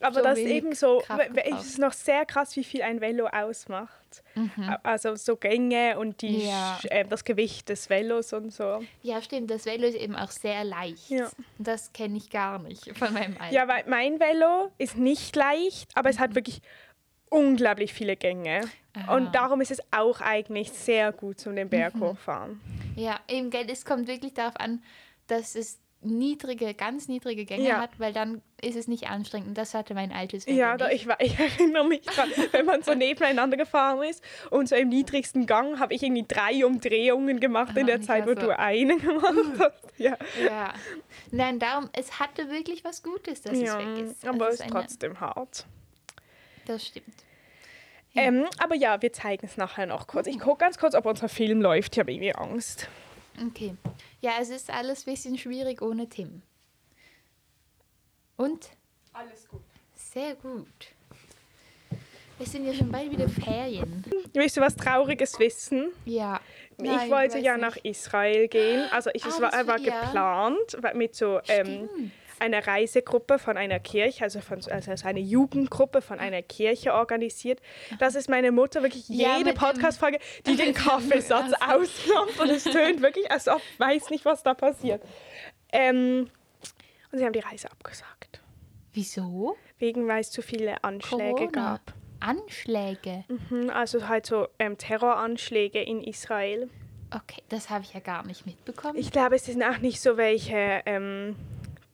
Aber 0.00 0.14
so 0.14 0.22
das 0.22 0.38
eben 0.38 0.74
so, 0.74 1.02
es 1.50 1.66
ist 1.66 1.78
noch 1.78 1.92
sehr 1.92 2.24
krass, 2.24 2.54
wie 2.56 2.64
viel 2.64 2.82
ein 2.82 3.00
Velo 3.00 3.26
ausmacht. 3.26 4.22
Also 4.82 5.16
so 5.16 5.36
Gänge 5.36 5.98
und 5.98 6.22
die, 6.22 6.46
Ja. 6.46 6.78
Äh, 6.84 7.04
das 7.04 7.24
Gewicht 7.24 7.68
des 7.68 7.90
Velos 7.90 8.32
und 8.32 8.52
so. 8.52 8.82
Ja, 9.02 9.20
stimmt. 9.20 9.50
Das 9.50 9.66
Velo 9.66 9.86
ist 9.86 9.96
eben 9.96 10.14
auch 10.16 10.30
sehr 10.30 10.64
leicht. 10.64 11.10
Ja. 11.10 11.28
Das 11.58 11.92
kenne 11.92 12.16
ich 12.16 12.30
gar 12.30 12.58
nicht 12.58 12.96
von 12.96 13.12
meinem 13.12 13.36
alten. 13.38 13.54
Ja, 13.54 13.68
weil 13.68 13.84
mein 13.86 14.18
Velo 14.20 14.70
ist 14.78 14.96
nicht 14.96 15.34
leicht, 15.36 15.90
aber 15.94 16.08
es 16.08 16.18
hat 16.18 16.34
wirklich 16.34 16.62
unglaublich 17.28 17.92
viele 17.92 18.16
Gänge. 18.16 18.62
Aha. 18.94 19.16
Und 19.16 19.34
darum 19.34 19.60
ist 19.60 19.70
es 19.70 19.80
auch 19.90 20.20
eigentlich 20.20 20.70
sehr 20.72 21.12
gut 21.12 21.40
zum 21.40 21.56
den 21.56 21.68
Berg 21.68 21.94
hochfahren. 22.00 22.60
Ja, 22.96 23.20
eben, 23.28 23.50
gell, 23.50 23.66
es 23.70 23.84
kommt 23.84 24.08
wirklich 24.08 24.34
darauf 24.34 24.56
an, 24.58 24.82
dass 25.26 25.54
es 25.54 25.78
niedrige, 26.00 26.74
ganz 26.74 27.08
niedrige 27.08 27.44
Gänge 27.44 27.66
Ja. 27.68 27.80
hat, 27.80 27.98
weil 27.98 28.12
dann 28.12 28.40
ist 28.62 28.76
es 28.76 28.86
nicht 28.86 29.08
anstrengend. 29.10 29.48
Und 29.48 29.58
das 29.58 29.74
hatte 29.74 29.94
mein 29.94 30.12
altes 30.12 30.46
Velo 30.46 30.56
Ja, 30.56 30.76
da, 30.76 30.90
ich, 30.90 31.06
war- 31.08 31.20
ich 31.20 31.36
erinnere 31.38 31.84
mich 31.86 32.02
dran, 32.02 32.28
wenn 32.52 32.66
man 32.66 32.82
so 32.82 32.94
nebeneinander 32.94 33.56
gefahren 33.56 34.02
ist 34.08 34.22
und 34.50 34.68
so 34.68 34.76
im 34.76 34.88
niedrigsten 34.90 35.46
Gang 35.46 35.80
habe 35.80 35.94
ich 35.94 36.02
irgendwie 36.02 36.24
drei 36.26 36.64
Umdrehungen 36.64 37.40
gemacht 37.40 37.76
in 37.76 37.82
Ah, 37.84 37.86
der 37.86 38.00
Zeit, 38.02 38.26
wo 38.26 38.30
hasse. 38.36 38.46
du 38.46 38.58
eine 38.58 38.96
gemacht 38.96 39.34
hast. 39.58 39.98
Ja, 39.98 40.16
Ja. 40.42 40.72
Nein, 41.32 41.58
darum, 41.58 41.90
es 41.92 42.20
hatte 42.20 42.48
wirklich 42.50 42.84
was 42.84 43.02
Gutes, 43.02 43.42
dass 43.42 43.58
ja 43.60 43.80
es 43.80 43.86
weg 43.98 44.04
ist. 44.04 44.26
aber 44.26 44.46
Also 44.46 44.60
es 44.62 44.66
ist 44.66 44.70
trotzdem 44.72 45.20
hart. 45.20 45.66
Das 46.66 46.86
stimmt. 46.86 47.06
Ähm, 48.14 48.46
aber 48.58 48.74
ja, 48.74 49.00
wir 49.02 49.12
zeigen 49.12 49.46
es 49.46 49.56
nachher 49.56 49.86
noch 49.86 50.06
kurz. 50.06 50.26
Ich 50.26 50.38
gucke 50.38 50.58
ganz 50.64 50.78
kurz, 50.78 50.94
ob 50.94 51.06
unser 51.06 51.28
Film 51.28 51.60
läuft. 51.60 51.94
Ich 51.94 51.98
habe 52.00 52.10
irgendwie 52.12 52.34
Angst. 52.34 52.88
Okay. 53.48 53.74
Ja, 54.20 54.32
es 54.40 54.50
ist 54.50 54.70
alles 54.70 55.06
ein 55.06 55.12
bisschen 55.12 55.38
schwierig 55.38 55.80
ohne 55.80 56.08
Tim. 56.08 56.42
Und? 58.36 58.70
Alles 59.12 59.48
gut. 59.48 59.62
Sehr 59.94 60.34
gut. 60.34 60.94
Es 62.40 62.52
sind 62.52 62.66
ja 62.66 62.72
schon 62.74 62.90
bald 62.90 63.10
wieder 63.10 63.28
Ferien. 63.28 64.04
Willst 64.32 64.56
du 64.56 64.60
was 64.60 64.76
Trauriges 64.76 65.38
wissen? 65.38 65.90
Ja. 66.04 66.40
ich 66.80 67.10
wollte 67.10 67.38
ja 67.38 67.56
nach 67.56 67.76
Israel 67.82 68.46
gehen. 68.48 68.84
Also 68.92 69.10
ich, 69.12 69.24
Ah, 69.24 69.28
es 69.28 69.40
war, 69.40 69.52
war 69.66 69.78
ja. 69.80 70.00
geplant 70.04 70.94
mit 70.94 71.16
so 71.16 71.40
ähm, 71.48 72.12
einer 72.38 72.64
Reisegruppe 72.64 73.40
von 73.40 73.56
einer 73.56 73.80
Kirche, 73.80 74.22
also, 74.22 74.40
von, 74.40 74.60
also 74.70 75.06
eine 75.06 75.18
Jugendgruppe 75.18 76.00
von 76.00 76.20
einer 76.20 76.42
Kirche 76.42 76.94
organisiert. 76.94 77.60
Das 77.98 78.14
ist 78.14 78.28
meine 78.28 78.52
Mutter 78.52 78.82
wirklich 78.84 79.08
Ja, 79.08 79.36
jede 79.38 79.52
Podcast-Folge, 79.52 80.20
die 80.46 80.54
den 80.54 80.74
Kaffeesatz 80.74 81.52
ausmacht. 81.54 82.38
Und 82.40 82.50
es 82.50 82.62
tönt 82.64 83.02
wirklich, 83.02 83.28
als 83.32 83.48
ob 83.48 83.60
ich 83.72 83.80
weiß 83.80 84.10
nicht, 84.10 84.24
was 84.24 84.44
da 84.44 84.54
passiert. 84.54 85.02
Ähm, 85.72 86.30
und 87.10 87.18
sie 87.18 87.24
haben 87.24 87.32
die 87.32 87.40
Reise 87.40 87.68
abgesagt. 87.70 88.40
Wieso? 88.92 89.56
Wegen, 89.78 90.06
weil 90.06 90.20
es 90.20 90.30
zu 90.30 90.42
viele 90.42 90.82
Anschläge 90.84 91.32
Corona. 91.34 91.50
gab. 91.50 91.94
Anschläge. 92.20 93.24
Mhm, 93.28 93.70
Also 93.70 94.08
halt 94.08 94.26
so 94.26 94.48
ähm, 94.58 94.76
Terroranschläge 94.78 95.80
in 95.82 96.02
Israel. 96.02 96.68
Okay, 97.14 97.42
das 97.48 97.70
habe 97.70 97.84
ich 97.84 97.94
ja 97.94 98.00
gar 98.00 98.26
nicht 98.26 98.44
mitbekommen. 98.44 98.98
Ich 98.98 99.10
glaube, 99.10 99.36
es 99.36 99.44
sind 99.46 99.62
auch 99.62 99.78
nicht 99.78 100.00
so 100.00 100.16
welche. 100.16 100.82
Ähm, 100.84 101.36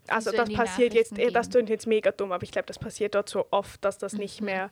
also 0.09 0.31
so 0.31 0.37
das 0.37 0.53
passiert 0.53 0.93
jetzt, 0.93 1.13
Nachrichten 1.13 1.31
eh, 1.31 1.33
das 1.33 1.47
gehen. 1.47 1.53
klingt 1.53 1.71
jetzt 1.71 1.87
mega 1.87 2.11
dumm, 2.11 2.33
aber 2.33 2.43
ich 2.43 2.51
glaube, 2.51 2.67
das 2.67 2.79
passiert 2.79 3.15
dort 3.15 3.29
so 3.29 3.47
oft, 3.51 3.83
dass 3.85 3.97
das 3.97 4.15
nicht 4.15 4.41
mehr 4.43 4.71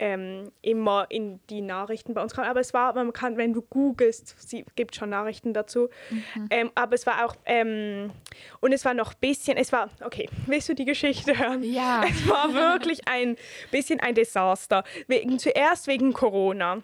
ähm, 0.00 0.50
immer 0.62 1.06
in 1.10 1.40
die 1.50 1.60
Nachrichten 1.60 2.14
bei 2.14 2.22
uns 2.22 2.34
kommt. 2.34 2.48
Aber 2.48 2.60
es 2.60 2.72
war, 2.72 2.94
man 2.94 3.12
kann, 3.12 3.36
wenn 3.36 3.52
du 3.52 3.60
googelst, 3.60 4.34
sie 4.38 4.64
gibt 4.74 4.96
schon 4.96 5.10
Nachrichten 5.10 5.52
dazu. 5.52 5.90
Ähm, 6.48 6.70
aber 6.74 6.94
es 6.94 7.06
war 7.06 7.26
auch, 7.26 7.36
ähm, 7.44 8.10
und 8.60 8.72
es 8.72 8.84
war 8.84 8.94
noch 8.94 9.12
ein 9.12 9.20
bisschen, 9.20 9.58
es 9.58 9.72
war, 9.72 9.90
okay, 10.02 10.28
willst 10.46 10.70
du 10.70 10.74
die 10.74 10.86
Geschichte 10.86 11.38
hören? 11.38 11.62
Ja. 11.62 12.02
Es 12.10 12.28
war 12.28 12.52
wirklich 12.54 13.06
ein 13.06 13.36
bisschen 13.70 14.00
ein 14.00 14.14
Desaster. 14.14 14.84
Wegen, 15.06 15.38
zuerst 15.38 15.86
wegen 15.86 16.12
Corona. 16.12 16.82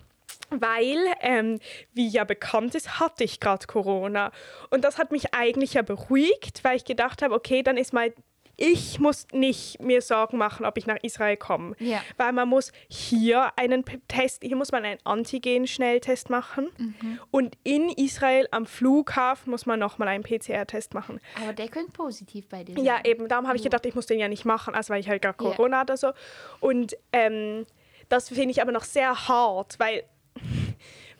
Weil, 0.51 0.99
ähm, 1.21 1.59
wie 1.95 2.09
ja 2.09 2.25
bekannt 2.25 2.75
ist, 2.75 3.01
hatte 3.01 3.25
ich 3.25 3.41
gerade 3.41 3.67
Corona. 3.67 4.31
Und 4.71 4.85
das 4.85 4.99
hat 4.99 5.11
mich 5.11 5.35
eigentlich 5.35 5.75
ja 5.75 5.83
beruhigt, 5.83 6.63
weil 6.63 6.77
ich 6.77 6.85
gedacht 6.85 7.23
habe, 7.23 7.35
okay, 7.35 7.63
dann 7.63 7.77
ist 7.77 7.93
mal, 7.93 8.13
ich 8.57 8.99
muss 8.99 9.27
nicht 9.33 9.81
mir 9.81 10.01
Sorgen 10.01 10.39
machen, 10.39 10.65
ob 10.65 10.79
ich 10.79 10.87
nach 10.87 10.97
Israel 11.03 11.37
komme. 11.37 11.77
Ja. 11.79 12.03
Weil 12.17 12.33
man 12.33 12.49
muss 12.49 12.73
hier 12.89 13.53
einen 13.57 13.85
Test, 14.09 14.43
hier 14.43 14.57
muss 14.57 14.73
man 14.73 14.85
einen 14.85 14.99
Antigen-Schnelltest 15.05 16.31
machen. 16.31 16.71
Mhm. 16.79 17.21
Und 17.31 17.59
in 17.65 17.91
Israel 17.91 18.49
am 18.51 18.67
Flughafen 18.67 19.51
muss 19.51 19.67
man 19.67 19.79
nochmal 19.79 20.09
einen 20.09 20.25
PCR-Test 20.25 20.95
machen. 20.95 21.21
Aber 21.43 21.53
der 21.53 21.69
könnte 21.69 21.93
positiv 21.93 22.49
bei 22.49 22.65
dir 22.65 22.75
sein. 22.75 22.85
Ja, 22.85 23.01
eben. 23.05 23.29
Darum 23.29 23.47
habe 23.47 23.57
ich 23.57 23.63
gedacht, 23.63 23.85
ich 23.85 23.95
muss 23.95 24.07
den 24.07 24.19
ja 24.19 24.29
nicht 24.29 24.45
machen, 24.45 24.75
also 24.75 24.93
weil 24.93 25.01
ich 25.01 25.09
halt 25.09 25.23
gar. 25.23 25.35
Corona 25.35 25.81
hatte 25.81 25.97
so. 25.97 26.13
Und 26.61 26.97
ähm, 27.13 27.67
das 28.09 28.29
finde 28.29 28.51
ich 28.51 28.63
aber 28.63 28.73
noch 28.73 28.85
sehr 28.85 29.29
hart, 29.29 29.79
weil 29.79 30.05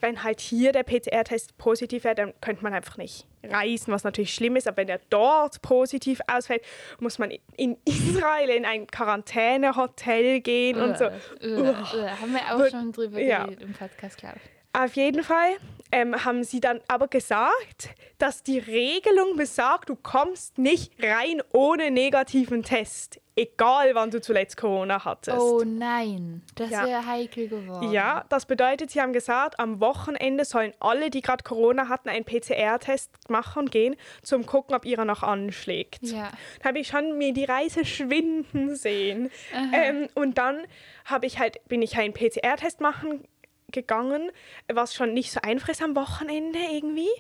wenn 0.01 0.23
halt 0.23 0.41
hier 0.41 0.73
der 0.73 0.83
PCR-Test 0.83 1.57
positiv 1.59 2.05
wäre, 2.05 2.15
dann 2.15 2.35
könnte 2.41 2.63
man 2.63 2.75
einfach 2.75 2.97
nicht 2.97 3.27
reisen, 3.43 3.93
was 3.93 4.05
natürlich 4.05 4.35
schlimm 4.35 4.57
ist. 4.57 4.67
Aber 4.69 4.79
wenn 4.79 4.89
er 4.89 5.01
dort 5.11 5.63
positiv 5.63 6.21
ausfällt, 6.27 6.63
muss 7.01 7.19
man 7.19 7.33
in 7.57 7.77
Israel 7.85 8.51
in 8.51 8.65
ein 8.65 8.87
Quarantänehotel 8.87 10.41
gehen 10.41 10.81
und 10.81 10.99
so. 10.99 11.05
Äh, 11.05 11.11
äh, 11.47 11.75
haben 11.75 12.33
wir 12.33 12.55
auch 12.55 12.59
Wird- 12.59 12.71
schon 12.73 12.93
drüber 12.93 13.21
ja. 13.21 13.45
geredet 13.45 13.63
im 13.63 13.73
Podcast, 13.73 14.19
glaube 14.19 14.37
ich. 14.45 14.51
Auf 14.79 14.95
jeden 14.95 15.23
Fall 15.23 15.53
ähm, 15.93 16.25
haben 16.25 16.45
sie 16.45 16.61
dann 16.61 16.81
aber 16.89 17.09
gesagt, 17.09 17.91
dass 18.19 18.43
die 18.43 18.59
Regelung 18.59 19.37
besagt, 19.37 19.89
du 19.89 19.97
kommst 19.97 20.59
nicht 20.59 20.93
rein 21.03 21.43
ohne 21.53 21.91
negativen 21.91 22.63
Test, 22.63 23.21
egal 23.37 23.95
wann 23.95 24.11
du 24.11 24.21
zuletzt 24.21 24.57
Corona 24.57 25.05
hattest. 25.05 25.39
Oh 25.39 25.63
nein, 25.65 26.43
das 26.55 26.71
Ja. 26.71 26.87
wäre 26.87 27.07
heikel 27.07 27.49
geworden. 27.49 27.91
Ja, 27.93 28.25
das 28.31 28.47
bedeutet, 28.47 28.91
sie 28.91 29.01
haben 29.03 29.13
gesagt, 29.13 29.61
am 29.61 29.81
Wochenende 29.81 30.45
sollen 30.47 30.73
alle, 30.81 31.11
die 31.11 31.21
gerade 31.21 31.45
Corona 31.45 31.89
hatten, 31.89 32.09
einen 32.09 32.25
PCR-Test 32.25 33.11
machen 33.29 33.67
gehen, 33.69 33.95
zum 34.23 34.47
gucken, 34.47 34.75
ob 34.75 34.87
ihrer 34.87 35.05
noch 35.05 35.23
anschlägt. 35.23 36.03
Ja. 36.05 36.31
Da 36.63 36.69
habe 36.71 36.79
ich 36.79 36.89
schon 36.89 37.19
mir 37.19 37.35
die 37.35 37.45
Reise 37.45 37.85
schwinden 37.85 38.75
sehen. 38.75 39.31
Ähm, 39.75 40.09
und 40.15 40.39
dann 40.39 40.63
habe 41.05 41.27
ich 41.27 41.39
halt, 41.39 41.59
bin 41.69 41.83
ich 41.83 41.99
einen 41.99 42.15
PCR-Test 42.15 42.81
machen 42.81 43.29
gegangen, 43.73 44.31
was 44.73 44.95
schon 44.95 45.13
nicht 45.13 45.33
so 45.33 45.41
einfach 45.43 45.69
ist 45.69 45.83
am 45.83 45.97
Wochenende 45.97 46.59
irgendwie. 46.73 47.11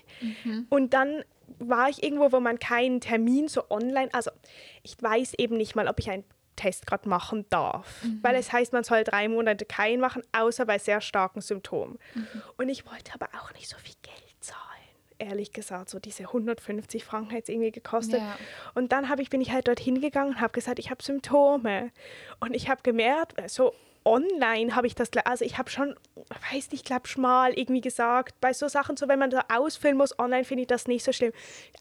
Und 0.70 0.94
dann 0.94 1.24
war 1.58 1.88
ich 1.88 2.02
irgendwo, 2.02 2.32
wo 2.32 2.40
man 2.40 2.58
keinen 2.58 3.00
Termin 3.00 3.48
so 3.48 3.70
online, 3.70 4.12
also 4.12 4.30
ich 4.82 5.00
weiß 5.00 5.34
eben 5.34 5.56
nicht 5.56 5.74
mal, 5.74 5.88
ob 5.88 5.98
ich 5.98 6.10
einen 6.10 6.24
Test 6.56 6.86
gerade 6.86 7.08
machen 7.08 7.44
darf, 7.50 8.02
weil 8.22 8.34
es 8.34 8.52
heißt, 8.52 8.72
man 8.72 8.82
soll 8.82 9.04
drei 9.04 9.28
Monate 9.28 9.64
keinen 9.64 10.00
machen, 10.00 10.22
außer 10.32 10.64
bei 10.66 10.78
sehr 10.78 11.00
starken 11.00 11.40
Symptomen. 11.40 11.98
Und 12.56 12.68
ich 12.68 12.86
wollte 12.86 13.12
aber 13.14 13.28
auch 13.38 13.52
nicht 13.52 13.68
so 13.68 13.76
viel 13.78 13.94
Geld 14.02 14.34
zahlen. 14.40 14.60
Ehrlich 15.18 15.52
gesagt, 15.52 15.90
so 15.90 15.98
diese 15.98 16.24
150 16.24 17.04
Franken 17.04 17.34
hat 17.34 17.44
es 17.44 17.48
irgendwie 17.48 17.72
gekostet. 17.72 18.20
Ja. 18.20 18.36
Und 18.74 18.92
dann 18.92 19.10
ich, 19.18 19.30
bin 19.30 19.40
ich 19.40 19.50
halt 19.52 19.68
dorthin 19.68 20.00
gegangen 20.00 20.30
und 20.30 20.40
habe 20.40 20.52
gesagt, 20.52 20.78
ich 20.78 20.90
habe 20.90 21.02
Symptome. 21.02 21.90
Und 22.40 22.54
ich 22.54 22.68
habe 22.68 22.82
gemerkt, 22.82 23.38
äh, 23.38 23.48
so 23.48 23.74
online 24.06 24.74
habe 24.74 24.86
ich 24.86 24.94
das, 24.94 25.10
also 25.24 25.44
ich 25.44 25.58
habe 25.58 25.68
schon, 25.68 25.94
weiß 26.52 26.70
nicht, 26.70 26.86
glaube 26.86 27.08
schmal 27.08 27.52
irgendwie 27.52 27.80
gesagt, 27.80 28.40
bei 28.40 28.52
so 28.52 28.68
Sachen, 28.68 28.96
so 28.96 29.08
wenn 29.08 29.18
man 29.18 29.30
da 29.30 29.44
ausfüllen 29.52 29.96
muss, 29.96 30.18
online 30.18 30.44
finde 30.44 30.62
ich 30.62 30.68
das 30.68 30.86
nicht 30.86 31.04
so 31.04 31.12
schlimm. 31.12 31.32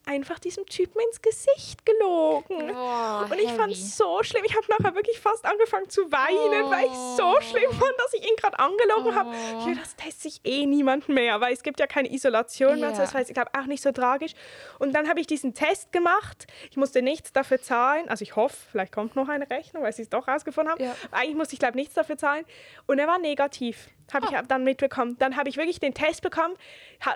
Einfach 0.05 0.39
diesem 0.39 0.65
Typen 0.65 0.99
ins 1.07 1.21
Gesicht 1.21 1.85
gelogen. 1.85 2.71
Oh, 2.75 3.23
und 3.31 3.39
ich 3.39 3.51
fand 3.51 3.71
es 3.73 3.95
so 3.95 4.21
schlimm. 4.23 4.43
Ich 4.45 4.55
habe 4.55 4.65
nachher 4.69 4.95
wirklich 4.95 5.19
fast 5.19 5.45
angefangen 5.45 5.89
zu 5.89 6.11
weinen, 6.11 6.69
weil 6.69 6.85
ich 6.85 6.93
so 7.15 7.35
schlimm 7.41 7.71
fand, 7.71 7.93
dass 7.97 8.13
ich 8.13 8.23
ihn 8.23 8.35
gerade 8.37 8.59
angelogen 8.59 9.15
habe. 9.15 9.33
Ich 9.59 9.65
will, 9.65 9.75
das 9.75 9.95
testet 9.95 10.21
sich 10.25 10.41
eh 10.43 10.65
niemand 10.65 11.07
mehr, 11.09 11.39
weil 11.41 11.53
es 11.53 11.63
gibt 11.63 11.79
ja 11.79 11.87
keine 11.87 12.11
Isolation 12.11 12.79
mehr. 12.79 12.89
und 12.89 12.95
so. 12.95 13.01
Ja. 13.01 13.05
Das 13.05 13.13
jetzt, 13.13 13.29
ich 13.29 13.35
glaube, 13.35 13.51
auch 13.57 13.65
nicht 13.65 13.83
so 13.83 13.91
tragisch. 13.91 14.33
Und 14.79 14.93
dann 14.93 15.07
habe 15.07 15.19
ich 15.19 15.27
diesen 15.27 15.53
Test 15.53 15.91
gemacht. 15.91 16.47
Ich 16.69 16.77
musste 16.77 17.01
nichts 17.01 17.31
dafür 17.33 17.61
zahlen. 17.61 18.09
Also 18.09 18.23
ich 18.23 18.35
hoffe, 18.35 18.55
vielleicht 18.71 18.91
kommt 18.91 19.15
noch 19.15 19.29
eine 19.29 19.49
Rechnung, 19.49 19.83
weil 19.83 19.93
sie 19.93 20.03
es 20.03 20.09
doch 20.09 20.27
rausgefunden 20.27 20.71
haben. 20.71 20.83
Ja. 20.83 20.95
Eigentlich 21.11 21.35
musste 21.35 21.53
ich, 21.53 21.59
glaube 21.59 21.75
nichts 21.75 21.93
dafür 21.93 22.14
bezahlen. 22.15 22.45
Und 22.87 22.99
er 22.99 23.07
war 23.07 23.19
negativ. 23.19 23.89
Habe 24.13 24.27
Ah. 24.27 24.39
ich 24.41 24.47
dann 24.47 24.63
mitbekommen. 24.63 25.17
Dann 25.17 25.35
habe 25.35 25.49
ich 25.49 25.57
wirklich 25.57 25.79
den 25.79 25.95
Test 25.95 26.21
bekommen. 26.21 26.55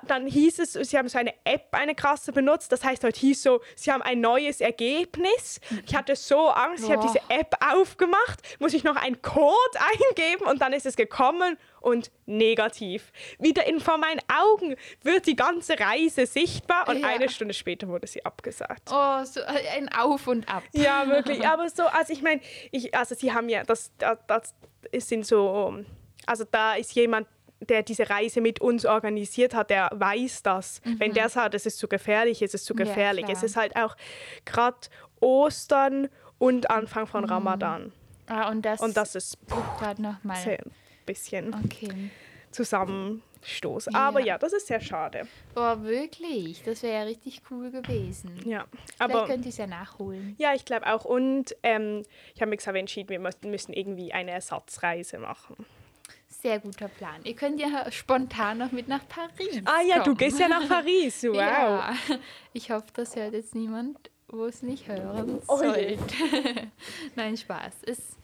Dann 0.08 0.26
hieß 0.26 0.58
es, 0.58 0.74
sie 0.74 0.98
haben 0.98 1.08
so 1.08 1.20
eine 1.20 1.34
App, 1.44 1.68
eine 1.72 1.94
krasse 1.94 2.32
benutzt. 2.32 2.72
Das 2.72 2.84
heißt, 2.84 3.04
heute 3.04 3.20
hieß 3.20 3.44
so, 3.44 3.62
sie 3.76 3.92
haben 3.92 4.02
ein 4.02 4.20
neues 4.22 4.60
Ergebnis. 4.60 5.62
Ich 5.86 5.96
hatte 5.96 6.16
so 6.16 6.50
Angst. 6.50 6.84
Ich 6.86 6.92
habe 6.92 7.06
diese 7.06 7.22
App 7.30 7.56
aufgemacht, 7.74 8.42
muss 8.60 8.74
ich 8.74 8.84
noch 8.84 8.96
einen 8.96 9.22
Code 9.22 9.54
eingeben 10.10 10.48
und 10.48 10.62
dann 10.64 10.74
ist 10.74 10.88
es 10.88 10.96
gekommen 10.96 11.58
und 11.80 12.10
negativ. 12.26 13.12
Wieder 13.38 13.68
in, 13.68 13.80
vor 13.80 14.00
meinen 14.00 14.20
Augen 14.28 14.76
wird 15.04 15.28
die 15.28 15.36
ganze 15.36 15.80
Reise 15.80 16.26
sichtbar 16.26 16.88
und 16.90 17.02
Ja. 17.02 17.08
eine 17.10 17.30
Stunde 17.30 17.54
später 17.54 17.88
wurde 17.88 18.08
sie 18.08 18.26
abgesagt. 18.26 18.90
Oh, 18.92 19.24
so 19.26 19.42
ein 19.44 19.90
Auf 19.94 20.26
und 20.26 20.50
Ab. 20.50 20.64
Ja, 20.74 21.08
wirklich. 21.08 21.46
Aber 21.48 21.70
so, 21.70 21.84
also 21.84 22.12
ich 22.14 22.24
meine, 22.24 22.42
ich, 22.72 22.96
also 22.96 23.14
sie 23.14 23.32
haben 23.32 23.48
ja, 23.48 23.64
das, 23.64 23.92
das, 24.00 24.56
das 24.92 25.08
sind 25.08 25.26
so, 25.26 25.78
also 26.26 26.46
da 26.50 26.76
ist 26.76 26.94
jemand, 26.94 27.28
der 27.62 27.84
diese 27.84 28.10
Reise 28.10 28.40
mit 28.40 28.62
uns 28.62 28.86
organisiert 28.86 29.54
hat, 29.54 29.70
der 29.70 29.90
weiß 29.94 30.44
das. 30.44 30.82
Wenn 30.86 31.14
der 31.14 31.28
sagt, 31.28 31.56
es 31.56 31.66
ist 31.66 31.78
zu 31.78 31.88
gefährlich, 31.90 32.42
ist 32.42 32.54
es 32.56 32.64
zu 32.64 32.74
Mhm. 32.74 32.80
Ja, 32.80 32.86
gefährlich. 32.86 33.26
klar. 33.26 33.38
es 33.38 33.44
ist 33.44 33.56
halt 33.58 33.76
auch 33.76 33.96
gerade 34.46 34.78
Ostern 35.20 36.08
und 36.38 36.70
Anfang 36.70 37.06
von 37.06 37.26
Ramadan. 37.26 37.92
Ah, 38.28 38.50
und 38.50 38.62
das, 38.64 38.80
Und 38.80 38.96
das 38.96 39.16
ist 39.16 39.38
gerade 39.80 40.02
nochmal. 40.02 40.38
ein 40.38 40.58
bisschen 41.06 41.54
Okay. 41.66 41.90
Zusammenstoß. 43.42 43.88
Aber 43.96 44.20
ja, 44.20 44.38
das 44.38 44.54
ist 44.54 44.68
sehr 44.68 44.82
schade. 44.82 45.28
Boah, 45.54 45.82
wirklich? 45.84 46.62
Das 46.64 46.84
wäre 46.84 46.94
ja 46.96 47.04
richtig 47.04 47.42
cool 47.50 47.72
gewesen. 47.72 48.40
Ja, 48.46 48.66
Vielleicht 48.72 49.02
aber 49.02 49.28
könnt 49.28 49.46
ihr 49.46 49.50
es 49.50 49.58
ja 49.58 49.68
nachholen. 49.68 50.36
ja, 50.38 50.54
ich 50.54 50.66
glaube 50.66 50.88
auch. 50.88 51.06
Und 51.06 51.56
ähm, 51.64 52.04
ich 52.36 52.42
habe 52.42 52.50
mir 52.50 52.58
gesagt, 52.58 52.78
entschieden, 52.78 53.10
wir 53.10 53.20
müssen, 53.20 53.74
irgendwie 53.74 54.14
eine 54.14 54.32
Ersatzreise 54.32 55.20
machen. 55.20 55.56
Sehr 56.28 56.60
guter 56.60 56.88
Plan. 56.88 57.20
Ihr 57.24 57.36
könnt 57.36 57.60
ja 57.60 57.92
spontan 57.92 58.60
noch 58.60 58.72
mit 58.72 58.88
nach 58.88 59.08
Paris. 59.08 59.62
Ah 59.66 59.82
ja, 59.88 59.98
du 59.98 60.04
kommen. 60.06 60.18
gehst 60.18 60.40
ja 60.40 60.48
nach 60.48 60.68
Paris. 60.68 61.24
Wow. 61.24 61.36
Ja. 61.36 61.94
Ich 62.54 62.72
hoffe, 62.72 62.88
das 62.94 63.16
hört 63.16 63.34
jetzt 63.34 63.56
niemand, 63.56 63.98
wo 64.28 64.46
es 64.46 64.62
nicht 64.62 64.88
hören 64.88 65.42
Oh 65.48 65.58
sollte. 65.58 65.98
Nein, 67.16 67.36
Spaß. 67.36 67.84
Ist 67.84 68.18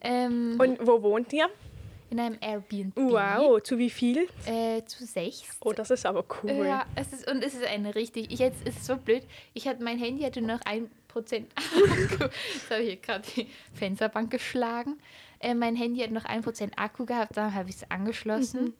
ähm, 0.00 0.56
Und 0.58 0.86
wo 0.86 1.00
wohnt 1.02 1.32
ihr? 1.32 1.48
In 2.10 2.20
einem 2.20 2.38
Airbnb 2.40 2.96
Wow, 2.96 3.62
zu 3.62 3.78
wie 3.78 3.90
viel? 3.90 4.28
äh, 4.46 4.82
zu 4.84 5.04
sechs. 5.04 5.42
Oh, 5.60 5.72
das 5.72 5.90
ist 5.90 6.06
aber 6.06 6.24
cool. 6.42 6.66
Ja, 6.66 6.86
es 6.94 7.12
ist, 7.12 7.30
und 7.30 7.42
es 7.42 7.54
ist 7.54 7.64
eine 7.64 7.94
richtig. 7.94 8.30
Ich 8.32 8.38
jetzt 8.38 8.58
es 8.66 8.76
ist 8.76 8.84
so 8.86 8.96
blöd. 8.96 9.22
Ich 9.54 9.66
hatte 9.66 9.82
mein 9.82 9.98
Handy 9.98 10.22
hatte 10.22 10.40
noch 10.42 10.60
ein 10.64 10.90
Prozent. 11.08 11.50
Akku. 11.56 12.24
Jetzt 12.54 12.70
habe 12.70 12.82
ich 12.82 12.88
hier 12.88 12.96
gerade 12.96 13.24
die 13.36 13.48
Fensterbank 13.74 14.30
geschlagen. 14.30 14.98
Äh, 15.40 15.54
mein 15.54 15.76
Handy 15.76 16.00
hat 16.00 16.10
noch 16.10 16.24
ein 16.24 16.42
Prozent 16.42 16.72
Akku 16.78 17.04
gehabt. 17.06 17.36
Dann 17.36 17.54
habe 17.54 17.68
ich 17.70 17.76
es 17.76 17.90
angeschlossen. 17.90 18.64
Mhm. 18.64 18.74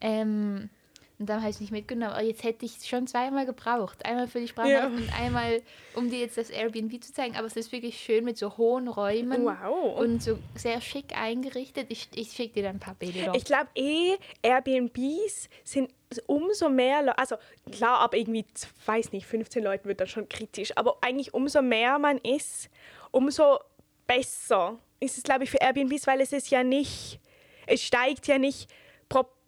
Ähm, 0.00 0.70
und 1.18 1.28
dann 1.28 1.40
habe 1.40 1.50
ich 1.50 1.56
es 1.56 1.60
nicht 1.60 1.72
mitgenommen. 1.72 2.12
Aber 2.12 2.22
jetzt 2.22 2.44
hätte 2.44 2.64
ich 2.64 2.76
es 2.76 2.86
schon 2.86 3.06
zweimal 3.08 3.44
gebraucht. 3.44 4.04
Einmal 4.06 4.28
für 4.28 4.38
die 4.40 4.46
Sprache 4.48 4.70
Ja. 4.70 4.86
und 4.86 5.12
einmal, 5.18 5.62
um 5.94 6.08
dir 6.08 6.20
jetzt 6.20 6.38
das 6.38 6.50
Airbnb 6.50 7.02
zu 7.02 7.12
zeigen. 7.12 7.36
Aber 7.36 7.46
es 7.46 7.56
ist 7.56 7.72
wirklich 7.72 7.98
schön 7.98 8.24
mit 8.24 8.38
so 8.38 8.56
hohen 8.56 8.86
Räumen. 8.86 9.44
Wow. 9.44 9.98
Und 9.98 10.22
so 10.22 10.38
sehr 10.54 10.80
schick 10.80 11.16
eingerichtet. 11.16 11.86
Ich, 11.90 12.08
ich 12.14 12.30
schicke 12.32 12.54
dir 12.54 12.62
dann 12.64 12.76
ein 12.76 12.80
paar 12.80 12.94
Bilder. 12.94 13.32
Ich 13.34 13.44
glaube 13.44 13.68
eh, 13.74 14.16
Airbnbs 14.42 15.48
sind 15.64 15.90
umso 16.26 16.68
mehr, 16.68 17.02
Le 17.02 17.18
also 17.18 17.36
klar, 17.70 18.00
ab 18.00 18.14
irgendwie, 18.14 18.44
weiß 18.86 19.12
nicht, 19.12 19.26
15 19.26 19.62
Leuten 19.62 19.88
wird 19.88 20.00
dann 20.00 20.06
schon 20.06 20.28
kritisch, 20.28 20.72
aber 20.76 20.96
eigentlich 21.02 21.34
umso 21.34 21.60
mehr 21.60 21.98
man 21.98 22.18
ist, 22.18 22.70
umso 23.10 23.58
besser 24.06 24.78
ist 25.00 25.18
es, 25.18 25.22
glaube 25.22 25.44
ich, 25.44 25.50
für 25.50 25.58
Airbnbs, 25.60 26.06
weil 26.06 26.20
es 26.20 26.32
ist 26.32 26.50
ja 26.50 26.62
nicht, 26.62 27.20
es 27.66 27.82
steigt 27.82 28.26
ja 28.26 28.38
nicht 28.38 28.70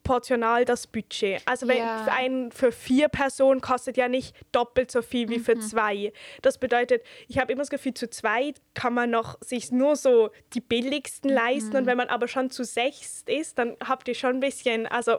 proportional 0.02 0.64
das 0.64 0.86
Budget. 0.86 1.42
Also 1.46 1.68
wenn 1.68 1.78
Ja. 1.78 1.98
für, 2.04 2.12
ein, 2.12 2.52
für 2.52 2.72
vier 2.72 3.08
Personen 3.08 3.60
kostet 3.60 3.96
ja 3.96 4.08
nicht 4.08 4.34
doppelt 4.52 4.90
so 4.90 5.02
viel 5.02 5.28
wie 5.28 5.38
für 5.38 5.58
zwei. 5.58 6.12
Das 6.42 6.58
bedeutet, 6.58 7.02
ich 7.28 7.38
habe 7.38 7.52
immer 7.52 7.62
das 7.62 7.70
Gefühl, 7.70 7.94
zu 7.94 8.08
zweit 8.10 8.60
kann 8.74 8.94
man 8.94 9.10
noch 9.10 9.36
sich 9.40 9.70
nur 9.70 9.96
so 9.96 10.30
die 10.54 10.60
billigsten 10.60 11.30
leisten 11.30 11.76
und 11.76 11.86
wenn 11.86 11.96
man 11.96 12.08
aber 12.08 12.28
schon 12.28 12.50
zu 12.50 12.64
sechst 12.64 13.28
ist, 13.28 13.58
dann 13.58 13.76
habt 13.84 14.08
ihr 14.08 14.14
schon 14.14 14.36
ein 14.36 14.40
bisschen, 14.40 14.86
also 14.86 15.18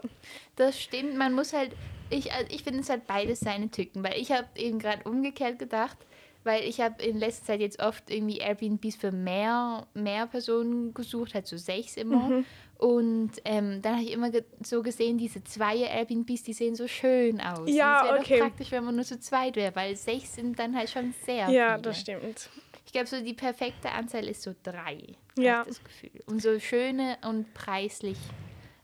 Das 0.56 0.80
stimmt, 0.80 1.15
man 1.15 1.34
muss 1.34 1.54
halt, 1.54 1.72
ich, 2.10 2.32
also 2.32 2.48
ich 2.50 2.63
finde 2.63 2.82
es 2.82 2.89
halt 2.89 3.08
beides 3.08 3.39
seine 3.39 3.70
Tücken, 3.70 4.04
weil 4.04 4.17
ich 4.17 4.32
habe 4.32 4.48
eben 4.56 4.80
gerade 4.80 5.04
umgekehrt 5.10 5.60
gedacht, 5.60 5.98
weil 6.44 6.63
ich 6.63 6.82
habe 6.82 7.02
in 7.04 7.20
letzter 7.20 7.46
Zeit 7.46 7.62
jetzt 7.62 7.80
oft 7.82 8.10
irgendwie 8.10 8.39
Airbnbs 8.39 8.96
für 8.96 9.12
mehr, 9.12 9.86
mehr 9.94 10.28
Personen 10.28 10.94
gesucht, 10.94 11.36
halt 11.36 11.48
so 11.48 11.56
sechs 11.58 11.98
immer. 11.98 12.30
Mhm. 12.30 12.46
Und 12.82 13.34
ähm, 13.46 13.80
dann 13.84 13.94
habe 13.94 14.04
ich 14.04 14.12
immer 14.12 14.32
ge 14.32 14.44
so 14.63 14.82
gesehen, 14.82 15.20
diese 15.20 15.44
zwei 15.44 15.78
Airbnbs, 15.78 16.41
die 16.41 16.54
sehen 16.54 16.74
so 16.74 16.88
schön 16.88 17.39
aus. 17.39 17.70
Ja, 17.70 18.10
Und 18.10 18.15
es 18.15 18.22
okay. 18.26 18.39
praktisch, 18.39 18.72
wenn 18.72 18.84
man 18.84 18.96
nur 18.96 19.06
zu 19.06 19.20
zweit 19.20 19.56
wäre, 19.56 19.76
weil 19.76 19.96
sechs 19.96 20.34
sind 20.34 20.58
dann 20.58 20.76
halt 20.76 20.89
schon 20.89 21.13
sehr 21.24 21.48
ja, 21.50 21.70
viele. 21.74 21.82
das 21.84 22.00
stimmt. 22.00 22.50
Ich 22.88 22.91
glaube, 22.91 23.06
so 23.06 23.22
die 23.22 23.36
perfekte 23.36 23.91
Anzahl 23.91 24.28
ist 24.28 24.41
so 24.41 24.56
drei, 24.63 24.98
Ja. 25.38 25.63
das 25.63 25.84
Gefühl. 25.84 26.10
Und 26.26 26.41
so 26.41 26.60
schöne 26.60 27.17
und 27.24 27.54
preislich 27.54 28.17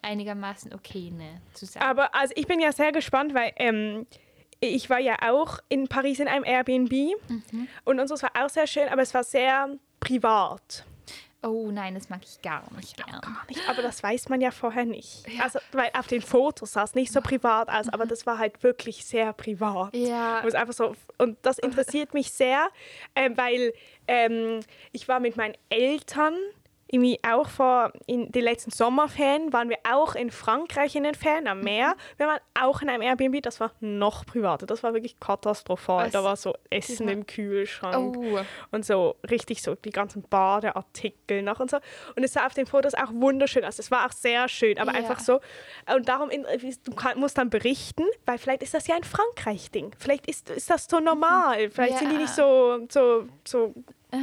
einigermaßen 0.03 0.75
okay 0.75 1.09
ne, 1.09 1.41
zusammen. 1.55 1.83
Aber 1.83 2.13
also 2.13 2.33
ich 2.37 2.45
bin 2.45 2.59
ja 2.59 2.71
sehr 2.71 2.91
gespannt, 2.91 3.33
weil 3.33 3.51
ähm, 3.55 4.05
ich 4.59 4.91
war 4.91 4.99
ja 4.99 5.17
auch 5.31 5.57
in 5.69 5.87
Paris 5.87 6.19
in 6.19 6.27
einem 6.27 6.45
Airbnb 6.45 6.91
Mhm. 7.29 7.67
und 7.83 7.99
unseres 7.99 8.21
war 8.21 8.31
auch 8.35 8.49
sehr 8.49 8.67
schön, 8.67 8.87
aber 8.89 9.01
es 9.01 9.13
war 9.15 9.23
sehr 9.23 9.75
privat. 9.99 10.85
Oh 11.43 11.69
nein, 11.71 11.93
das 11.93 12.09
mag 12.09 12.21
ich 12.23 12.41
gar 12.41 12.63
nicht 12.75 12.97
gern. 12.97 13.21
Nicht, 13.47 13.69
aber 13.69 13.81
das 13.83 14.01
weiß 14.01 14.29
man 14.29 14.41
ja 14.41 14.49
vorher 14.51 14.85
nicht. 14.85 15.23
Also, 15.41 15.59
weil 15.71 15.91
auf 15.93 16.07
den 16.07 16.21
Fotos 16.21 16.73
sah 16.73 16.83
es 16.83 16.95
nicht 16.95 17.13
so 17.13 17.21
privat 17.21 17.69
aus, 17.69 17.89
aber 17.89 18.05
das 18.05 18.25
war 18.25 18.39
halt 18.39 18.63
wirklich 18.63 19.05
sehr 19.05 19.33
privat. 19.33 19.93
Mhm. 19.93 20.05
Ja. 20.05 20.43
Es 20.45 20.55
einfach 20.55 20.73
so, 20.73 20.95
und 21.19 21.37
das 21.43 21.59
interessiert 21.59 22.13
mich 22.13 22.31
sehr, 22.31 22.67
ähm, 23.15 23.37
weil 23.37 23.73
ähm, 24.07 24.61
ich 24.91 25.07
war 25.07 25.19
mit 25.19 25.37
meinen 25.37 25.55
Eltern 25.69 26.35
irgendwie 26.89 27.19
auch 27.27 27.49
vor, 27.49 27.91
in 28.05 28.31
den 28.31 28.43
letzten 28.43 28.71
Sommerferien 28.71 29.51
waren 29.53 29.69
wir 29.69 29.77
auch 29.89 30.15
in 30.15 30.31
Frankreich 30.31 30.95
in 30.95 31.03
den 31.03 31.15
Ferien 31.15 31.47
am 31.47 31.61
Meer. 31.61 31.95
Wir 32.17 32.27
waren 32.27 32.39
auch 32.59 32.81
in 32.81 32.89
einem 32.89 33.01
Airbnb, 33.01 33.41
das 33.43 33.59
war 33.59 33.71
noch 33.81 34.25
privater. 34.25 34.65
Das 34.65 34.83
war 34.83 34.93
wirklich 34.93 35.19
katastrophal. 35.19 36.05
Was? 36.05 36.11
Da 36.13 36.23
war 36.23 36.35
so 36.35 36.53
Essen 36.69 37.07
im 37.09 37.25
Kühlschrank 37.25 38.15
Oh. 38.17 38.39
und 38.71 38.85
so 38.85 39.15
richtig 39.29 39.61
so 39.61 39.75
die 39.75 39.89
ganzen 39.91 40.21
Badeartikel 40.23 41.41
noch 41.41 41.59
und 41.59 41.69
so. 41.71 41.77
Und 42.15 42.23
es 42.23 42.33
sah 42.33 42.45
auf 42.45 42.53
den 42.53 42.65
Fotos 42.65 42.93
auch 42.93 43.11
wunderschön 43.11 43.63
aus. 43.65 43.79
Es 43.79 43.91
war 43.91 44.05
auch 44.05 44.11
sehr 44.11 44.47
schön, 44.49 44.77
aber 44.79 44.91
Ja. 44.93 44.97
einfach 44.99 45.19
so. 45.19 45.39
Und 45.93 46.07
darum, 46.07 46.29
in- 46.29 46.45
du 46.83 46.93
musst 47.19 47.37
dann 47.37 47.49
berichten, 47.49 48.03
weil 48.25 48.37
vielleicht 48.37 48.63
ist 48.63 48.73
das 48.73 48.87
ja 48.87 48.95
ein 48.95 49.03
Frankreich-Ding. 49.03 49.91
Vielleicht 49.97 50.27
ist, 50.27 50.49
ist 50.49 50.69
das 50.69 50.87
so 50.89 50.99
normal. 50.99 51.69
Vielleicht 51.69 51.97
sind 51.99 52.11
die 52.11 52.17
nicht 52.17 52.33
so, 52.33 52.85
so, 52.89 53.27
so 53.45 53.73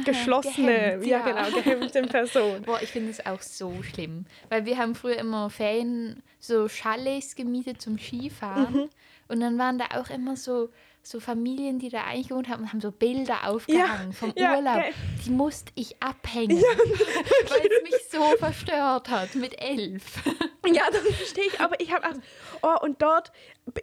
geschlossene, 0.03 0.67
gehemmt, 0.67 1.05
ja, 1.05 1.19
ja. 1.19 1.47
genau, 1.47 1.61
gehemmte 1.61 2.01
Person. 2.07 2.61
Boah, 2.63 2.81
ich 2.81 2.91
finde 2.91 3.11
es 3.11 3.25
auch 3.25 3.41
so 3.41 3.81
schlimm. 3.83 4.25
Weil 4.49 4.65
wir 4.65 4.77
haben 4.77 4.95
früher 4.95 5.17
immer 5.17 5.49
Ferien, 5.49 6.21
so 6.39 6.67
Chalets 6.67 7.35
gemietet 7.35 7.81
zum 7.81 7.97
Skifahren. 7.97 8.73
Mhm. 8.73 8.89
Und 9.27 9.39
dann 9.39 9.57
waren 9.57 9.77
da 9.77 9.85
auch 9.99 10.09
immer 10.09 10.35
so, 10.35 10.69
so 11.01 11.19
Familien, 11.19 11.79
die 11.79 11.89
da 11.89 12.03
eigentlich 12.03 12.29
gewohnt 12.29 12.49
haben 12.49 12.63
und 12.63 12.71
haben 12.71 12.81
so 12.81 12.91
Bilder 12.91 13.47
aufgehangen 13.47 14.13
vom 14.13 14.33
ja, 14.35 14.55
Urlaub. 14.55 14.75
geil. 14.75 14.93
Die 15.25 15.29
musste 15.29 15.71
ich 15.75 16.01
abhängen, 16.01 16.57
weil 17.49 17.59
es 17.59 17.83
mich 17.83 18.01
so 18.11 18.23
verstört 18.37 19.09
hat 19.09 19.35
mit 19.35 19.61
elf. 19.61 20.03
Ja, 20.67 20.81
das 20.91 21.01
verstehe 21.01 21.43
ich. 21.45 21.61
Aber 21.61 21.79
ich 21.79 21.93
habe 21.93 22.07
auch. 22.07 22.15
Oh, 22.63 22.83
und 22.83 22.99
dort, 22.99 23.31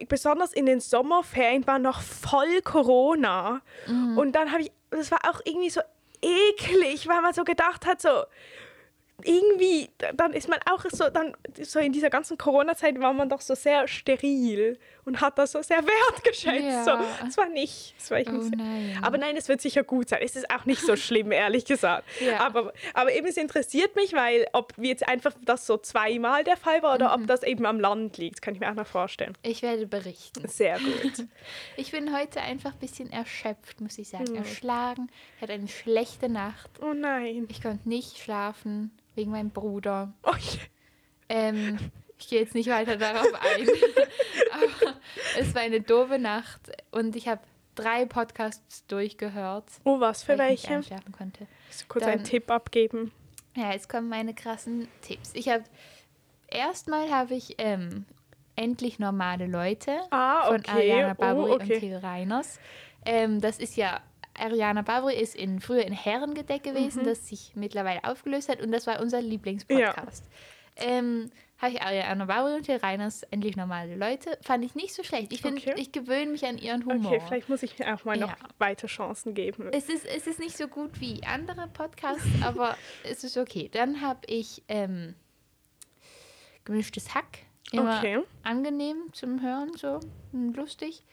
besonders 0.09 0.51
in 0.51 0.65
den 0.65 0.81
Sommerferien, 0.81 1.65
war 1.65 1.79
noch 1.79 2.01
voll 2.01 2.61
Corona. 2.61 3.61
Und 3.87 4.33
dann 4.33 4.51
habe 4.51 4.63
ich. 4.63 4.71
Das 4.89 5.09
war 5.09 5.19
auch 5.23 5.39
irgendwie 5.45 5.69
so 5.69 5.79
eklig, 6.23 7.07
weil 7.07 7.21
man 7.21 7.33
so 7.33 7.43
gedacht 7.43 7.85
hat, 7.85 8.01
so. 8.01 8.23
Irgendwie, 9.23 9.89
da- 9.99 10.11
dann 10.11 10.33
ist 10.33 10.49
man 10.49 10.59
auch 10.69 10.83
so, 10.91 11.09
dann 11.09 11.37
so 11.61 11.79
in 11.79 11.93
dieser 11.93 12.09
ganzen 12.09 12.37
Corona-Zeit 12.37 12.99
war 12.99 13.13
man 13.13 13.29
doch 13.29 13.41
so 13.41 13.53
sehr 13.55 13.87
steril 13.87 14.77
und 15.05 15.21
hat 15.21 15.37
das 15.37 15.51
so 15.51 15.61
sehr 15.61 15.77
wertgeschätzt. 15.85 16.63
Ja. 16.65 16.83
So, 16.83 16.91
das 17.25 17.37
war 17.37 17.49
nicht. 17.49 17.93
Das 17.97 18.11
war 18.11 18.17
Oh 18.17 18.21
irgendwie- 18.21 18.55
nein. 18.57 18.99
Aber 19.01 19.17
nein, 19.17 19.35
es 19.37 19.47
wird 19.49 19.61
sicher 19.61 19.83
gut 19.83 20.09
sein. 20.09 20.19
Es 20.23 20.35
ist 20.35 20.49
auch 20.49 20.65
nicht 20.65 20.81
so 20.81 20.95
schlimm, 20.95 21.31
ehrlich 21.31 21.65
gesagt. 21.65 22.05
Ja. 22.21 22.39
Aber, 22.39 22.71
aber 22.93 23.11
eben, 23.13 23.27
es 23.27 23.37
interessiert 23.37 23.95
mich, 23.95 24.13
weil 24.13 24.47
ob 24.53 24.73
jetzt 24.77 25.07
einfach 25.07 25.33
das 25.43 25.65
so 25.67 25.77
zweimal 25.77 26.43
der 26.43 26.55
Fall 26.57 26.81
war 26.83 26.95
oder 26.95 27.15
Mhm. 27.17 27.23
ob 27.23 27.27
das 27.27 27.43
eben 27.43 27.65
am 27.65 27.79
Land 27.79 28.17
liegt, 28.17 28.41
kann 28.41 28.53
ich 28.53 28.59
mir 28.59 28.69
auch 28.69 28.75
noch 28.75 28.87
vorstellen. 28.87 29.37
Ich 29.43 29.61
werde 29.61 29.85
berichten. 29.87 30.47
Sehr 30.47 30.79
gut. 30.79 31.25
Ich 31.75 31.91
bin 31.91 32.15
heute 32.15 32.39
einfach 32.41 32.71
ein 32.73 32.79
bisschen 32.79 33.11
erschöpft, 33.11 33.81
muss 33.81 33.97
ich 33.97 34.09
sagen. 34.09 34.35
Erschlagen. 34.35 35.09
Ich 35.35 35.41
hatte 35.41 35.53
eine 35.53 35.67
schlechte 35.67 36.29
Nacht. 36.29 36.69
Oh 36.81 36.93
nein. 36.93 37.47
Ich 37.49 37.61
konnte 37.61 37.87
nicht 37.89 38.17
schlafen 38.19 38.91
wegen 39.15 39.31
meinem 39.31 39.49
Bruder. 39.49 40.13
Oh. 40.23 40.31
Ähm, 41.29 41.77
ich 42.17 42.29
gehe 42.29 42.39
jetzt 42.41 42.55
nicht 42.55 42.69
weiter 42.69 42.95
darauf 42.97 43.27
ein. 43.33 43.67
Es 45.37 45.53
war 45.55 45.61
eine 45.61 45.81
doofe 45.81 46.19
Nacht 46.19 46.61
und 46.91 47.15
ich 47.15 47.27
habe 47.27 47.41
drei 47.75 48.05
Podcasts 48.05 48.85
durchgehört, 48.87 49.65
oh 49.83 49.99
was 49.99 50.23
für 50.23 50.37
weil 50.37 50.53
ich 50.53 50.61
nicht 50.61 50.69
welche? 50.69 50.75
einschlafen 50.93 51.11
konnte. 51.11 51.47
Kannst 51.67 51.81
du 51.81 51.85
kurz 51.87 52.03
Dann- 52.05 52.13
einen 52.13 52.23
Tipp 52.23 52.51
abgeben? 52.51 53.11
Ja, 53.55 53.71
jetzt 53.71 53.87
kommen 53.89 54.09
meine 54.09 54.33
krassen 54.33 54.87
Tipps. 55.01 55.31
Ich 55.33 55.47
habe 55.49 55.63
erstmal 56.47 57.09
habe 57.11 57.35
ich 57.35 57.55
ähm, 57.59 58.05
endlich 58.55 58.99
normale 58.99 59.45
Leute 59.47 59.99
Ah, 60.11 60.45
von 60.47 60.57
okay. 60.59 60.71
Ariana 60.71 61.11
Oh, 61.13 61.21
Barbary 61.21 61.51
und 61.51 61.61
okay. 61.63 61.79
Till 61.79 61.95
Reiners. 61.97 62.59
Ähm, 63.05 63.41
das 63.41 63.59
ist 63.59 63.75
ja 63.75 64.01
Ariana 64.35 64.81
Barbary 64.81 65.15
ist 65.15 65.35
in 65.35 65.59
früher 65.59 65.85
in 65.85 65.93
Herrengedeck 65.93 66.63
gewesen, 66.63 67.01
Mhm. 67.03 67.05
das 67.05 67.27
sich 67.27 67.51
mittlerweile 67.55 68.03
aufgelöst 68.03 68.49
hat 68.49 68.61
und 68.61 68.71
das 68.71 68.87
war 68.87 68.99
unser 68.99 69.21
Lieblingspodcast. 69.21 70.23
Ähm, 70.77 71.29
habe 71.63 71.73
ich 71.75 71.81
Ariana 71.81 72.25
Barbary 72.25 72.55
und 72.55 72.83
Reiners 72.83 73.23
endlich 73.31 73.55
normale 73.55 73.95
Leute. 73.95 74.37
Fand 74.41 74.65
ich 74.65 74.75
nicht 74.75 74.93
so 74.93 75.01
schlecht. 75.03 75.31
Ich 75.31 75.41
finde, 75.41 75.61
Okay. 75.61 75.73
ich 75.77 75.91
gewöhne 75.93 76.31
mich 76.31 76.45
an 76.45 76.57
ihren 76.57 76.85
Humor. 76.85 77.11
Okay, 77.13 77.21
vielleicht 77.25 77.47
muss 77.49 77.63
ich 77.63 77.79
mir 77.79 77.93
auch 77.95 78.03
mal 78.03 78.17
noch 78.17 78.29
Ja. 78.29 78.35
weiter 78.59 78.87
Chancen 78.87 79.33
geben. 79.33 79.69
Es 79.71 79.87
ist, 79.87 80.05
es 80.05 80.27
ist 80.27 80.39
nicht 80.39 80.57
so 80.57 80.67
gut 80.67 80.99
wie 80.99 81.23
andere 81.23 81.67
Podcasts, 81.69 82.21
aber 82.43 82.77
es 83.03 83.23
ist 83.23 83.37
okay. 83.37 83.69
Dann 83.71 84.01
habe 84.01 84.19
ich 84.27 84.61
ähm, 84.67 85.15
gemischtes 86.65 87.15
Hack. 87.15 87.39
Immer 87.71 87.97
Okay. 87.99 88.19
angenehm 88.43 88.97
zum 89.13 89.41
Hören, 89.41 89.71
so 89.77 89.99
hm, 90.31 90.53
lustig. 90.53 91.03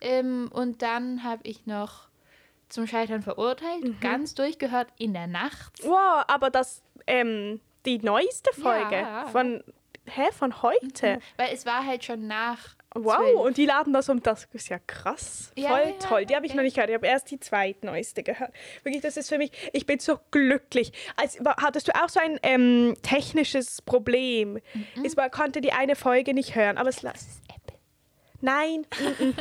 Ähm, 0.00 0.48
und 0.52 0.82
dann 0.82 1.24
habe 1.24 1.42
ich 1.48 1.66
noch 1.66 2.08
zum 2.68 2.86
Scheitern 2.86 3.22
verurteilt, 3.22 3.82
Mhm. 3.84 4.00
ganz 4.00 4.34
durchgehört 4.34 4.88
in 4.98 5.12
der 5.14 5.26
Nacht. 5.26 5.82
Wow, 5.82 6.24
aber 6.28 6.50
das, 6.50 6.82
ähm, 7.06 7.60
die 7.84 7.98
neueste 7.98 8.52
Folge 8.52 8.96
Ja. 8.96 9.26
von, 9.26 9.62
hä, 10.06 10.28
von 10.32 10.62
heute. 10.62 11.18
Weil 11.36 11.52
es 11.52 11.66
war 11.66 11.84
halt 11.86 12.04
schon 12.04 12.26
nach. 12.26 12.58
Wow, 12.98 13.16
12. 13.18 13.36
und 13.40 13.56
die 13.58 13.66
laden 13.66 13.92
das 13.92 14.08
um, 14.08 14.22
das 14.22 14.48
ist 14.52 14.70
ja 14.70 14.78
krass. 14.86 15.52
Ja, 15.54 15.68
Voll 15.68 15.82
ja, 15.88 15.92
toll. 16.08 16.24
Die 16.24 16.34
habe 16.34 16.46
ich 16.46 16.54
noch 16.54 16.62
nicht 16.62 16.74
gehört. 16.76 16.88
Ich 16.88 16.94
habe 16.96 17.06
erst 17.06 17.30
die 17.30 17.38
zweitneueste 17.38 18.22
gehört. 18.22 18.52
Wirklich, 18.84 19.02
das 19.02 19.18
ist 19.18 19.28
für 19.28 19.36
mich, 19.36 19.50
ich 19.74 19.84
bin 19.84 19.98
so 19.98 20.18
glücklich. 20.30 20.92
Als, 21.16 21.44
war- 21.44 21.56
hattest 21.58 21.88
du 21.88 21.92
auch 21.94 22.08
so 22.08 22.20
ein 22.20 22.38
ähm, 22.42 22.94
technisches 23.02 23.82
Problem? 23.82 24.60
Mhm. 24.72 25.04
Es 25.04 25.14
war, 25.16 25.28
konnte 25.28 25.60
die 25.60 25.72
eine 25.72 25.94
Folge 25.94 26.32
nicht 26.32 26.54
hören, 26.54 26.78
aber 26.78 26.88
es 26.88 27.02
lag. 27.02 27.12
Nein, 28.46 28.86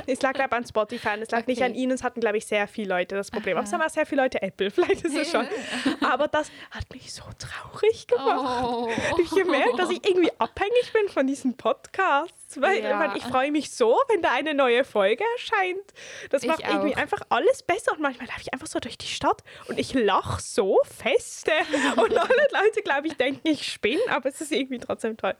es 0.07 0.19
lag, 0.23 0.33
glaube 0.33 0.55
an 0.55 0.65
Spotify. 0.65 1.09
Es 1.21 1.29
lag 1.29 1.45
nicht 1.45 1.59
Okay. 1.59 1.65
an 1.69 1.75
ihnen. 1.75 1.91
Es 1.91 2.01
hatten, 2.03 2.19
glaube 2.21 2.37
ich, 2.37 2.47
sehr 2.47 2.67
viele 2.67 2.89
Leute 2.89 3.13
das 3.15 3.29
Problem. 3.29 3.55
Aber 3.55 3.65
es 3.67 3.71
haben 3.71 3.81
auch 3.83 3.89
sehr 3.89 4.05
viele 4.07 4.23
Leute 4.23 4.41
Apple. 4.41 4.71
Vielleicht 4.71 5.03
ist 5.05 5.15
es 5.15 5.29
schon. 5.31 5.47
Aber 6.01 6.27
das 6.27 6.49
hat 6.71 6.91
mich 6.91 7.13
so 7.13 7.21
traurig 7.37 8.07
gemacht. 8.07 8.65
Oh. 8.67 8.89
Ich 9.21 9.29
habe 9.29 9.43
gemerkt, 9.43 9.77
dass 9.77 9.91
ich 9.91 10.03
irgendwie 10.03 10.31
abhängig 10.39 10.91
bin 10.91 11.07
von 11.09 11.27
diesen 11.27 11.55
Podcasts. 11.55 12.59
Weil, 12.59 12.83
Ja. 12.83 12.99
weil 12.99 13.17
ich 13.17 13.23
freue 13.23 13.51
mich 13.51 13.69
so, 13.71 13.99
wenn 14.07 14.21
da 14.23 14.31
eine 14.31 14.53
neue 14.55 14.83
Folge 14.85 15.23
erscheint. 15.35 15.93
Das 16.31 16.41
Ich 16.43 16.47
macht 16.49 16.61
irgendwie 16.67 16.93
auch. 16.95 16.99
einfach 16.99 17.21
alles 17.29 17.61
besser. 17.63 17.91
Und 17.91 18.01
manchmal 18.01 18.27
laufe 18.27 18.41
ich 18.41 18.53
einfach 18.53 18.67
so 18.67 18.79
durch 18.79 18.97
die 18.97 19.07
Stadt 19.07 19.43
und 19.67 19.77
ich 19.77 19.93
lache 19.93 20.41
so 20.41 20.79
feste. 20.83 21.51
Und 21.97 22.17
alle 22.17 22.47
Leute, 22.51 22.81
glaube 22.83 23.07
ich, 23.07 23.17
denken, 23.17 23.47
ich 23.47 23.71
spinne. 23.71 24.01
Aber 24.09 24.29
es 24.29 24.41
ist 24.41 24.51
irgendwie 24.51 24.79
trotzdem 24.79 25.15
toll. 25.17 25.35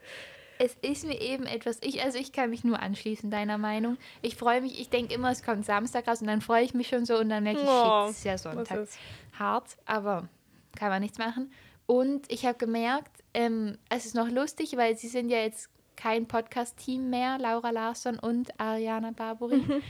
Es 0.60 0.76
ist 0.82 1.06
mir 1.06 1.20
eben 1.20 1.46
etwas, 1.46 1.80
ich, 1.82 2.02
also 2.04 2.18
ich 2.18 2.32
kann 2.32 2.50
mich 2.50 2.64
nur 2.64 2.80
anschließen, 2.80 3.30
deiner 3.30 3.58
Meinung. 3.58 3.98
Ich 4.22 4.36
freue 4.36 4.62
mich, 4.62 4.80
ich 4.80 4.90
denke 4.90 5.14
immer, 5.14 5.32
es 5.32 5.44
kommt 5.44 5.66
Samstag 5.66 6.08
raus 6.08 6.22
und 6.22 6.28
dann 6.28 6.42
freue 6.42 6.64
ich 6.64 6.74
mich 6.74 6.88
schon 6.88 7.06
so 7.06 7.18
und 7.18 7.30
dann 7.30 7.44
merke 7.44 7.62
ich, 7.62 7.68
Oh, 7.68 8.04
shit, 8.08 8.12
es 8.12 8.18
ist 8.20 8.24
ja 8.26 8.38
Sonntag. 8.38 8.80
ist? 8.80 8.98
Hart, 9.38 9.78
aber 9.86 10.30
kann 10.78 10.90
man 10.90 11.02
nichts 11.02 11.18
machen. 11.18 11.52
Und 11.88 12.32
ich 12.32 12.46
habe 12.46 12.58
gemerkt, 12.58 13.24
ähm, 13.34 13.78
es 13.90 14.06
ist 14.06 14.16
noch 14.16 14.30
lustig, 14.30 14.76
weil 14.78 14.96
sie 14.98 15.08
sind 15.08 15.30
ja 15.30 15.38
jetzt 15.40 15.70
kein 15.96 16.28
Podcast-Team 16.28 17.10
mehr, 17.10 17.38
Laura 17.38 17.70
Larsson 17.70 18.18
und 18.20 18.60
Ariana 18.60 19.12
Barbary. 19.12 19.58
Mhm. 19.58 19.82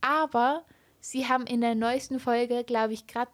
Aber 0.00 0.64
sie 1.00 1.26
haben 1.28 1.46
in 1.46 1.60
der 1.60 1.74
neuesten 1.74 2.18
Folge, 2.20 2.64
glaube 2.64 2.92
ich, 2.92 3.06
gerade 3.06 3.30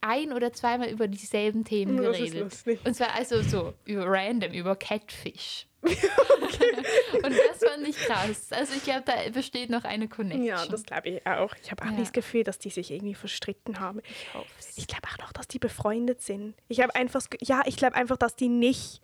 ein 0.00 0.32
oder 0.32 0.52
zweimal 0.52 0.88
über 0.88 1.06
dieselben 1.06 1.64
Themen 1.64 1.96
Das 1.98 2.06
ist 2.18 2.18
geredet. 2.18 2.40
lustig. 2.40 2.80
Und 2.84 2.94
zwar 2.94 3.14
also 3.14 3.40
so 3.42 3.74
über 3.84 4.04
random, 4.06 4.52
über 4.52 4.74
Catfish. 4.74 5.66
und 5.82 7.32
das 7.36 7.58
fand 7.68 7.86
ich 7.88 7.96
krass. 7.96 8.46
Also 8.52 8.74
ich 8.74 8.84
glaube, 8.84 9.02
da 9.04 9.14
besteht 9.32 9.70
noch 9.70 9.84
eine 9.84 10.08
Connection. 10.08 10.44
Ja, 10.44 10.64
das 10.66 10.84
glaube 10.84 11.08
ich 11.08 11.26
auch. 11.26 11.54
Ich 11.62 11.70
habe 11.70 11.82
auch 11.82 11.86
Ja. 11.86 11.92
nicht 11.92 12.02
das 12.06 12.12
Gefühl, 12.12 12.44
dass 12.44 12.58
die 12.58 12.70
sich 12.70 12.90
irgendwie 12.90 13.14
verstritten 13.14 13.80
haben. 13.80 14.00
ich. 14.00 14.78
Ich 14.78 14.86
glaube 14.86 15.08
auch 15.12 15.18
noch, 15.18 15.32
dass 15.32 15.48
die 15.48 15.58
befreundet 15.58 16.20
sind. 16.22 16.54
Ich 16.68 16.80
habe 16.80 16.94
einfach, 16.94 17.22
ja, 17.40 17.62
ich 17.66 17.76
glaube 17.76 17.96
einfach, 17.96 18.16
dass 18.16 18.36
die 18.36 18.48
nicht 18.48 19.00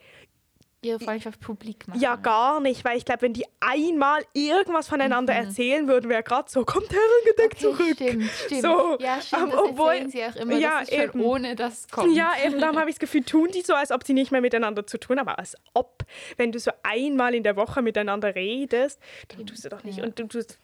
ihre 0.80 1.00
Freundschaft 1.00 1.40
publik 1.40 1.88
machen. 1.88 2.00
Ja, 2.00 2.14
gar 2.16 2.60
nicht, 2.60 2.84
weil 2.84 2.96
ich 2.96 3.04
glaube, 3.04 3.22
wenn 3.22 3.32
die 3.32 3.44
einmal 3.58 4.22
irgendwas 4.32 4.86
voneinander 4.88 5.32
erzählen 5.34 5.88
würden, 5.88 6.08
wäre 6.08 6.22
gerade 6.22 6.48
so, 6.48 6.64
kommt 6.64 6.88
herangedeckt 6.90 7.60
Mhm. 7.62 7.68
Okay, 7.70 7.76
zurück. 7.76 7.94
Stimmt, 7.96 8.30
stimmt. 8.46 8.62
So, 8.62 8.96
ja, 9.00 9.20
stimmt. 9.20 9.42
ähm, 9.42 9.50
das 9.50 9.60
obwohl- 9.60 10.08
sie 10.08 10.24
auch 10.24 10.36
immer. 10.36 10.56
Ja, 10.56 10.80
das 10.80 10.88
eben. 10.90 11.20
ohne 11.20 11.56
das 11.56 11.88
kommt. 11.88 12.14
Ja, 12.14 12.32
eben, 12.44 12.60
darum 12.60 12.78
habe 12.78 12.90
ich 12.90 12.94
das 12.96 13.00
Gefühl, 13.00 13.24
tun 13.24 13.48
die 13.52 13.62
so, 13.62 13.74
als 13.74 13.90
ob 13.90 14.04
sie 14.04 14.12
nicht 14.14 14.30
mehr 14.30 14.40
miteinander 14.40 14.86
zu 14.86 14.98
tun 14.98 15.18
haben. 15.18 15.28
Aber 15.28 15.38
als 15.40 15.56
ob, 15.74 16.04
wenn 16.36 16.52
du 16.52 16.58
so 16.60 16.70
einmal 16.84 17.34
in 17.34 17.42
der 17.42 17.56
Woche 17.56 17.82
miteinander 17.82 18.34
redest, 18.36 19.00
dann 19.28 19.46
tust 19.46 19.64
du 19.64 19.68
doch 19.70 19.82
nicht. 19.82 19.98
Ja. 19.98 20.04
Und 20.04 20.18
du 20.18 20.28
tust 20.28 20.58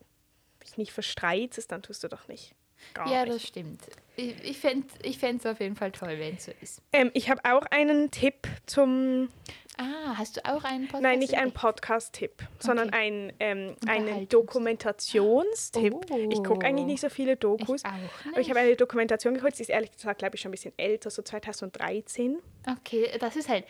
dich 0.62 0.76
nicht 0.78 0.92
verstreitest, 0.92 1.72
dann 1.72 1.82
tust 1.82 2.04
du 2.04 2.08
doch 2.08 2.28
nicht. 2.28 2.54
Gar 2.92 3.10
Ja, 3.10 3.24
nicht. 3.24 3.34
das 3.36 3.42
stimmt. 3.42 3.80
Ich, 4.16 4.34
ich 4.44 4.58
fände 4.58 4.86
ich 5.02 5.22
es 5.22 5.46
auf 5.46 5.58
jeden 5.58 5.74
Fall 5.74 5.90
toll, 5.90 6.16
wenn 6.18 6.34
es 6.36 6.44
so 6.44 6.52
ist. 6.60 6.82
Ähm, 6.92 7.10
ich 7.14 7.30
habe 7.30 7.40
auch 7.44 7.64
einen 7.70 8.10
Tipp 8.10 8.46
zum, 8.66 9.28
Ah, 9.76 10.14
hast 10.16 10.36
du 10.36 10.44
auch 10.44 10.62
einen 10.64 10.84
Podcast? 10.84 11.02
nein, 11.02 11.18
nicht 11.18 11.34
einen? 11.34 11.52
Podcast-Tipp, 11.52 12.32
sondern 12.60 12.88
Okay. 12.88 12.98
ein, 12.98 13.32
ähm, 13.40 13.76
einen 13.88 14.28
Dokumentationstipp. 14.28 15.94
Ich 16.30 16.44
gucke 16.44 16.66
eigentlich 16.66 16.84
Oh. 16.84 16.88
nicht 16.88 17.00
so 17.00 17.08
viele 17.08 17.36
Dokus. 17.36 17.82
Ich 17.82 17.86
auch 17.90 18.30
Aber 18.32 18.40
ich 18.40 18.50
habe 18.50 18.60
eine 18.60 18.76
Dokumentation 18.76 19.34
geholt, 19.34 19.56
sie 19.56 19.62
ist 19.62 19.70
ehrlich 19.70 19.92
gesagt, 19.92 20.18
glaube 20.18 20.36
ich, 20.36 20.40
schon 20.42 20.50
ein 20.50 20.52
bisschen 20.52 20.72
älter, 20.76 21.10
so 21.10 21.22
2013. 21.22 22.38
Okay, 22.70 23.10
das 23.18 23.36
ist 23.36 23.48
halt, 23.48 23.64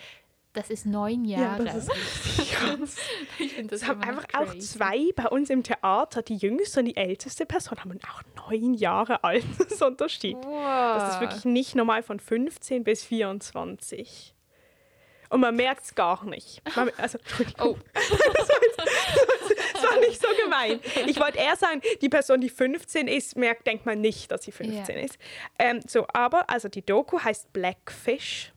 das 0.52 0.70
ist 0.70 0.86
neun 0.86 1.24
Jahre. 1.24 1.64
das 1.64 1.88
ist 1.88 2.52
krass. 2.52 2.96
ich 3.38 3.56
das 3.66 3.82
Es 3.82 3.88
haben 3.88 4.02
einfach 4.02 4.24
auch 4.34 4.52
crazy. 4.52 4.60
zwei 4.78 5.10
bei 5.16 5.28
uns 5.28 5.50
im 5.50 5.62
Theater, 5.62 6.22
die 6.22 6.36
jüngste 6.36 6.80
und 6.80 6.86
die 6.86 6.96
älteste 6.96 7.46
Person, 7.46 7.78
haben 7.80 7.98
auch 8.08 8.50
neun 8.50 8.74
Jahre 8.74 9.24
Altersunterschied. 9.24 10.36
Wow. 10.36 10.98
Das 10.98 11.14
ist 11.14 11.20
wirklich 11.20 11.44
nicht 11.44 11.74
normal 11.74 12.02
von 12.02 12.20
15 12.20 12.84
bis 12.84 13.04
24. 13.04 14.33
Und 15.34 15.40
man 15.40 15.56
merkt 15.56 15.82
es 15.84 15.94
gar 15.96 16.24
nicht. 16.24 16.62
Man, 16.76 16.92
also, 16.96 17.18
Oh. 17.58 17.76
das, 17.92 18.10
war 18.48 18.62
jetzt, 18.62 18.78
das 19.74 19.82
war 19.82 19.98
nicht 19.98 20.22
so 20.22 20.28
gemein. 20.44 20.78
Ich 21.08 21.18
wollte 21.18 21.38
eher 21.38 21.56
sagen, 21.56 21.82
die 22.00 22.08
Person, 22.08 22.40
die 22.40 22.48
15 22.48 23.08
ist, 23.08 23.36
merkt, 23.36 23.66
denkt 23.66 23.84
man 23.84 24.00
nicht, 24.00 24.30
dass 24.30 24.44
sie 24.44 24.52
15 24.52 24.96
Ja. 24.96 25.02
ist. 25.04 25.18
Ähm, 25.58 25.80
so, 25.88 26.06
aber, 26.12 26.48
also 26.48 26.68
die 26.68 26.82
Doku 26.86 27.18
heißt 27.18 27.52
Blackfish. 27.52 28.52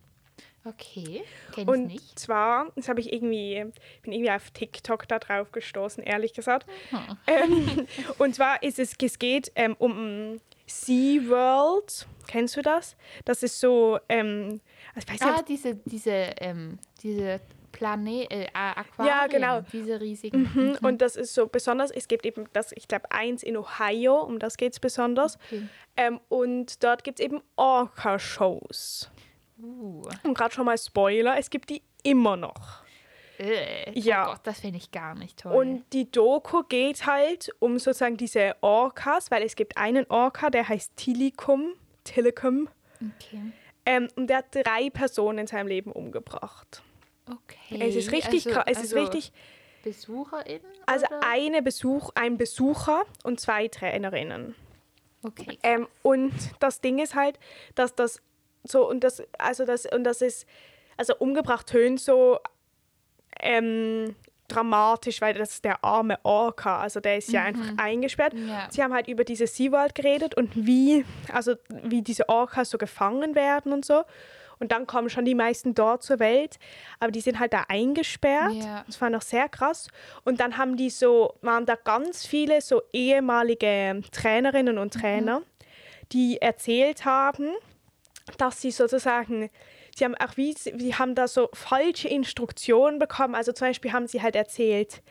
Okay, 0.66 1.24
kenn 1.52 1.64
ich 1.64 1.68
Und 1.68 1.88
nicht. 1.88 2.20
zwar, 2.20 2.72
das 2.76 2.90
habe 2.90 3.00
ich 3.00 3.12
irgendwie, 3.12 3.66
bin 4.04 4.12
irgendwie 4.14 4.30
auf 4.32 4.52
TikTok 4.52 5.08
da 5.08 5.18
drauf 5.18 5.52
gestoßen, 5.52 6.04
ehrlich 6.04 6.34
gesagt. 6.34 6.68
Hm. 6.92 7.18
Ähm, 7.26 7.88
und 8.20 8.36
zwar 8.36 8.62
ist 8.62 8.78
es, 8.78 8.94
es 9.02 9.18
geht 9.18 9.52
ähm, 9.56 9.76
um 9.80 10.40
SeaWorld. 10.68 12.08
Kennst 12.28 12.58
du 12.58 12.62
das? 12.62 12.96
Das 13.26 13.42
ist 13.44 13.60
so, 13.60 14.00
ähm, 14.10 14.60
also 14.94 15.08
ich 15.08 15.14
weiß 15.14 15.22
Ah, 15.22 15.32
nicht, 15.38 15.50
diese, 15.50 15.76
diese, 15.86 16.12
ähm, 16.12 16.78
diese 17.02 17.40
Planet, 17.72 18.32
äh, 18.32 18.48
Aquarien, 18.54 19.08
Ja, 19.08 19.28
genau. 19.28 19.62
diese 19.72 20.02
riesigen. 20.02 20.50
Mhm, 20.54 20.78
Und 20.82 21.02
das 21.02 21.16
ist 21.16 21.34
so 21.34 21.48
besonders, 21.48 21.92
es 21.92 22.08
gibt 22.08 22.26
eben 22.26 22.46
das, 22.54 22.72
ich 22.74 22.88
glaube, 22.88 23.12
eins 23.12 23.44
in 23.44 23.56
Ohio, 23.56 24.22
um 24.22 24.40
das 24.40 24.58
geht 24.58 24.74
es 24.74 24.80
besonders. 24.80 25.38
Okay. 25.48 25.68
Ähm, 25.96 26.20
und 26.30 26.84
dort 26.84 27.04
gibt 27.04 27.20
es 27.20 27.26
eben 27.26 27.42
Orca-Shows. 27.56 29.10
Uh. 29.62 30.04
Und 30.24 30.38
gerade 30.38 30.54
schon 30.54 30.66
mal 30.66 30.78
Spoiler, 30.78 31.38
es 31.38 31.50
gibt 31.50 31.70
die 31.70 31.82
immer 32.04 32.36
noch. 32.38 32.84
Äh, 33.40 33.92
Ja. 33.98 34.28
Oh 34.28 34.32
Gott, 34.32 34.42
das 34.44 34.60
finde 34.62 34.78
ich 34.78 34.92
gar 34.92 35.16
nicht 35.16 35.40
toll. 35.40 35.54
Und 35.54 35.86
die 35.94 36.10
Doku 36.10 36.64
geht 36.64 37.06
halt 37.06 37.52
um 37.60 37.80
sozusagen 37.80 38.18
diese 38.18 38.56
Orcas, 38.62 39.32
weil 39.32 39.44
es 39.44 39.56
gibt 39.56 39.78
einen 39.78 40.06
Orca, 40.10 40.50
der 40.50 40.68
heißt 40.68 40.96
Tilikum, 40.96 41.74
Tilikum, 42.04 42.70
okay. 42.96 43.52
ähm, 43.86 44.08
und 44.16 44.28
der 44.28 44.38
hat 44.38 44.46
drei 44.54 44.90
Personen 44.90 45.40
in 45.40 45.48
seinem 45.48 45.68
Leben 45.68 45.92
umgebracht. 45.92 46.82
Okay. 47.30 47.80
Es 47.80 47.96
ist 47.96 48.12
richtig, 48.12 48.48
also, 48.48 48.62
es 48.66 48.78
ist 48.84 48.94
also 48.94 49.00
richtig, 49.00 49.34
BesucherInnen? 49.84 50.72
also 50.86 51.06
oder? 51.06 51.20
eine 51.26 51.62
Besuch, 51.62 52.12
ein 52.16 52.38
Besucher 52.38 53.04
und 53.24 53.40
zwei 53.40 53.68
Trainerinnen. 53.68 54.56
Okay. 55.24 55.58
Ähm, 55.64 55.88
und 56.04 56.34
das 56.60 56.82
Ding 56.82 57.00
ist 57.00 57.16
halt, 57.16 57.40
dass 57.76 57.96
das 57.96 58.22
so 58.64 58.88
und 58.88 59.04
das 59.04 59.24
also 59.38 59.66
das 59.66 59.86
und 59.86 60.04
das 60.04 60.22
ist 60.22 60.46
also 60.98 61.16
umgebracht 61.18 61.68
tönt 61.68 62.00
so 62.00 62.40
ähm, 63.42 64.16
dramatisch, 64.48 65.22
weil 65.22 65.34
das 65.34 65.52
ist 65.56 65.66
der 65.66 65.84
arme 65.84 66.20
Orca, 66.24 66.80
also 66.80 67.00
der 67.00 67.18
ist 67.18 67.32
ja 67.32 67.44
einfach 67.44 67.74
eingesperrt. 67.78 68.34
Ja. 68.34 68.68
Sie 68.70 68.82
haben 68.82 68.94
halt 68.94 69.08
über 69.08 69.24
diese 69.26 69.46
SeaWorld 69.46 69.94
geredet 69.94 70.36
und 70.36 70.52
wie 70.56 71.06
also 71.34 71.56
wie 71.70 72.02
diese 72.02 72.30
Orcas 72.30 72.70
so 72.70 72.78
gefangen 72.78 73.36
werden 73.36 73.74
und 73.74 73.84
so. 73.86 74.04
Und 74.60 74.72
dann 74.72 74.88
kommen 74.88 75.10
schon 75.12 75.24
die 75.26 75.36
meisten 75.36 75.76
dort 75.76 76.02
zur 76.02 76.18
Welt, 76.20 76.58
aber 77.00 77.12
die 77.12 77.22
sind 77.22 77.40
halt 77.40 77.54
da 77.54 77.66
eingesperrt. 77.68 78.54
Ja. 78.54 78.84
Das 78.88 79.00
war 79.02 79.10
noch 79.12 79.22
sehr 79.22 79.48
krass. 79.50 79.88
Und 80.24 80.40
dann 80.40 80.58
haben 80.58 80.78
die 80.78 80.90
so, 80.90 81.36
waren 81.42 81.68
da 81.68 81.76
ganz 81.76 82.26
viele 82.26 82.62
so 82.62 82.82
ehemalige 82.92 84.02
Trainerinnen 84.12 84.76
Mhm. 84.76 84.82
und 84.82 84.94
Trainer, 84.96 85.42
die 86.12 86.42
erzählt 86.42 87.06
haben, 87.06 87.50
dass 88.38 88.60
sie 88.62 88.72
sozusagen 88.72 89.50
sie 89.98 90.06
haben 90.06 90.16
auch 90.16 90.38
wie, 90.38 90.54
sie 90.54 90.96
haben 90.96 91.16
da 91.16 91.28
so 91.28 91.50
falsche 91.54 92.08
Instruktionen 92.08 93.00
bekommen. 93.00 93.36
Also 93.36 93.52
zum 93.52 93.68
Beispiel 93.68 93.94
haben 93.94 94.08
sie 94.08 94.22
halt 94.22 94.36
erzählt, 94.36 95.02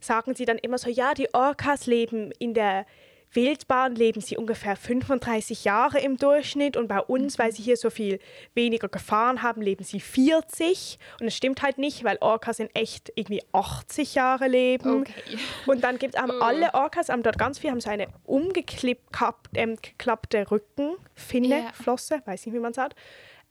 sagen 0.00 0.34
sie 0.34 0.44
dann 0.44 0.58
immer 0.58 0.78
so, 0.78 0.90
ja, 0.90 1.14
die 1.14 1.32
Orcas 1.32 1.86
leben 1.86 2.32
in 2.38 2.52
der 2.54 2.86
Wildbahn 3.32 3.96
leben 3.96 4.20
sie 4.20 4.36
ungefähr 4.36 4.76
35 4.76 5.64
Jahre 5.64 5.98
im 5.98 6.16
Durchschnitt 6.16 6.76
und 6.76 6.86
bei 6.86 7.00
uns, 7.00 7.38
weil 7.38 7.50
sie 7.52 7.62
hier 7.62 7.76
so 7.76 7.90
viel 7.90 8.18
weniger 8.54 8.88
Gefahren 8.88 9.42
haben, 9.42 9.60
leben 9.62 9.84
sie 9.84 10.00
40. 10.00 10.98
Und 11.20 11.26
es 11.26 11.36
stimmt 11.36 11.60
halt 11.60 11.76
nicht, 11.76 12.04
weil 12.04 12.18
Orcas 12.20 12.60
in 12.60 12.70
echt 12.74 13.12
irgendwie 13.14 13.42
80 13.52 14.14
Jahre 14.14 14.46
leben. 14.48 15.00
Okay. 15.02 15.38
Und 15.66 15.82
dann 15.82 15.98
gibt 15.98 16.14
es 16.14 16.20
Oh. 16.26 16.40
alle 16.40 16.72
Orcas, 16.74 17.08
haben 17.08 17.22
dort 17.22 17.38
ganz 17.38 17.58
viel, 17.58 17.70
haben 17.70 17.80
so 17.80 17.90
eine 17.90 18.06
umgeklappte 18.24 19.58
ähm, 19.58 19.76
Rückenfinne, 20.50 21.58
Ja. 21.64 21.72
Flosse, 21.72 22.22
weiß 22.24 22.46
nicht, 22.46 22.54
wie 22.54 22.60
man 22.60 22.72
sagt. 22.74 22.96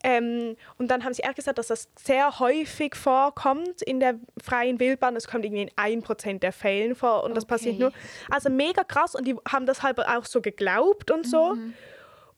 Ähm, 0.03 0.55
und 0.77 0.89
dann 0.91 1.03
haben 1.03 1.13
sie 1.13 1.23
auch 1.23 1.33
gesagt, 1.33 1.57
dass 1.57 1.67
das 1.67 1.89
sehr 1.95 2.39
häufig 2.39 2.95
vorkommt 2.95 3.81
in 3.81 3.99
der 3.99 4.15
freien 4.43 4.79
Wildbahn. 4.79 5.15
Es 5.15 5.27
kommt 5.27 5.45
irgendwie 5.45 5.63
in 5.63 5.69
1% 5.71 6.39
der 6.39 6.51
Fällen 6.51 6.93
vor 6.95 7.23
und 7.23 7.35
das 7.35 7.45
passiert 7.45 7.75
Okay. 7.75 7.83
nur. 7.83 7.91
Also 8.29 8.49
mega 8.49 8.83
krass 8.83 9.15
und 9.15 9.25
die 9.25 9.35
haben 9.49 9.65
das 9.65 9.81
halt 9.81 9.99
auch 9.99 10.25
so 10.25 10.41
geglaubt 10.41 11.09
und 11.09 11.25
so. 11.25 11.55
Mhm. 11.55 11.73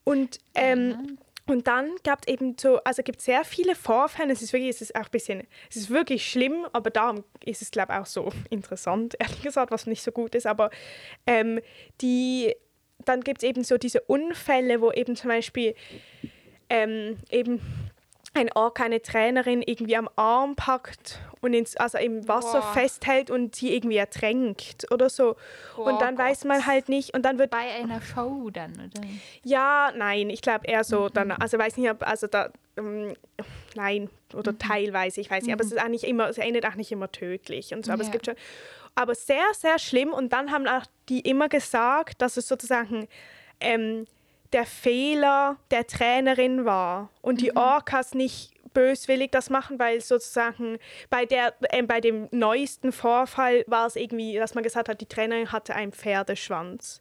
Und, 0.04 0.38
ähm, 0.54 1.18
und 1.46 1.66
dann 1.66 1.90
gab 2.04 2.20
es 2.22 2.32
eben 2.32 2.56
so, 2.58 2.78
also 2.84 3.02
gibt 3.02 3.20
sehr 3.20 3.44
viele 3.44 3.74
Vorfälle. 3.74 4.32
Es 4.32 4.40
ist 4.40 4.52
wirklich, 4.54 4.70
es 4.70 4.80
ist 4.80 4.94
auch 4.94 5.04
ein 5.04 5.10
bisschen, 5.10 5.46
es 5.68 5.76
ist 5.76 5.90
wirklich 5.90 6.26
schlimm, 6.30 6.66
aber 6.72 6.88
darum 6.88 7.24
ist 7.44 7.60
es, 7.60 7.70
glaube 7.70 7.92
ich, 7.92 7.98
auch 7.98 8.06
so 8.06 8.30
interessant, 8.48 9.14
ehrlich 9.18 9.42
gesagt, 9.42 9.70
was 9.70 9.86
nicht 9.86 10.02
so 10.02 10.12
gut 10.12 10.34
ist. 10.34 10.46
Aber 10.46 10.70
ähm, 11.26 11.60
die, 12.00 12.54
dann 13.04 13.20
gibt 13.20 13.42
es 13.42 13.48
eben 13.48 13.64
so 13.64 13.76
diese 13.76 14.00
Unfälle, 14.02 14.80
wo 14.80 14.90
eben 14.92 15.16
zum 15.16 15.28
Beispiel 15.28 15.74
ähm, 16.70 17.18
eben 17.30 17.60
ein 18.34 18.52
Ork 18.54 18.80
eine 18.80 19.02
Trainerin 19.02 19.62
irgendwie 19.62 19.96
am 19.96 20.08
Arm 20.16 20.54
packt 20.54 21.18
und 21.40 21.54
ins, 21.54 21.76
also 21.76 21.98
im 21.98 22.28
Wasser 22.28 22.60
Boah. 22.60 22.72
festhält 22.72 23.30
und 23.30 23.56
sie 23.56 23.74
irgendwie 23.74 23.96
ertränkt 23.96 24.86
oder 24.92 25.08
so. 25.08 25.36
Oh 25.76 25.82
und 25.84 26.00
dann 26.00 26.16
weiß 26.18 26.44
man 26.44 26.58
Gott. 26.58 26.66
halt 26.66 26.88
nicht 26.88 27.14
und 27.14 27.22
dann 27.22 27.38
wird 27.38 27.50
Bei 27.50 27.70
einer 27.80 28.00
Show 28.00 28.50
dann, 28.50 28.72
oder? 28.72 29.00
ja, 29.44 29.92
nein, 29.96 30.30
ich 30.30 30.42
glaube 30.42 30.66
eher 30.66 30.84
so 30.84 31.08
dann, 31.08 31.32
also 31.32 31.58
weiß 31.58 31.76
nicht, 31.78 31.90
ob, 31.90 32.06
also 32.06 32.26
da, 32.26 32.50
ähm, 32.76 33.14
nein, 33.74 34.10
oder 34.34 34.56
teilweise, 34.58 35.20
ich 35.20 35.30
weiß 35.30 35.44
nicht, 35.44 35.52
aber 35.54 35.64
es 35.64 35.72
ist 35.72 35.80
auch 35.80 35.88
nicht 35.88 36.04
immer, 36.04 36.28
es 36.28 36.38
endet 36.38 36.66
auch 36.66 36.74
nicht 36.74 36.92
immer 36.92 37.10
tödlich 37.10 37.72
und 37.74 37.86
so, 37.86 37.92
aber 37.92 38.02
es 38.02 38.08
Ja. 38.08 38.12
gibt 38.12 38.26
schon, 38.26 38.36
aber 38.94 39.14
sehr, 39.14 39.44
sehr 39.54 39.78
schlimm 39.78 40.12
und 40.12 40.32
dann 40.32 40.50
haben 40.52 40.66
auch 40.68 40.84
die 41.08 41.20
immer 41.20 41.48
gesagt, 41.48 42.20
dass 42.20 42.36
es 42.36 42.46
sozusagen 42.46 43.08
ähm, 43.60 44.06
der 44.52 44.66
Fehler 44.66 45.56
der 45.70 45.86
Trainerin 45.86 46.64
war 46.64 47.10
und 47.20 47.40
die 47.40 47.54
Orcas 47.56 48.14
nicht 48.14 48.52
böswillig 48.78 49.30
das 49.32 49.50
machen, 49.50 49.78
weil 49.78 50.00
sozusagen 50.00 50.78
bei, 51.10 51.26
der, 51.26 51.54
ähm, 51.70 51.86
bei 51.86 52.00
dem 52.00 52.28
neuesten 52.30 52.92
Vorfall 52.92 53.64
war 53.66 53.86
es 53.86 53.96
irgendwie, 53.96 54.36
dass 54.36 54.54
man 54.54 54.62
gesagt 54.62 54.88
hat, 54.88 55.00
die 55.00 55.06
Trainerin 55.06 55.50
hatte 55.52 55.74
einen 55.74 55.92
Pferdeschwanz 55.92 57.00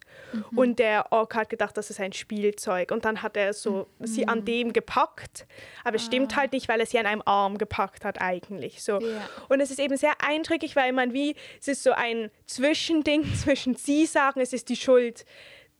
und 0.56 0.80
der 0.80 1.12
Ork 1.12 1.36
hat 1.36 1.50
gedacht, 1.50 1.78
das 1.78 1.90
ist 1.90 2.00
ein 2.00 2.14
Spielzeug 2.14 2.92
und 2.92 3.06
dann 3.06 3.22
hat 3.22 3.38
er 3.38 3.54
so 3.54 3.88
sie 4.00 4.28
an 4.28 4.44
dem 4.44 4.74
gepackt, 4.74 5.46
aber 5.84 5.98
es 5.98 6.06
stimmt 6.06 6.36
halt 6.36 6.54
nicht, 6.54 6.68
weil 6.68 6.80
er 6.80 6.86
sie 6.86 7.00
an 7.00 7.06
einem 7.06 7.22
Arm 7.26 7.58
gepackt 7.58 8.06
hat 8.06 8.22
eigentlich. 8.22 8.82
So. 8.82 9.00
Ja. 9.00 9.30
Und 9.50 9.62
es 9.62 9.70
ist 9.70 9.80
eben 9.80 9.98
sehr 9.98 10.14
eindrücklich, 10.26 10.76
weil 10.76 10.94
man 10.94 11.14
wie, 11.14 11.36
es 11.60 11.68
ist 11.68 11.84
so 11.84 11.92
ein 11.92 12.32
Zwischending 12.48 13.24
zwischen 13.36 13.76
sie 13.76 14.06
sagen, 14.06 14.40
es 14.42 14.54
ist 14.54 14.70
die 14.70 14.76
Schuld 14.76 15.26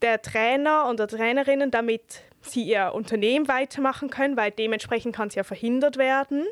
der 0.01 0.21
Trainer 0.21 0.88
und 0.88 0.99
der 0.99 1.07
Trainerinnen, 1.07 1.71
damit 1.71 2.21
sie 2.41 2.63
ihr 2.63 2.91
Unternehmen 2.93 3.47
weitermachen 3.47 4.10
können, 4.10 4.38
weil 4.38 4.51
dementsprechend 4.51 5.15
kann 5.15 5.27
es 5.29 5.36
ja 5.36 5.43
verhindert 5.43 5.97
werden. 5.97 6.45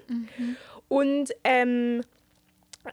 Und, 0.87 1.31
ähm, 1.43 2.01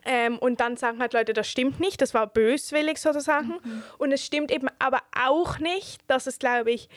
ähm, 0.04 0.38
und 0.38 0.60
dann 0.60 0.76
sagen 0.76 1.00
halt 1.00 1.12
Leute, 1.12 1.32
das 1.32 1.48
stimmt 1.48 1.80
nicht, 1.80 2.00
das 2.00 2.14
war 2.14 2.26
böswillig 2.26 2.98
sozusagen. 2.98 3.54
Und 3.98 4.12
es 4.12 4.24
stimmt 4.24 4.50
eben 4.50 4.68
aber 4.78 5.00
auch 5.18 5.58
nicht, 5.58 6.00
dass 6.06 6.26
es, 6.26 6.38
glaube 6.38 6.70
ich, 6.70 6.88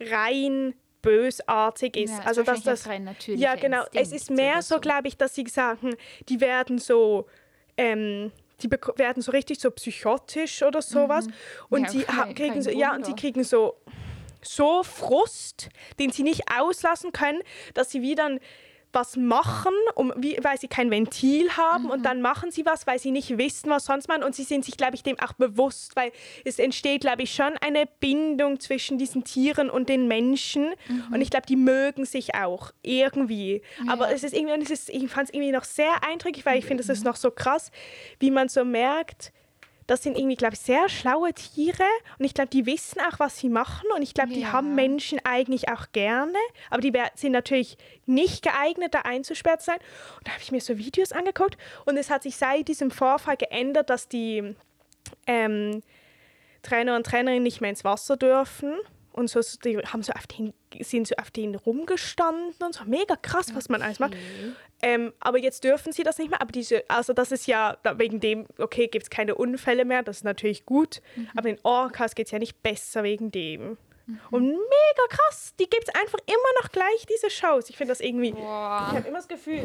rein 0.00 0.74
bösartig 1.02 1.96
ist. 1.96 2.18
Ja, 2.18 2.24
also 2.24 2.42
dass 2.42 2.62
das 2.62 2.88
ja 3.26 3.56
genau. 3.56 3.82
Es 3.92 4.12
Instinkt 4.12 4.14
ist 4.14 4.30
mehr 4.30 4.62
so. 4.62 4.78
glaube 4.78 5.08
ich, 5.08 5.16
dass 5.16 5.34
sie 5.34 5.44
sagen, 5.48 5.94
die 6.28 6.40
werden 6.40 6.78
so 6.78 7.26
ähm, 7.76 8.30
die 8.62 8.70
werden 8.96 9.22
so 9.22 9.32
richtig 9.32 9.60
so 9.60 9.70
psychotisch 9.70 10.62
oder 10.62 10.80
sowas 10.82 11.26
und 11.68 11.80
Mhm. 11.80 11.84
Ja, 11.86 11.90
die 11.92 12.06
ha- 12.06 12.24
kein- 12.26 12.34
kriegen 12.34 12.52
kein 12.54 12.62
so 12.62 12.70
ja 12.70 12.94
und 12.94 13.04
sie 13.06 13.12
kriegen 13.14 13.44
so 13.44 13.76
so 14.44 14.82
Frust, 14.82 15.68
den 16.00 16.10
sie 16.10 16.24
nicht 16.24 16.42
auslassen 16.52 17.12
können, 17.12 17.40
dass 17.74 17.90
sie 17.90 18.02
wie 18.02 18.14
dann 18.16 18.40
was 18.92 19.16
machen, 19.16 19.72
um, 19.94 20.12
wie, 20.16 20.38
weil 20.42 20.58
sie 20.58 20.68
kein 20.68 20.90
Ventil 20.90 21.50
haben 21.56 21.90
und 21.90 22.04
dann 22.04 22.20
machen 22.22 22.50
sie 22.50 22.66
was, 22.66 22.86
weil 22.86 22.98
sie 22.98 23.10
nicht 23.10 23.38
wissen, 23.38 23.70
was 23.70 23.86
sonst 23.86 24.08
machen. 24.08 24.22
Und 24.22 24.34
sie 24.34 24.44
sind 24.44 24.64
sich, 24.64 24.76
glaube 24.76 24.94
ich, 24.94 25.02
dem 25.02 25.18
auch 25.18 25.32
bewusst, 25.32 25.96
weil 25.96 26.12
es 26.44 26.58
entsteht, 26.58 27.02
glaube 27.02 27.22
ich, 27.22 27.34
schon 27.34 27.56
eine 27.60 27.86
Bindung 28.00 28.60
zwischen 28.60 28.98
diesen 28.98 29.24
Tieren 29.24 29.70
und 29.70 29.88
den 29.88 30.08
Menschen. 30.08 30.72
Und 31.12 31.20
ich 31.20 31.30
glaube, 31.30 31.46
die 31.46 31.56
mögen 31.56 32.04
sich 32.04 32.34
auch 32.34 32.72
irgendwie. 32.82 33.62
Aber 33.88 34.12
es 34.12 34.22
ist 34.24 34.34
irgendwie, 34.34 34.62
es 34.62 34.70
ist, 34.70 34.88
ich 34.90 35.08
fand 35.10 35.28
es 35.28 35.34
irgendwie 35.34 35.52
noch 35.52 35.64
sehr 35.64 36.04
eindrücklich, 36.04 36.44
weil 36.44 36.58
ich 36.58 36.64
finde, 36.66 36.82
es 36.82 36.88
ist 36.88 37.04
noch 37.04 37.16
so 37.16 37.30
krass, 37.30 37.70
wie 38.18 38.30
man 38.30 38.48
so 38.48 38.64
merkt, 38.64 39.32
das 39.86 40.02
sind 40.02 40.16
irgendwie, 40.16 40.36
glaube 40.36 40.54
ich, 40.54 40.60
sehr 40.60 40.88
schlaue 40.88 41.32
Tiere 41.34 41.84
und 42.18 42.24
ich 42.24 42.34
glaube, 42.34 42.50
die 42.50 42.66
wissen 42.66 43.00
auch, 43.00 43.18
was 43.18 43.38
sie 43.38 43.48
machen 43.48 43.86
und 43.96 44.02
ich 44.02 44.14
glaube, 44.14 44.32
die 44.32 44.40
Ja. 44.42 44.52
haben 44.52 44.74
Menschen 44.74 45.20
eigentlich 45.24 45.68
auch 45.68 45.86
gerne, 45.92 46.38
aber 46.70 46.80
die 46.80 46.92
sind 47.14 47.32
natürlich 47.32 47.76
nicht 48.06 48.42
geeignet, 48.42 48.94
da 48.94 49.00
einzusperrt 49.00 49.60
zu 49.60 49.66
sein. 49.66 49.78
Und 50.18 50.26
da 50.28 50.32
habe 50.32 50.42
ich 50.42 50.52
mir 50.52 50.60
so 50.60 50.78
Videos 50.78 51.12
angeguckt 51.12 51.56
und 51.84 51.96
es 51.96 52.10
hat 52.10 52.22
sich 52.22 52.36
seit 52.36 52.68
diesem 52.68 52.90
Vorfall 52.90 53.36
geändert, 53.36 53.90
dass 53.90 54.08
die 54.08 54.54
ähm, 55.26 55.82
Trainer 56.62 56.96
und 56.96 57.04
Trainerinnen 57.04 57.42
nicht 57.42 57.60
mehr 57.60 57.70
ins 57.70 57.84
Wasser 57.84 58.16
dürfen. 58.16 58.74
Und 59.12 59.28
so, 59.28 59.40
so- 59.42 59.58
die 59.64 59.78
haben 59.78 60.02
so 60.02 60.12
auf 60.12 60.26
den, 60.26 60.52
sind 60.80 61.06
so 61.06 61.14
auf 61.16 61.30
denen 61.30 61.54
rumgestanden 61.54 62.54
und 62.64 62.74
so. 62.74 62.84
Mega 62.84 63.16
krass, 63.16 63.54
was 63.54 63.68
man 63.68 63.82
alles 63.82 63.98
macht. 63.98 64.14
Ähm, 64.82 65.12
aber 65.20 65.38
jetzt 65.38 65.64
dürfen 65.64 65.92
sie 65.92 66.02
das 66.02 66.18
nicht 66.18 66.30
mehr. 66.30 66.40
Aber 66.40 66.52
diese, 66.52 66.82
also 66.88 67.12
das 67.12 67.30
ist 67.32 67.46
ja 67.46 67.76
wegen 67.96 68.20
dem, 68.20 68.46
okay, 68.58 68.88
gibt 68.88 69.04
es 69.04 69.10
keine 69.10 69.34
Unfälle 69.34 69.84
mehr, 69.84 70.02
das 70.02 70.18
ist 70.18 70.24
natürlich 70.24 70.64
gut. 70.66 71.00
Aber 71.36 71.48
in 71.48 71.58
Orcas 71.62 72.14
geht 72.14 72.26
es 72.26 72.32
ja 72.32 72.38
nicht 72.38 72.62
besser 72.62 73.02
wegen 73.04 73.30
dem. 73.30 73.76
Und 74.32 74.48
mega 74.48 75.06
krass, 75.08 75.54
die 75.60 75.70
gibt 75.70 75.84
es 75.88 75.94
einfach 75.94 76.18
immer 76.26 76.62
noch 76.62 76.72
gleich, 76.72 77.06
diese 77.08 77.30
Shows. 77.30 77.70
Ich 77.70 77.76
finde 77.76 77.92
das 77.92 78.00
irgendwie, 78.00 78.32
Boah. 78.32 78.88
ich 78.90 78.96
habe 78.98 79.08
immer 79.08 79.18
das 79.18 79.28
Gefühl, 79.28 79.62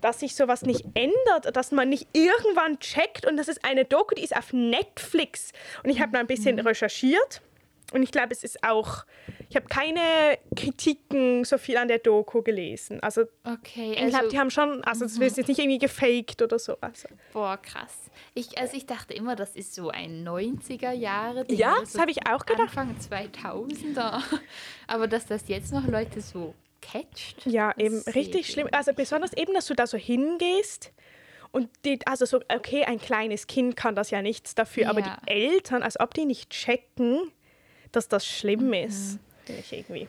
dass 0.00 0.20
sich 0.20 0.36
sowas 0.36 0.62
nicht 0.62 0.84
ändert, 0.94 1.54
dass 1.56 1.72
man 1.72 1.88
nicht 1.88 2.06
irgendwann 2.12 2.78
checkt. 2.78 3.26
Und 3.26 3.36
das 3.36 3.48
ist 3.48 3.64
eine 3.64 3.84
Doku, 3.84 4.14
die 4.14 4.22
ist 4.22 4.36
auf 4.36 4.52
Netflix. 4.52 5.50
Und 5.82 5.90
ich 5.90 6.00
habe 6.00 6.12
mal 6.12 6.20
ein 6.20 6.28
bisschen 6.28 6.60
recherchiert. 6.60 7.42
Und 7.92 8.02
ich 8.02 8.10
glaube, 8.10 8.28
es 8.32 8.42
ist 8.44 8.62
auch, 8.64 9.04
ich 9.48 9.56
habe 9.56 9.66
keine 9.66 10.38
Kritiken 10.56 11.44
so 11.44 11.58
viel 11.58 11.76
an 11.76 11.88
der 11.88 11.98
Doku 11.98 12.42
gelesen. 12.42 13.00
Also 13.00 13.22
Okay, 13.44 13.92
ich 13.92 13.96
glaube, 13.98 14.16
also, 14.16 14.28
die 14.30 14.38
haben 14.38 14.50
schon, 14.50 14.82
also 14.84 15.04
es 15.04 15.18
wird 15.20 15.36
jetzt 15.36 15.48
nicht 15.48 15.58
irgendwie 15.58 15.78
gefaked 15.78 16.42
oder 16.42 16.58
so. 16.58 16.76
Also. 16.80 17.08
boah, 17.32 17.56
krass. 17.56 17.96
Ich, 18.34 18.56
also 18.58 18.76
ich 18.76 18.86
dachte 18.86 19.14
immer, 19.14 19.36
das 19.36 19.54
ist 19.56 19.74
so 19.74 19.90
ein 19.90 20.26
90er 20.26 20.92
Jahre 20.92 21.44
Ding. 21.44 21.58
Ja, 21.58 21.72
oder 21.72 21.80
das 21.80 21.92
so 21.92 22.00
habe 22.00 22.10
ich 22.10 22.26
auch 22.26 22.46
gedacht. 22.46 22.76
Anfang 22.76 22.96
2000er. 22.98 24.22
Aber 24.86 25.06
dass 25.08 25.26
das 25.26 25.48
jetzt 25.48 25.72
noch 25.72 25.86
Leute 25.86 26.20
so 26.20 26.54
catcht. 26.80 27.46
Ja, 27.46 27.72
das 27.76 27.84
eben 27.84 27.98
richtig 28.14 28.40
ich 28.42 28.46
schlimm. 28.48 28.68
Also 28.72 28.92
besonders 28.92 29.32
eben, 29.34 29.52
dass 29.54 29.66
du 29.66 29.74
da 29.74 29.86
so 29.86 29.96
hingehst 29.98 30.92
und 31.52 31.68
die, 31.84 31.98
also 32.06 32.24
so, 32.24 32.40
okay, 32.48 32.84
ein 32.84 32.98
kleines 32.98 33.46
Kind 33.46 33.76
kann 33.76 33.94
das 33.94 34.10
ja 34.10 34.22
nichts 34.22 34.54
dafür, 34.54 34.88
aber 34.88 35.00
Ja. 35.00 35.18
die 35.26 35.30
Eltern, 35.30 35.82
als 35.82 36.00
ob 36.00 36.14
die 36.14 36.24
nicht 36.24 36.50
checken, 36.50 37.30
dass 37.92 38.08
das 38.08 38.26
schlimm 38.26 38.68
Mhm. 38.68 38.74
ist, 38.74 39.18
finde 39.46 39.60
ich 39.60 39.72
irgendwie. 39.72 40.08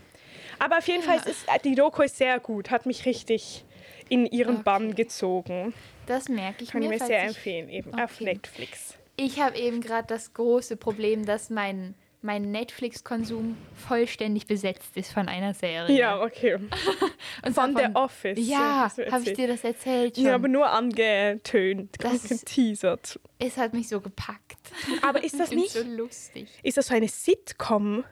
Aber 0.59 0.77
auf 0.77 0.87
jeden 0.87 1.03
Fall, 1.03 1.17
es 1.17 1.25
ist, 1.27 1.45
die 1.65 1.75
Doku 1.75 2.01
ist 2.03 2.17
sehr 2.17 2.39
gut, 2.39 2.71
hat 2.71 2.85
mich 2.85 3.05
richtig 3.05 3.63
in 4.09 4.25
ihren 4.25 4.63
Bann 4.63 4.87
Okay. 4.87 5.03
gezogen. 5.03 5.73
Das 6.05 6.27
merke 6.29 6.63
ich 6.63 6.71
Kann 6.71 6.81
ich 6.81 6.89
mir. 6.89 6.93
mir 6.95 6.99
falls 6.99 7.07
sehr 7.07 7.23
empfehlen, 7.23 7.69
eben 7.69 7.93
auf 7.93 8.15
Okay. 8.19 8.25
Netflix. 8.25 8.97
Ich 9.15 9.39
habe 9.39 9.57
eben 9.57 9.79
gerade 9.81 10.07
das 10.07 10.33
große 10.33 10.75
Problem, 10.75 11.25
dass 11.25 11.49
mein, 11.49 11.95
mein 12.23 12.51
Netflix-Konsum 12.51 13.57
vollständig 13.75 14.47
besetzt 14.47 14.95
ist 14.95 15.11
von 15.11 15.27
einer 15.27 15.53
Serie. 15.53 15.95
Ja, 15.97 16.21
okay. 16.21 16.55
Und 17.45 17.53
Von 17.53 17.73
zwar 17.73 17.89
The 17.89 17.95
Office. 17.95 18.39
Ja, 18.47 18.91
habe 19.11 19.23
ich 19.29 19.33
dir 19.35 19.47
das 19.47 19.63
erzählt 19.63 20.15
schon. 20.15 20.25
Ja, 20.25 20.35
aber 20.35 20.47
nur 20.47 20.69
angetönt, 20.69 21.95
Das 21.99 22.23
geteasert. 22.23 23.19
es 23.39 23.57
hat 23.57 23.73
mich 23.73 23.89
so 23.89 23.99
gepackt. 24.01 24.57
Aber 25.01 25.23
ist 25.23 25.39
das 25.39 25.51
Ich 25.51 25.57
nicht, 25.57 25.71
so 25.71 25.83
lustig. 25.83 26.47
ist 26.63 26.77
das 26.77 26.87
so 26.87 26.95
eine 26.95 27.07
Sitcom? 27.07 28.03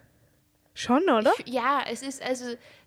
Schon, 0.74 1.04
oder? 1.04 1.34
Ich, 1.46 1.54
ja, 1.54 1.82
es 1.92 2.02
ist 2.02 2.22
also 2.22 2.46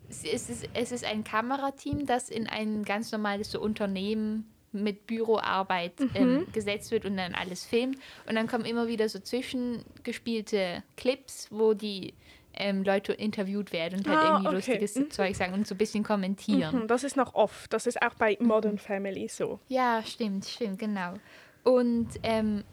es 0.09 0.23
ist, 0.49 0.67
es 0.73 0.91
ist 0.91 1.03
ein 1.05 1.23
Kamerateam, 1.23 2.05
das 2.05 2.29
in 2.29 2.47
ein 2.47 2.83
ganz 2.83 3.11
normales 3.11 3.51
so 3.51 3.59
Unternehmen 3.59 4.51
mit 4.83 5.07
Büroarbeit 5.07 5.93
ähm, 6.13 6.45
gesetzt 6.53 6.91
wird 6.91 7.05
und 7.05 7.17
dann 7.17 7.33
alles 7.33 7.65
filmt. 7.65 7.97
Und 8.27 8.35
dann 8.35 8.47
kommen 8.47 8.65
immer 8.65 8.87
wieder 8.87 9.07
so 9.09 9.19
zwischengespielte 9.19 10.83
Clips, 10.97 11.47
wo 11.51 11.73
die 11.73 12.13
ähm, 12.53 12.83
Leute 12.83 13.13
interviewt 13.13 13.73
werden 13.73 13.99
und 13.99 14.07
halt 14.07 14.19
Ah, 14.19 14.25
irgendwie 14.25 14.47
okay. 14.47 14.55
lustiges 14.55 15.09
Zeug 15.09 15.35
sagen 15.35 15.53
und 15.53 15.67
so 15.67 15.75
ein 15.75 15.77
bisschen 15.77 16.03
kommentieren. 16.03 16.81
Hm, 16.81 16.87
Das 16.87 17.03
ist 17.03 17.17
noch 17.17 17.35
oft. 17.35 17.71
Das 17.73 17.85
ist 17.85 18.01
auch 18.01 18.13
bei 18.15 18.37
Modern 18.39 18.77
Family 18.77 19.27
so. 19.27 19.59
Ja, 19.67 20.01
stimmt, 20.05 20.45
stimmt, 20.45 20.79
genau. 20.79 21.15
Und 21.63 22.07
ähm, 22.23 22.63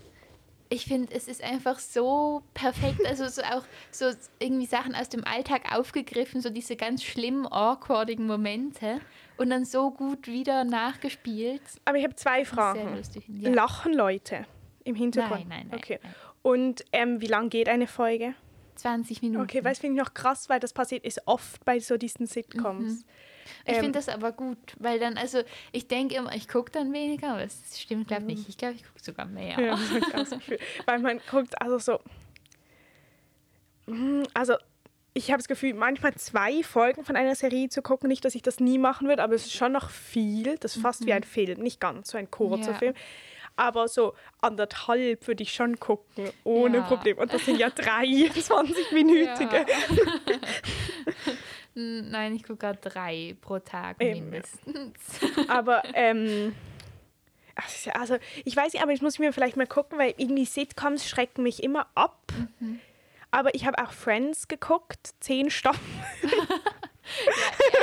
ich 0.68 0.84
finde, 0.86 1.12
es 1.14 1.28
ist 1.28 1.42
einfach 1.42 1.78
so 1.78 2.42
perfekt, 2.54 3.04
also 3.06 3.26
so 3.28 3.42
auch 3.42 3.64
so 3.90 4.06
irgendwie 4.38 4.66
Sachen 4.66 4.94
aus 4.94 5.08
dem 5.08 5.24
Alltag 5.24 5.74
aufgegriffen, 5.76 6.40
so 6.40 6.48
diese 6.48 6.76
ganz 6.76 7.02
schlimmen, 7.02 7.46
awkwardigen 7.46 8.26
Momente 8.26 9.00
und 9.42 9.50
dann 9.50 9.64
so 9.64 9.90
gut 9.90 10.26
wieder 10.26 10.64
nachgespielt. 10.64 11.60
Aber 11.84 11.98
ich 11.98 12.04
habe 12.04 12.14
zwei 12.16 12.44
Sehr 12.44 12.46
Fragen. 12.46 12.96
lustig. 12.96 13.24
Ja. 13.28 13.50
Lachen 13.50 13.92
Leute 13.92 14.46
im 14.84 14.94
Hintergrund? 14.94 15.48
Nein, 15.48 15.48
nein, 15.48 15.66
nein, 15.70 15.78
Okay. 15.78 15.98
nein. 16.02 16.14
Und 16.42 16.84
ähm, 16.92 17.20
wie 17.20 17.26
lang 17.26 17.50
geht 17.50 17.68
eine 17.68 17.86
Folge? 17.86 18.34
20 18.76 19.22
Minuten. 19.22 19.44
Okay, 19.44 19.62
weil 19.64 19.72
es 19.72 19.78
finde 19.78 20.00
ich 20.00 20.04
noch 20.06 20.14
krass, 20.14 20.48
weil 20.48 20.58
das 20.58 20.72
passiert 20.72 21.04
ist 21.04 21.20
oft 21.26 21.64
bei 21.64 21.78
so 21.78 21.96
diesen 21.96 22.26
Sitcoms. 22.26 23.04
Ich 23.64 23.74
Ähm, 23.74 23.80
finde 23.80 23.92
das 23.98 24.08
aber 24.08 24.32
gut, 24.32 24.58
weil 24.78 24.98
dann, 24.98 25.16
also 25.18 25.42
ich 25.72 25.86
denke 25.86 26.16
immer, 26.16 26.34
ich 26.34 26.48
gucke 26.48 26.72
dann 26.72 26.92
weniger, 26.92 27.30
aber 27.34 27.42
es 27.44 27.78
stimmt, 27.80 28.08
glaube 28.08 28.24
Mhm. 28.24 28.30
ich 28.30 28.36
nicht. 28.38 28.48
Ich 28.48 28.56
glaube, 28.58 28.74
ich 28.74 28.82
gucke 28.84 29.02
sogar 29.04 29.26
mehr. 29.26 29.60
Ja, 29.60 29.76
das 29.76 30.02
auch 30.04 30.10
das 30.12 30.30
Gefühl. 30.30 30.58
Weil 30.86 30.98
man 31.00 31.20
guckt 31.30 31.60
also 31.60 31.78
so. 31.78 32.00
Mm, 33.86 34.22
Also, 34.34 34.54
ich 35.14 35.30
habe 35.30 35.38
das 35.38 35.48
Gefühl, 35.48 35.74
manchmal 35.74 36.14
zwei 36.14 36.62
Folgen 36.62 37.04
von 37.04 37.16
einer 37.16 37.34
Serie 37.34 37.68
zu 37.68 37.82
gucken. 37.82 38.08
Nicht, 38.08 38.24
dass 38.24 38.34
ich 38.34 38.42
das 38.42 38.60
nie 38.60 38.78
machen 38.78 39.08
würde, 39.08 39.22
aber 39.22 39.34
es 39.34 39.44
ist 39.46 39.52
schon 39.54 39.72
noch 39.72 39.90
viel. 39.90 40.56
Das 40.58 40.76
ist 40.76 40.82
fast 40.82 41.04
wie 41.06 41.12
ein 41.12 41.22
Film. 41.24 41.60
Nicht 41.60 41.80
ganz 41.80 42.10
so 42.10 42.18
ein 42.18 42.30
kurzer 42.30 42.72
Ja. 42.72 42.78
Film. 42.78 42.94
Aber 43.54 43.86
so 43.88 44.14
anderthalb 44.40 45.26
würde 45.28 45.42
ich 45.42 45.52
schon 45.52 45.78
gucken, 45.78 46.30
ohne 46.42 46.78
Ja. 46.78 46.82
Problem. 46.84 47.18
Und 47.18 47.34
das 47.34 47.44
sind 47.44 47.58
ja 47.58 47.68
drei 47.68 48.04
20-minütige. 48.34 49.66
N- 51.74 52.10
Nein, 52.10 52.34
ich 52.34 52.42
gucke 52.42 52.56
gerade 52.58 52.78
drei 52.80 53.36
pro 53.40 53.58
Tag 53.58 54.00
Eben. 54.00 54.30
mindestens. 54.30 54.94
Aber, 55.48 55.82
ähm, 55.94 56.54
also, 57.94 58.16
ich 58.44 58.56
weiß 58.56 58.72
nicht, 58.72 58.82
aber 58.82 58.92
ich 58.92 59.02
muss 59.02 59.18
mir 59.18 59.32
vielleicht 59.32 59.56
mal 59.56 59.66
gucken, 59.66 59.98
weil 59.98 60.14
irgendwie 60.16 60.44
Sitcoms 60.46 61.06
schrecken 61.08 61.42
mich 61.42 61.62
immer 61.62 61.86
ab. 61.94 62.18
Mhm. 62.60 62.80
Aber 63.32 63.54
ich 63.54 63.66
habe 63.66 63.82
auch 63.82 63.92
Friends 63.92 64.46
geguckt, 64.46 65.14
zehn 65.20 65.50
Staffeln. 65.50 66.04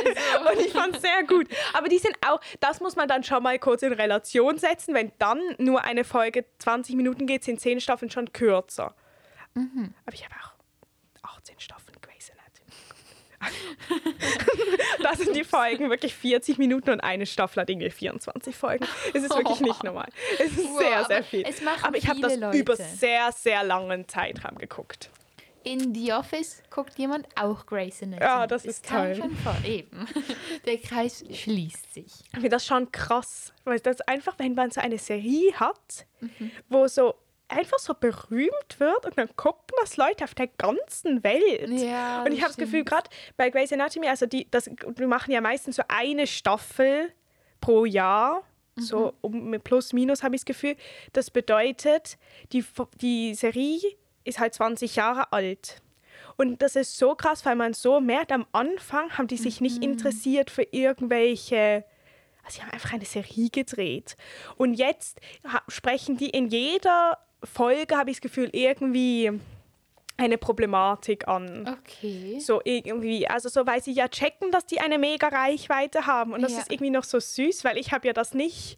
also, 0.06 0.52
Und 0.52 0.66
ich 0.66 0.72
fand 0.72 0.96
es 0.96 1.02
sehr 1.02 1.24
gut. 1.28 1.48
Aber 1.74 1.90
die 1.90 1.98
sind 1.98 2.16
auch, 2.26 2.40
das 2.60 2.80
muss 2.80 2.96
man 2.96 3.08
dann 3.08 3.24
schon 3.24 3.42
mal 3.44 3.58
kurz 3.60 3.82
in 3.82 3.92
Relation 3.92 4.58
setzen. 4.60 4.94
Wenn 4.94 5.12
dann 5.18 5.42
nur 5.58 5.84
eine 5.84 6.04
Folge 6.04 6.46
20 6.60 6.96
Minuten 6.96 7.26
geht, 7.26 7.44
sind 7.44 7.60
zehn 7.60 7.82
Staffeln 7.82 8.12
schon 8.12 8.32
kürzer. 8.32 8.96
Mhm. 9.56 9.94
Aber 10.06 10.14
ich 10.14 10.24
habe 10.24 10.36
auch 10.36 10.54
18 11.38 11.60
Staffeln 11.60 11.98
Grey's 12.00 12.32
Anatomy. 12.32 14.14
das 15.04 15.18
sind 15.18 15.36
die 15.36 15.44
Folgen 15.44 15.90
wirklich 15.90 16.14
40 16.14 16.60
Minuten 16.60 16.92
und 16.92 17.00
eine 17.02 17.26
Staffel 17.26 17.62
hat 17.62 17.70
irgendwie 17.72 17.90
24 17.90 18.56
Folgen. 18.56 18.86
Es 19.14 19.24
ist 19.24 19.36
wirklich 19.36 19.60
nicht 19.62 19.84
normal. 19.84 20.10
Es 20.38 20.52
ist 20.52 20.60
Wow, 20.70 20.78
sehr, 20.80 21.06
sehr 21.06 21.24
viel. 21.24 21.46
aber 21.82 21.98
ich 21.98 22.08
habe 22.08 22.20
das 22.22 22.36
Leute. 22.38 22.58
über 22.58 22.76
sehr, 22.76 23.32
sehr 23.32 23.64
langen 23.64 24.08
Zeitraum 24.08 24.58
geguckt. 24.60 25.10
In 25.64 25.94
The 25.94 26.14
Office 26.14 26.64
guckt 26.70 26.98
jemand 26.98 27.28
auch 27.40 27.66
Grey's 27.66 28.02
Anatomy. 28.02 28.24
Ja, 28.26 28.48
das 28.48 28.64
Es 28.66 28.78
ist 28.78 28.88
toll. 28.90 29.16
schon 29.16 29.36
vor, 29.38 29.56
eben. 29.66 30.08
Der 30.66 30.78
Kreis 30.78 31.24
schließt 31.32 31.94
sich. 31.94 32.06
Ich 32.24 32.32
finde 32.32 32.50
das 32.50 32.66
schon 32.66 32.92
krass, 32.92 33.54
weil 33.66 33.80
das 33.80 34.02
einfach, 34.02 34.40
wenn 34.40 34.54
man 34.56 34.72
so 34.72 34.80
eine 34.82 34.98
Serie 34.98 35.54
hat, 35.60 36.06
Mhm. 36.22 36.52
wo 36.70 36.88
so 36.88 37.16
einfach 37.48 37.80
so 37.80 37.94
berühmt 37.94 38.80
wird 38.80 39.06
und 39.06 39.18
dann 39.18 39.36
gucken 39.36 39.76
das 39.82 39.98
Leute 39.98 40.24
auf 40.24 40.36
der 40.36 40.48
ganzen 40.48 41.24
Welt. 41.24 41.70
Ja, 41.70 42.24
und 42.24 42.32
ich 42.32 42.40
habe 42.42 42.50
das 42.50 42.58
Gefühl, 42.58 42.84
gerade 42.84 43.10
bei 43.38 43.50
Grey's 43.50 43.74
Anatomy, 43.74 44.08
also 44.08 44.26
die, 44.28 44.48
das, 44.52 44.70
wir 44.70 45.08
machen 45.08 45.32
ja 45.32 45.42
meistens 45.42 45.78
so 45.78 45.84
eine 45.88 46.28
Staffel 46.28 47.12
pro 47.60 47.86
Jahr. 47.86 48.44
Mhm. 48.76 48.82
So 48.82 49.14
um 49.22 49.52
plus 49.64 49.94
minus 49.94 50.22
habe 50.24 50.36
ich 50.36 50.42
das 50.42 50.46
Gefühl. 50.46 50.76
Das 51.14 51.32
bedeutet, 51.32 52.18
die, 52.54 52.64
die 53.02 53.34
Serie 53.34 53.80
ist 54.30 54.40
halt 54.40 54.54
20 54.54 54.96
Jahre 54.96 55.32
alt. 55.34 55.82
Und 56.38 56.62
das 56.62 56.76
ist 56.78 56.98
so 56.98 57.16
krass, 57.16 57.46
weil 57.46 57.56
man 57.56 57.74
so 57.74 58.00
merkt, 58.00 58.32
am 58.32 58.46
Anfang 58.54 59.18
haben 59.18 59.28
die 59.28 59.36
sich 59.38 59.60
Mhm. 59.60 59.64
nicht 59.66 59.84
interessiert 59.84 60.50
für 60.50 60.64
irgendwelche. 60.72 61.84
Also, 62.44 62.58
sie 62.58 62.62
haben 62.64 62.72
einfach 62.72 62.94
eine 62.94 63.06
Serie 63.06 63.50
gedreht. 63.50 64.16
Und 64.56 64.74
jetzt 64.74 65.20
sprechen 65.68 66.18
die 66.18 66.30
in 66.30 66.48
jeder 66.48 67.18
Folge, 67.44 67.98
habe 67.98 68.10
ich 68.12 68.18
das 68.18 68.22
Gefühl, 68.22 68.50
irgendwie 68.54 69.32
eine 70.18 70.38
Problematik 70.38 71.28
an. 71.28 71.78
Okay. 71.82 72.40
So 72.40 72.62
irgendwie, 72.66 73.28
also 73.28 73.48
so, 73.50 73.66
weil 73.66 73.82
sie 73.82 73.92
ja 73.94 74.08
checken, 74.10 74.52
dass 74.52 74.66
die 74.66 74.80
eine 74.82 74.98
mega 74.98 75.28
Reichweite 75.30 76.06
haben. 76.08 76.34
Und 76.34 76.42
das 76.42 76.54
Ja. 76.54 76.60
ist 76.60 76.72
irgendwie 76.72 76.90
noch 76.90 77.06
so 77.06 77.20
süß, 77.20 77.64
weil 77.64 77.78
ich 77.78 77.92
habe 77.94 78.08
ja 78.08 78.14
das 78.14 78.34
nicht, 78.34 78.78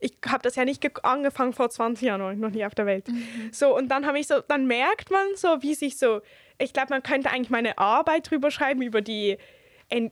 ich 0.00 0.12
habe 0.28 0.42
das 0.42 0.56
ja 0.56 0.64
nicht 0.64 0.80
ge- 0.80 0.90
angefangen 1.02 1.52
vor 1.52 1.70
20 1.70 2.06
Jahren, 2.06 2.38
noch 2.40 2.50
nie 2.50 2.64
auf 2.64 2.74
der 2.74 2.86
Welt. 2.86 3.08
Mhm. 3.08 3.48
So, 3.52 3.74
und 3.76 3.88
dann 3.88 4.06
habe 4.06 4.18
ich 4.18 4.26
so, 4.26 4.40
dann 4.46 4.66
merkt 4.66 5.10
man 5.10 5.26
so, 5.36 5.62
wie 5.62 5.74
sich 5.74 5.96
so, 5.98 6.20
ich 6.58 6.72
glaube, 6.72 6.88
man 6.90 7.02
könnte 7.02 7.30
eigentlich 7.30 7.50
meine 7.50 7.78
Arbeit 7.78 8.30
drüber 8.30 8.50
schreiben, 8.50 8.82
über 8.82 9.00
die, 9.00 9.36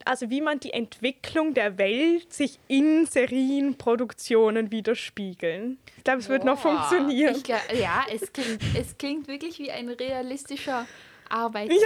also 0.05 0.31
wie 0.31 0.41
man 0.41 0.61
die 0.61 0.73
Entwicklung 0.73 1.53
der 1.55 1.79
Welt 1.79 2.33
sich 2.33 2.59
in 2.69 3.07
Serienproduktionen 3.07 4.71
widerspiegeln. 4.71 5.79
Ich 5.99 6.05
glaube, 6.05 6.21
es 6.21 6.29
wird 6.29 6.45
noch 6.45 6.59
funktionieren. 6.59 7.43
Glaub, 7.43 7.61
ja, 7.73 8.05
es 8.13 8.33
klingt, 8.33 8.61
es 8.79 8.97
klingt 8.99 9.29
wirklich 9.29 9.59
wie 9.59 9.71
ein 9.71 9.89
realistischer 9.89 10.87
Arbeit. 11.29 11.71
Ja, 11.73 11.79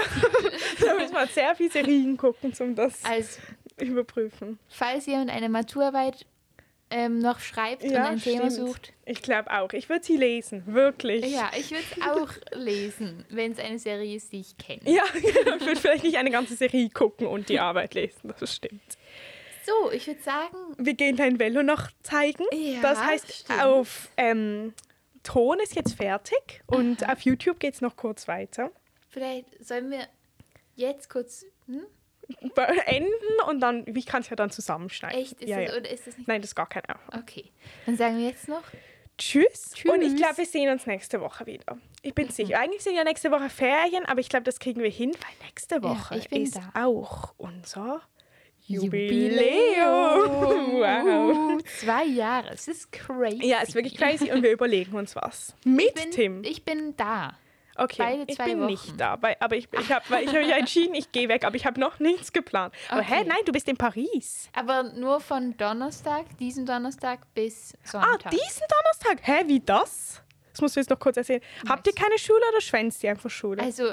da 0.87 0.95
muss 1.03 1.13
man 1.13 1.29
sehr 1.29 1.55
viel 1.55 1.71
Serien 1.71 2.17
gucken, 2.17 2.53
um 2.61 2.75
das 2.75 3.05
Also, 3.05 3.41
überprüfen. 3.79 4.59
falls 4.69 5.07
jemand 5.07 5.31
eine 5.31 5.49
Maturarbeit 5.49 6.27
ähm, 6.91 7.19
noch 7.19 7.41
schreibt 7.41 7.83
und 7.83 7.95
ein 7.95 8.21
Thema 8.21 8.51
stimmt. 8.51 8.69
sucht, 8.69 8.93
Ich 9.05 9.21
glaube 9.23 9.51
auch. 9.51 9.73
Ich 9.73 9.89
würde 9.89 10.05
sie 10.05 10.17
lesen, 10.17 10.63
wirklich. 10.67 11.25
ja, 11.27 11.51
ich 11.57 11.71
würde 11.71 11.85
es 11.97 12.03
auch 12.03 12.31
lesen, 12.59 13.25
wenn 13.31 13.53
es 13.53 13.59
eine 13.59 13.79
Serie 13.79 14.17
ist, 14.17 14.33
die 14.33 14.41
ich 14.41 14.57
kenne. 14.57 14.81
Ja, 14.85 15.03
ich 15.15 15.35
würde 15.67 15.77
vielleicht 15.77 16.05
nicht 16.05 16.17
eine 16.17 16.31
ganze 16.31 16.55
Serie 16.57 16.89
gucken 16.91 17.27
und 17.27 17.49
die 17.49 17.61
Arbeit 17.61 17.95
lesen, 17.95 18.33
das 18.41 18.55
stimmt. 18.55 18.81
So, 19.67 19.91
ich 19.93 20.07
würde 20.07 20.23
sagen, 20.23 20.57
Wir 20.79 20.95
gehen 20.95 21.17
dein 21.17 21.39
Velo 21.39 21.63
noch 21.63 21.91
zeigen. 22.03 22.45
Ja, 22.53 22.81
das 22.81 22.99
heißt, 22.99 23.33
stimmt. 23.35 23.63
auf 23.63 24.09
ähm, 24.17 24.73
Ton 25.25 25.59
ist 25.61 25.75
jetzt 25.75 25.95
fertig 25.95 26.63
und 26.67 27.07
auf 27.07 27.21
YouTube 27.21 27.61
geht 27.61 27.75
es 27.75 27.81
noch 27.83 27.97
kurz 27.97 28.29
weiter. 28.29 28.71
vielleicht 29.11 29.47
sollen 29.63 29.91
wir 29.91 30.07
jetzt 30.75 31.11
kurz. 31.11 31.45
Hm? 31.67 31.83
Beenden 32.55 33.41
und 33.47 33.61
dann, 33.61 33.85
ich 33.87 34.07
kann 34.07 34.23
es 34.23 34.29
ja 34.29 34.37
dann 34.37 34.51
zusammenschneiden. 34.51 35.19
Echt? 35.19 35.41
Ist 35.41 35.49
ja, 35.49 35.61
das, 35.61 35.73
ja. 35.73 35.81
Oder 35.81 35.91
ist 35.91 36.07
das 36.07 36.19
nicht? 36.19 36.29
Nein, 36.29 36.43
das 36.43 36.51
ist 36.51 36.55
gar 36.55 36.69
kein 36.69 36.85
Aufwand. 36.85 37.23
Okay. 37.23 37.51
Dann 37.87 37.97
sagen 37.97 38.19
wir 38.19 38.27
jetzt 38.27 38.49
noch. 38.49 38.63
Tschüss. 39.17 39.73
Tschüss. 39.75 39.91
Und 39.91 40.03
ich 40.03 40.17
glaube, 40.17 40.37
wir 40.37 40.47
sehen 40.47 40.71
uns 40.71 40.87
nächste 40.87 41.21
Woche 41.21 41.47
wieder. 41.47 41.79
Ich 42.03 42.15
bin 42.15 42.29
sicher. 42.31 42.61
Eigentlich 42.61 42.83
sind 42.83 42.95
ja 42.95 43.03
nächste 43.03 43.31
Woche 43.31 43.51
Ferien, 43.51 44.07
aber 44.07 44.21
ich 44.21 44.29
glaube, 44.29 44.45
das 44.45 44.61
kriegen 44.61 44.81
wir 44.81 44.91
hin, 44.91 45.11
weil 45.13 45.47
nächste 45.49 45.83
Woche 45.83 46.21
bin 46.31 46.43
ist 46.45 46.57
da. 46.57 46.85
auch 46.85 47.35
unser 47.37 48.03
Jubiläum. 48.67 49.11
Jubiläum. 49.11 50.73
Wow. 50.73 51.57
Uh, 51.57 51.61
zwei 51.81 52.05
Jahre. 52.05 52.51
Es 52.51 52.69
ist 52.69 52.93
crazy. 52.93 53.47
Ja, 53.47 53.61
ist 53.63 53.75
wirklich 53.75 53.97
crazy 53.97 54.31
und 54.31 54.43
wir 54.43 54.53
überlegen 54.53 54.95
uns 54.95 55.17
was. 55.17 55.55
Mit 55.65 55.87
ich 55.87 55.95
bin, 55.95 56.11
Tim. 56.11 56.45
Ich 56.45 56.65
bin 56.65 56.95
da. 56.97 57.37
Okay, 57.79 57.97
beide 58.03 58.25
ich 58.27 58.39
bin 58.39 58.59
Wochen. 58.61 58.67
nicht 58.67 59.01
da, 59.01 59.13
aber 59.13 59.57
ich, 59.57 59.69
ich 59.73 59.93
habe 59.93 60.21
ich 60.23 60.29
hab 60.29 60.43
ja 60.43 60.57
entschieden, 60.57 60.95
ich 60.95 61.13
gehe 61.13 61.29
weg, 61.29 61.45
aber 61.45 61.57
ich 61.57 61.65
habe 61.65 61.79
noch 61.81 61.99
nichts 62.01 62.33
geplant. 62.33 62.75
Aber 62.89 63.03
hä, 63.03 63.15
Okay. 63.21 63.25
nein, 63.29 63.39
du 63.45 63.53
bist 63.53 63.69
in 63.69 63.77
Paris. 63.77 64.49
Aber 64.53 64.83
nur 64.83 65.21
von 65.21 65.57
Donnerstag, 65.57 66.27
diesen 66.39 66.67
Donnerstag 66.67 67.21
bis 67.35 67.75
Ah, 67.85 67.89
Sonntag. 68.03 68.31
diesen 68.33 68.63
Donnerstag? 68.69 69.27
Hä, 69.27 69.45
wie 69.47 69.61
das? 69.61 70.23
Das 70.53 70.61
musst 70.61 70.75
du 70.77 70.81
jetzt 70.81 70.91
noch 70.91 70.99
kurz 70.99 71.17
erzählen. 71.17 71.41
Habt 71.69 71.87
ihr 71.87 71.93
keine 71.95 72.19
Schule 72.19 72.41
oder 72.51 72.61
schwänzt 72.61 73.03
ihr 73.05 73.11
einfach 73.11 73.31
Schule? 73.31 73.63
Also 73.63 73.93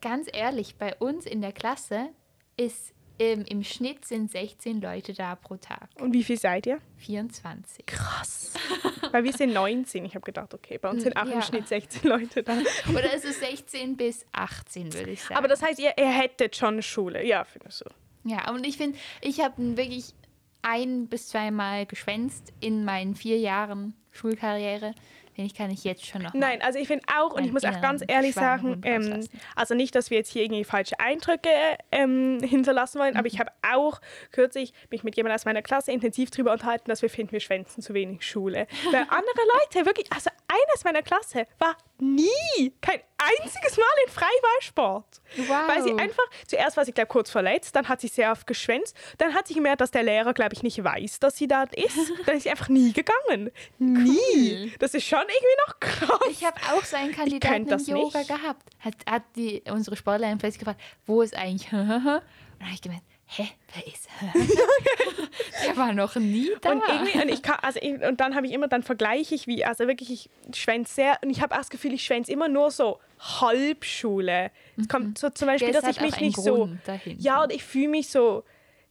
ganz 0.00 0.28
ehrlich, 0.32 0.76
bei 0.76 0.96
uns 0.96 1.24
in 1.24 1.40
der 1.40 1.52
Klasse 1.52 2.08
ist 2.56 2.92
ähm, 3.20 3.44
im 3.48 3.62
Schnitt 3.62 4.04
sind 4.04 4.30
16 4.32 4.80
Leute 4.80 5.12
da 5.12 5.36
pro 5.36 5.56
Tag. 5.56 5.88
und 6.00 6.12
wie 6.12 6.24
viel 6.24 6.38
seid 6.38 6.66
ihr? 6.66 6.80
24. 6.96 7.86
Krass. 7.86 8.54
Weil 9.12 9.24
wir 9.24 9.32
sind 9.32 9.52
19. 9.52 10.04
Ich 10.04 10.14
habe 10.14 10.24
gedacht, 10.24 10.54
okay, 10.54 10.78
bei 10.78 10.88
uns 10.90 11.02
sind 11.02 11.16
auch 11.16 11.26
Ja. 11.26 11.34
im 11.34 11.42
Schnitt 11.42 11.68
16 11.68 12.08
Leute 12.08 12.42
da. 12.42 12.54
Oder 12.90 13.12
ist 13.14 13.24
es 13.24 13.38
16 13.40 13.96
bis 13.96 14.24
18, 14.32 14.92
würde 14.94 15.10
ich 15.10 15.22
sagen. 15.22 15.36
Aber 15.36 15.48
das 15.48 15.62
heißt, 15.62 15.78
ihr, 15.78 15.92
ihr 15.98 16.08
hättet 16.10 16.56
schon 16.56 16.82
Schule. 16.82 17.24
Ja, 17.26 17.44
finde 17.44 17.68
ich 17.68 17.74
so. 17.74 17.84
Ja, 18.24 18.50
und 18.50 18.66
ich 18.66 18.76
finde, 18.76 18.98
ich 19.20 19.40
habe 19.40 19.76
wirklich 19.76 20.14
ein 20.62 21.06
bis 21.08 21.28
zweimal 21.28 21.86
geschwänzt 21.86 22.52
in 22.60 22.84
meinen 22.84 23.14
vier 23.14 23.38
Jahren 23.38 23.94
Schulkarriere. 24.10 24.94
Finde 25.40 25.52
ich, 25.54 25.56
kann 25.56 25.70
ich 25.70 25.84
jetzt 25.84 26.04
schon 26.04 26.20
noch. 26.20 26.34
Nein, 26.34 26.60
also 26.60 26.78
ich 26.78 26.86
finde 26.86 27.02
auch, 27.16 27.32
und 27.32 27.46
ich 27.46 27.52
muss 27.52 27.64
auch 27.64 27.80
ganz 27.80 28.04
ehrlich 28.06 28.34
sagen, 28.34 28.82
ähm, 28.84 29.26
also 29.56 29.74
nicht, 29.74 29.94
dass 29.94 30.10
wir 30.10 30.18
jetzt 30.18 30.30
hier 30.30 30.42
irgendwie 30.42 30.64
falsche 30.64 31.00
Eindrücke 31.00 31.48
ähm, 31.90 32.40
hinterlassen 32.42 33.00
wollen, 33.00 33.16
aber 33.16 33.26
ich 33.26 33.40
habe 33.40 33.50
auch 33.72 34.02
kürzlich 34.32 34.74
mich 34.90 35.02
mit 35.02 35.16
jemandem 35.16 35.36
aus 35.36 35.46
meiner 35.46 35.62
Klasse 35.62 35.92
intensiv 35.92 36.30
darüber 36.30 36.52
unterhalten, 36.52 36.90
dass 36.90 37.00
wir 37.00 37.08
finden, 37.08 37.32
wir 37.32 37.40
schwänzen 37.40 37.82
zu 37.82 37.94
wenig 37.94 38.22
Schule. 38.22 38.66
Weil 38.92 39.00
andere 39.00 39.40
Leute, 39.54 39.86
wirklich, 39.86 40.12
also 40.12 40.28
eines 40.46 40.84
meiner 40.84 41.00
Klasse 41.00 41.46
war 41.58 41.74
nie, 41.98 42.72
kein 42.80 43.00
einziges 43.18 43.76
Mal 43.76 43.84
in 44.06 44.12
Freiwahlsport. 44.12 45.20
Wow. 45.36 45.68
Weil 45.68 45.82
sie 45.82 45.92
einfach, 45.92 46.24
zuerst 46.46 46.76
war 46.76 46.84
sie, 46.84 46.92
glaube 46.92 47.06
ich, 47.06 47.10
kurz 47.10 47.30
verletzt, 47.30 47.76
dann 47.76 47.88
hat 47.88 48.00
sie 48.00 48.08
sehr 48.08 48.32
oft 48.32 48.46
geschwänzt, 48.46 48.96
dann 49.18 49.34
hat 49.34 49.46
sie 49.46 49.54
gemerkt, 49.54 49.80
dass 49.80 49.90
der 49.90 50.02
Lehrer, 50.02 50.32
glaube 50.34 50.54
ich, 50.54 50.62
nicht 50.62 50.82
weiß, 50.82 51.20
dass 51.20 51.36
sie 51.36 51.46
da 51.46 51.64
ist. 51.64 51.96
Dann 52.26 52.36
ist 52.36 52.44
sie 52.44 52.50
einfach 52.50 52.68
nie 52.68 52.92
gegangen. 52.92 53.50
Nie. 53.78 54.72
Das 54.78 54.94
ist 54.94 55.04
schon 55.06 55.20
irgendwie 55.30 55.66
noch 55.66 55.80
krass. 55.80 56.28
Ich 56.30 56.44
habe 56.44 56.60
auch 56.72 56.84
so 56.84 56.96
einen 56.96 57.12
Kandidaten 57.12 57.68
im 57.68 57.96
Yoga 57.96 58.18
nicht. 58.18 58.28
gehabt. 58.28 58.62
Hat, 58.80 58.94
hat 59.08 59.22
die, 59.36 59.62
unsere 59.70 59.96
Sportlerin 59.96 60.38
plötzlich 60.38 60.58
gefragt, 60.60 60.80
wo 61.06 61.22
ist 61.22 61.36
eigentlich 61.36 61.72
Und 61.72 61.82
dann 61.82 62.66
habe 62.66 62.74
ich 62.74 62.82
gemeint, 62.82 63.02
hä, 63.26 63.48
wer 63.74 63.86
ist 63.86 64.08
Der 65.64 65.76
war 65.76 65.92
noch 65.92 66.16
nie 66.16 66.50
da. 66.60 66.72
Und 66.72 66.82
irgendwie, 66.86 67.18
und 67.22 67.28
ich 67.28 67.42
kann, 67.42 67.56
also 67.62 67.80
und 67.80 68.20
dann 68.20 68.34
habe 68.34 68.46
ich 68.46 68.52
immer, 68.52 68.68
dann 68.68 68.82
vergleiche 68.82 69.34
ich 69.34 69.46
wie, 69.46 69.64
also 69.64 69.86
wirklich, 69.86 70.10
ich 70.10 70.30
schwänze 70.60 70.94
sehr, 70.94 71.18
und 71.22 71.30
ich 71.30 71.40
habe 71.40 71.54
auch 71.54 71.58
das 71.58 71.70
Gefühl, 71.70 71.92
ich 71.94 72.04
schwänze 72.04 72.32
immer 72.32 72.48
nur 72.48 72.70
so 72.70 72.98
Halbschule. 73.20 74.50
Es 74.78 74.88
kommt 74.88 75.18
so 75.18 75.30
zum 75.30 75.46
Beispiel, 75.46 75.72
Das 75.72 75.82
dass 75.82 75.96
ich 75.96 76.00
mich 76.02 76.20
nicht 76.20 76.36
so, 76.36 76.68
dahinter. 76.84 77.20
ja, 77.22 77.42
und 77.42 77.52
ich 77.52 77.62
fühle 77.64 77.88
mich 77.88 78.08
so 78.08 78.44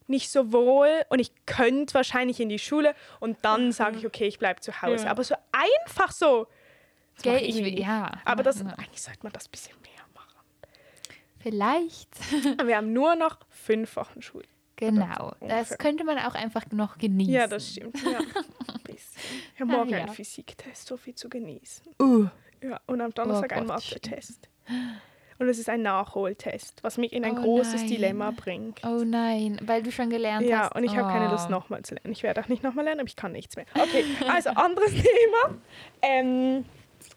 nicht 0.09 0.29
so 0.31 0.51
wohl 0.51 0.89
und 1.09 1.19
ich 1.19 1.31
könnte 1.45 1.93
wahrscheinlich 1.93 2.39
in 2.39 2.49
die 2.49 2.59
Schule 2.59 2.95
und 3.19 3.37
dann 3.43 3.71
sage 3.71 3.97
ich, 3.97 4.05
okay, 4.05 4.25
ich 4.27 4.39
bleibe 4.39 4.59
zu 4.61 4.81
Hause. 4.81 5.05
Ja. 5.05 5.11
Aber 5.11 5.23
so 5.23 5.35
einfach 5.51 6.11
so. 6.11 6.47
Gell, 7.21 7.33
mache 7.33 7.43
ich 7.45 7.55
will- 7.63 7.79
ja. 7.79 8.11
Aber 8.25 8.43
das, 8.43 8.59
Ja. 8.59 8.67
eigentlich 8.77 9.01
sollte 9.01 9.19
man 9.23 9.31
das 9.33 9.47
ein 9.47 9.51
bisschen 9.51 9.75
mehr 9.81 10.03
machen. 10.15 10.45
Vielleicht. 11.39 12.09
Wir 12.67 12.77
haben 12.77 12.93
nur 12.93 13.15
noch 13.15 13.37
fünf 13.49 13.95
Wochen 13.95 14.21
Schule. 14.21 14.47
Genau. 14.75 15.33
Das 15.41 15.77
könnte 15.77 16.05
man 16.05 16.17
auch 16.19 16.35
einfach 16.35 16.65
noch 16.71 16.97
genießen. 16.97 17.33
Ja, 17.33 17.47
das 17.47 17.69
stimmt. 17.71 18.01
Ja. 18.03 18.19
Ich 19.53 19.61
habe 19.61 19.71
morgen 19.73 19.93
Ah, 19.93 19.97
ja. 19.97 20.03
einen 20.05 20.13
Physiktest, 20.13 20.87
so 20.87 20.95
viel 20.97 21.13
zu 21.15 21.27
genießen. 21.29 21.93
Uh. 22.01 22.27
Ja, 22.63 22.79
und 22.87 23.01
am 23.01 23.13
Donnerstag 23.13 23.51
Oh 23.51 23.55
einen. 23.55 23.67
Mathe-Test. 23.67 24.47
Und 25.39 25.47
es 25.47 25.57
ist 25.57 25.69
ein 25.69 25.81
Nachholtest, 25.81 26.83
was 26.83 26.97
mich 26.97 27.13
in 27.13 27.23
ein 27.23 27.37
Oh 27.37 27.41
großes 27.41 27.81
nein. 27.81 27.87
Dilemma 27.87 28.31
bringt. 28.31 28.81
Oh 28.85 29.03
nein, 29.05 29.57
weil 29.63 29.81
du 29.81 29.91
schon 29.91 30.09
gelernt 30.09 30.45
Ja, 30.45 30.63
hast. 30.63 30.75
und 30.75 30.83
ich 30.83 30.95
habe 30.97 31.07
keine 31.11 31.29
Lust 31.29 31.45
Oh. 31.47 31.51
nochmal 31.51 31.81
zu 31.83 31.95
lernen. 31.95 32.11
Ich 32.11 32.23
werde 32.23 32.41
auch 32.41 32.49
nicht 32.49 32.61
nochmal 32.61 32.83
lernen, 32.85 32.99
aber 32.99 33.07
ich 33.07 33.15
kann 33.15 33.31
nichts 33.31 33.55
mehr. 33.55 33.65
Okay, 33.73 34.03
also 34.27 34.49
anderes 34.49 34.91
Thema. 34.91 35.57
Ähm, 36.01 36.65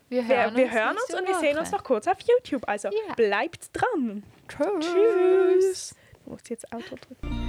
Wir 0.09 0.29
wir, 0.29 0.37
hören 0.45 0.57
wir 0.57 0.64
uns, 0.66 0.73
hören 0.75 0.97
uns 0.97 1.14
und 1.20 1.27
wir 1.29 1.35
sehen 1.41 1.59
uns 1.59 1.73
noch 1.73 1.83
kurz 1.83 2.07
auf 2.07 2.18
YouTube. 2.20 2.62
Also 2.68 2.89
Ja. 2.89 3.14
bleibt 3.16 3.70
dran. 3.73 4.23
Tschüss. 4.49 4.87
Tschüss. 4.93 5.95
Du 6.25 6.31
musst 6.31 6.49
jetzt 6.49 6.73
Auto 6.73 6.95
drücken. 6.95 7.41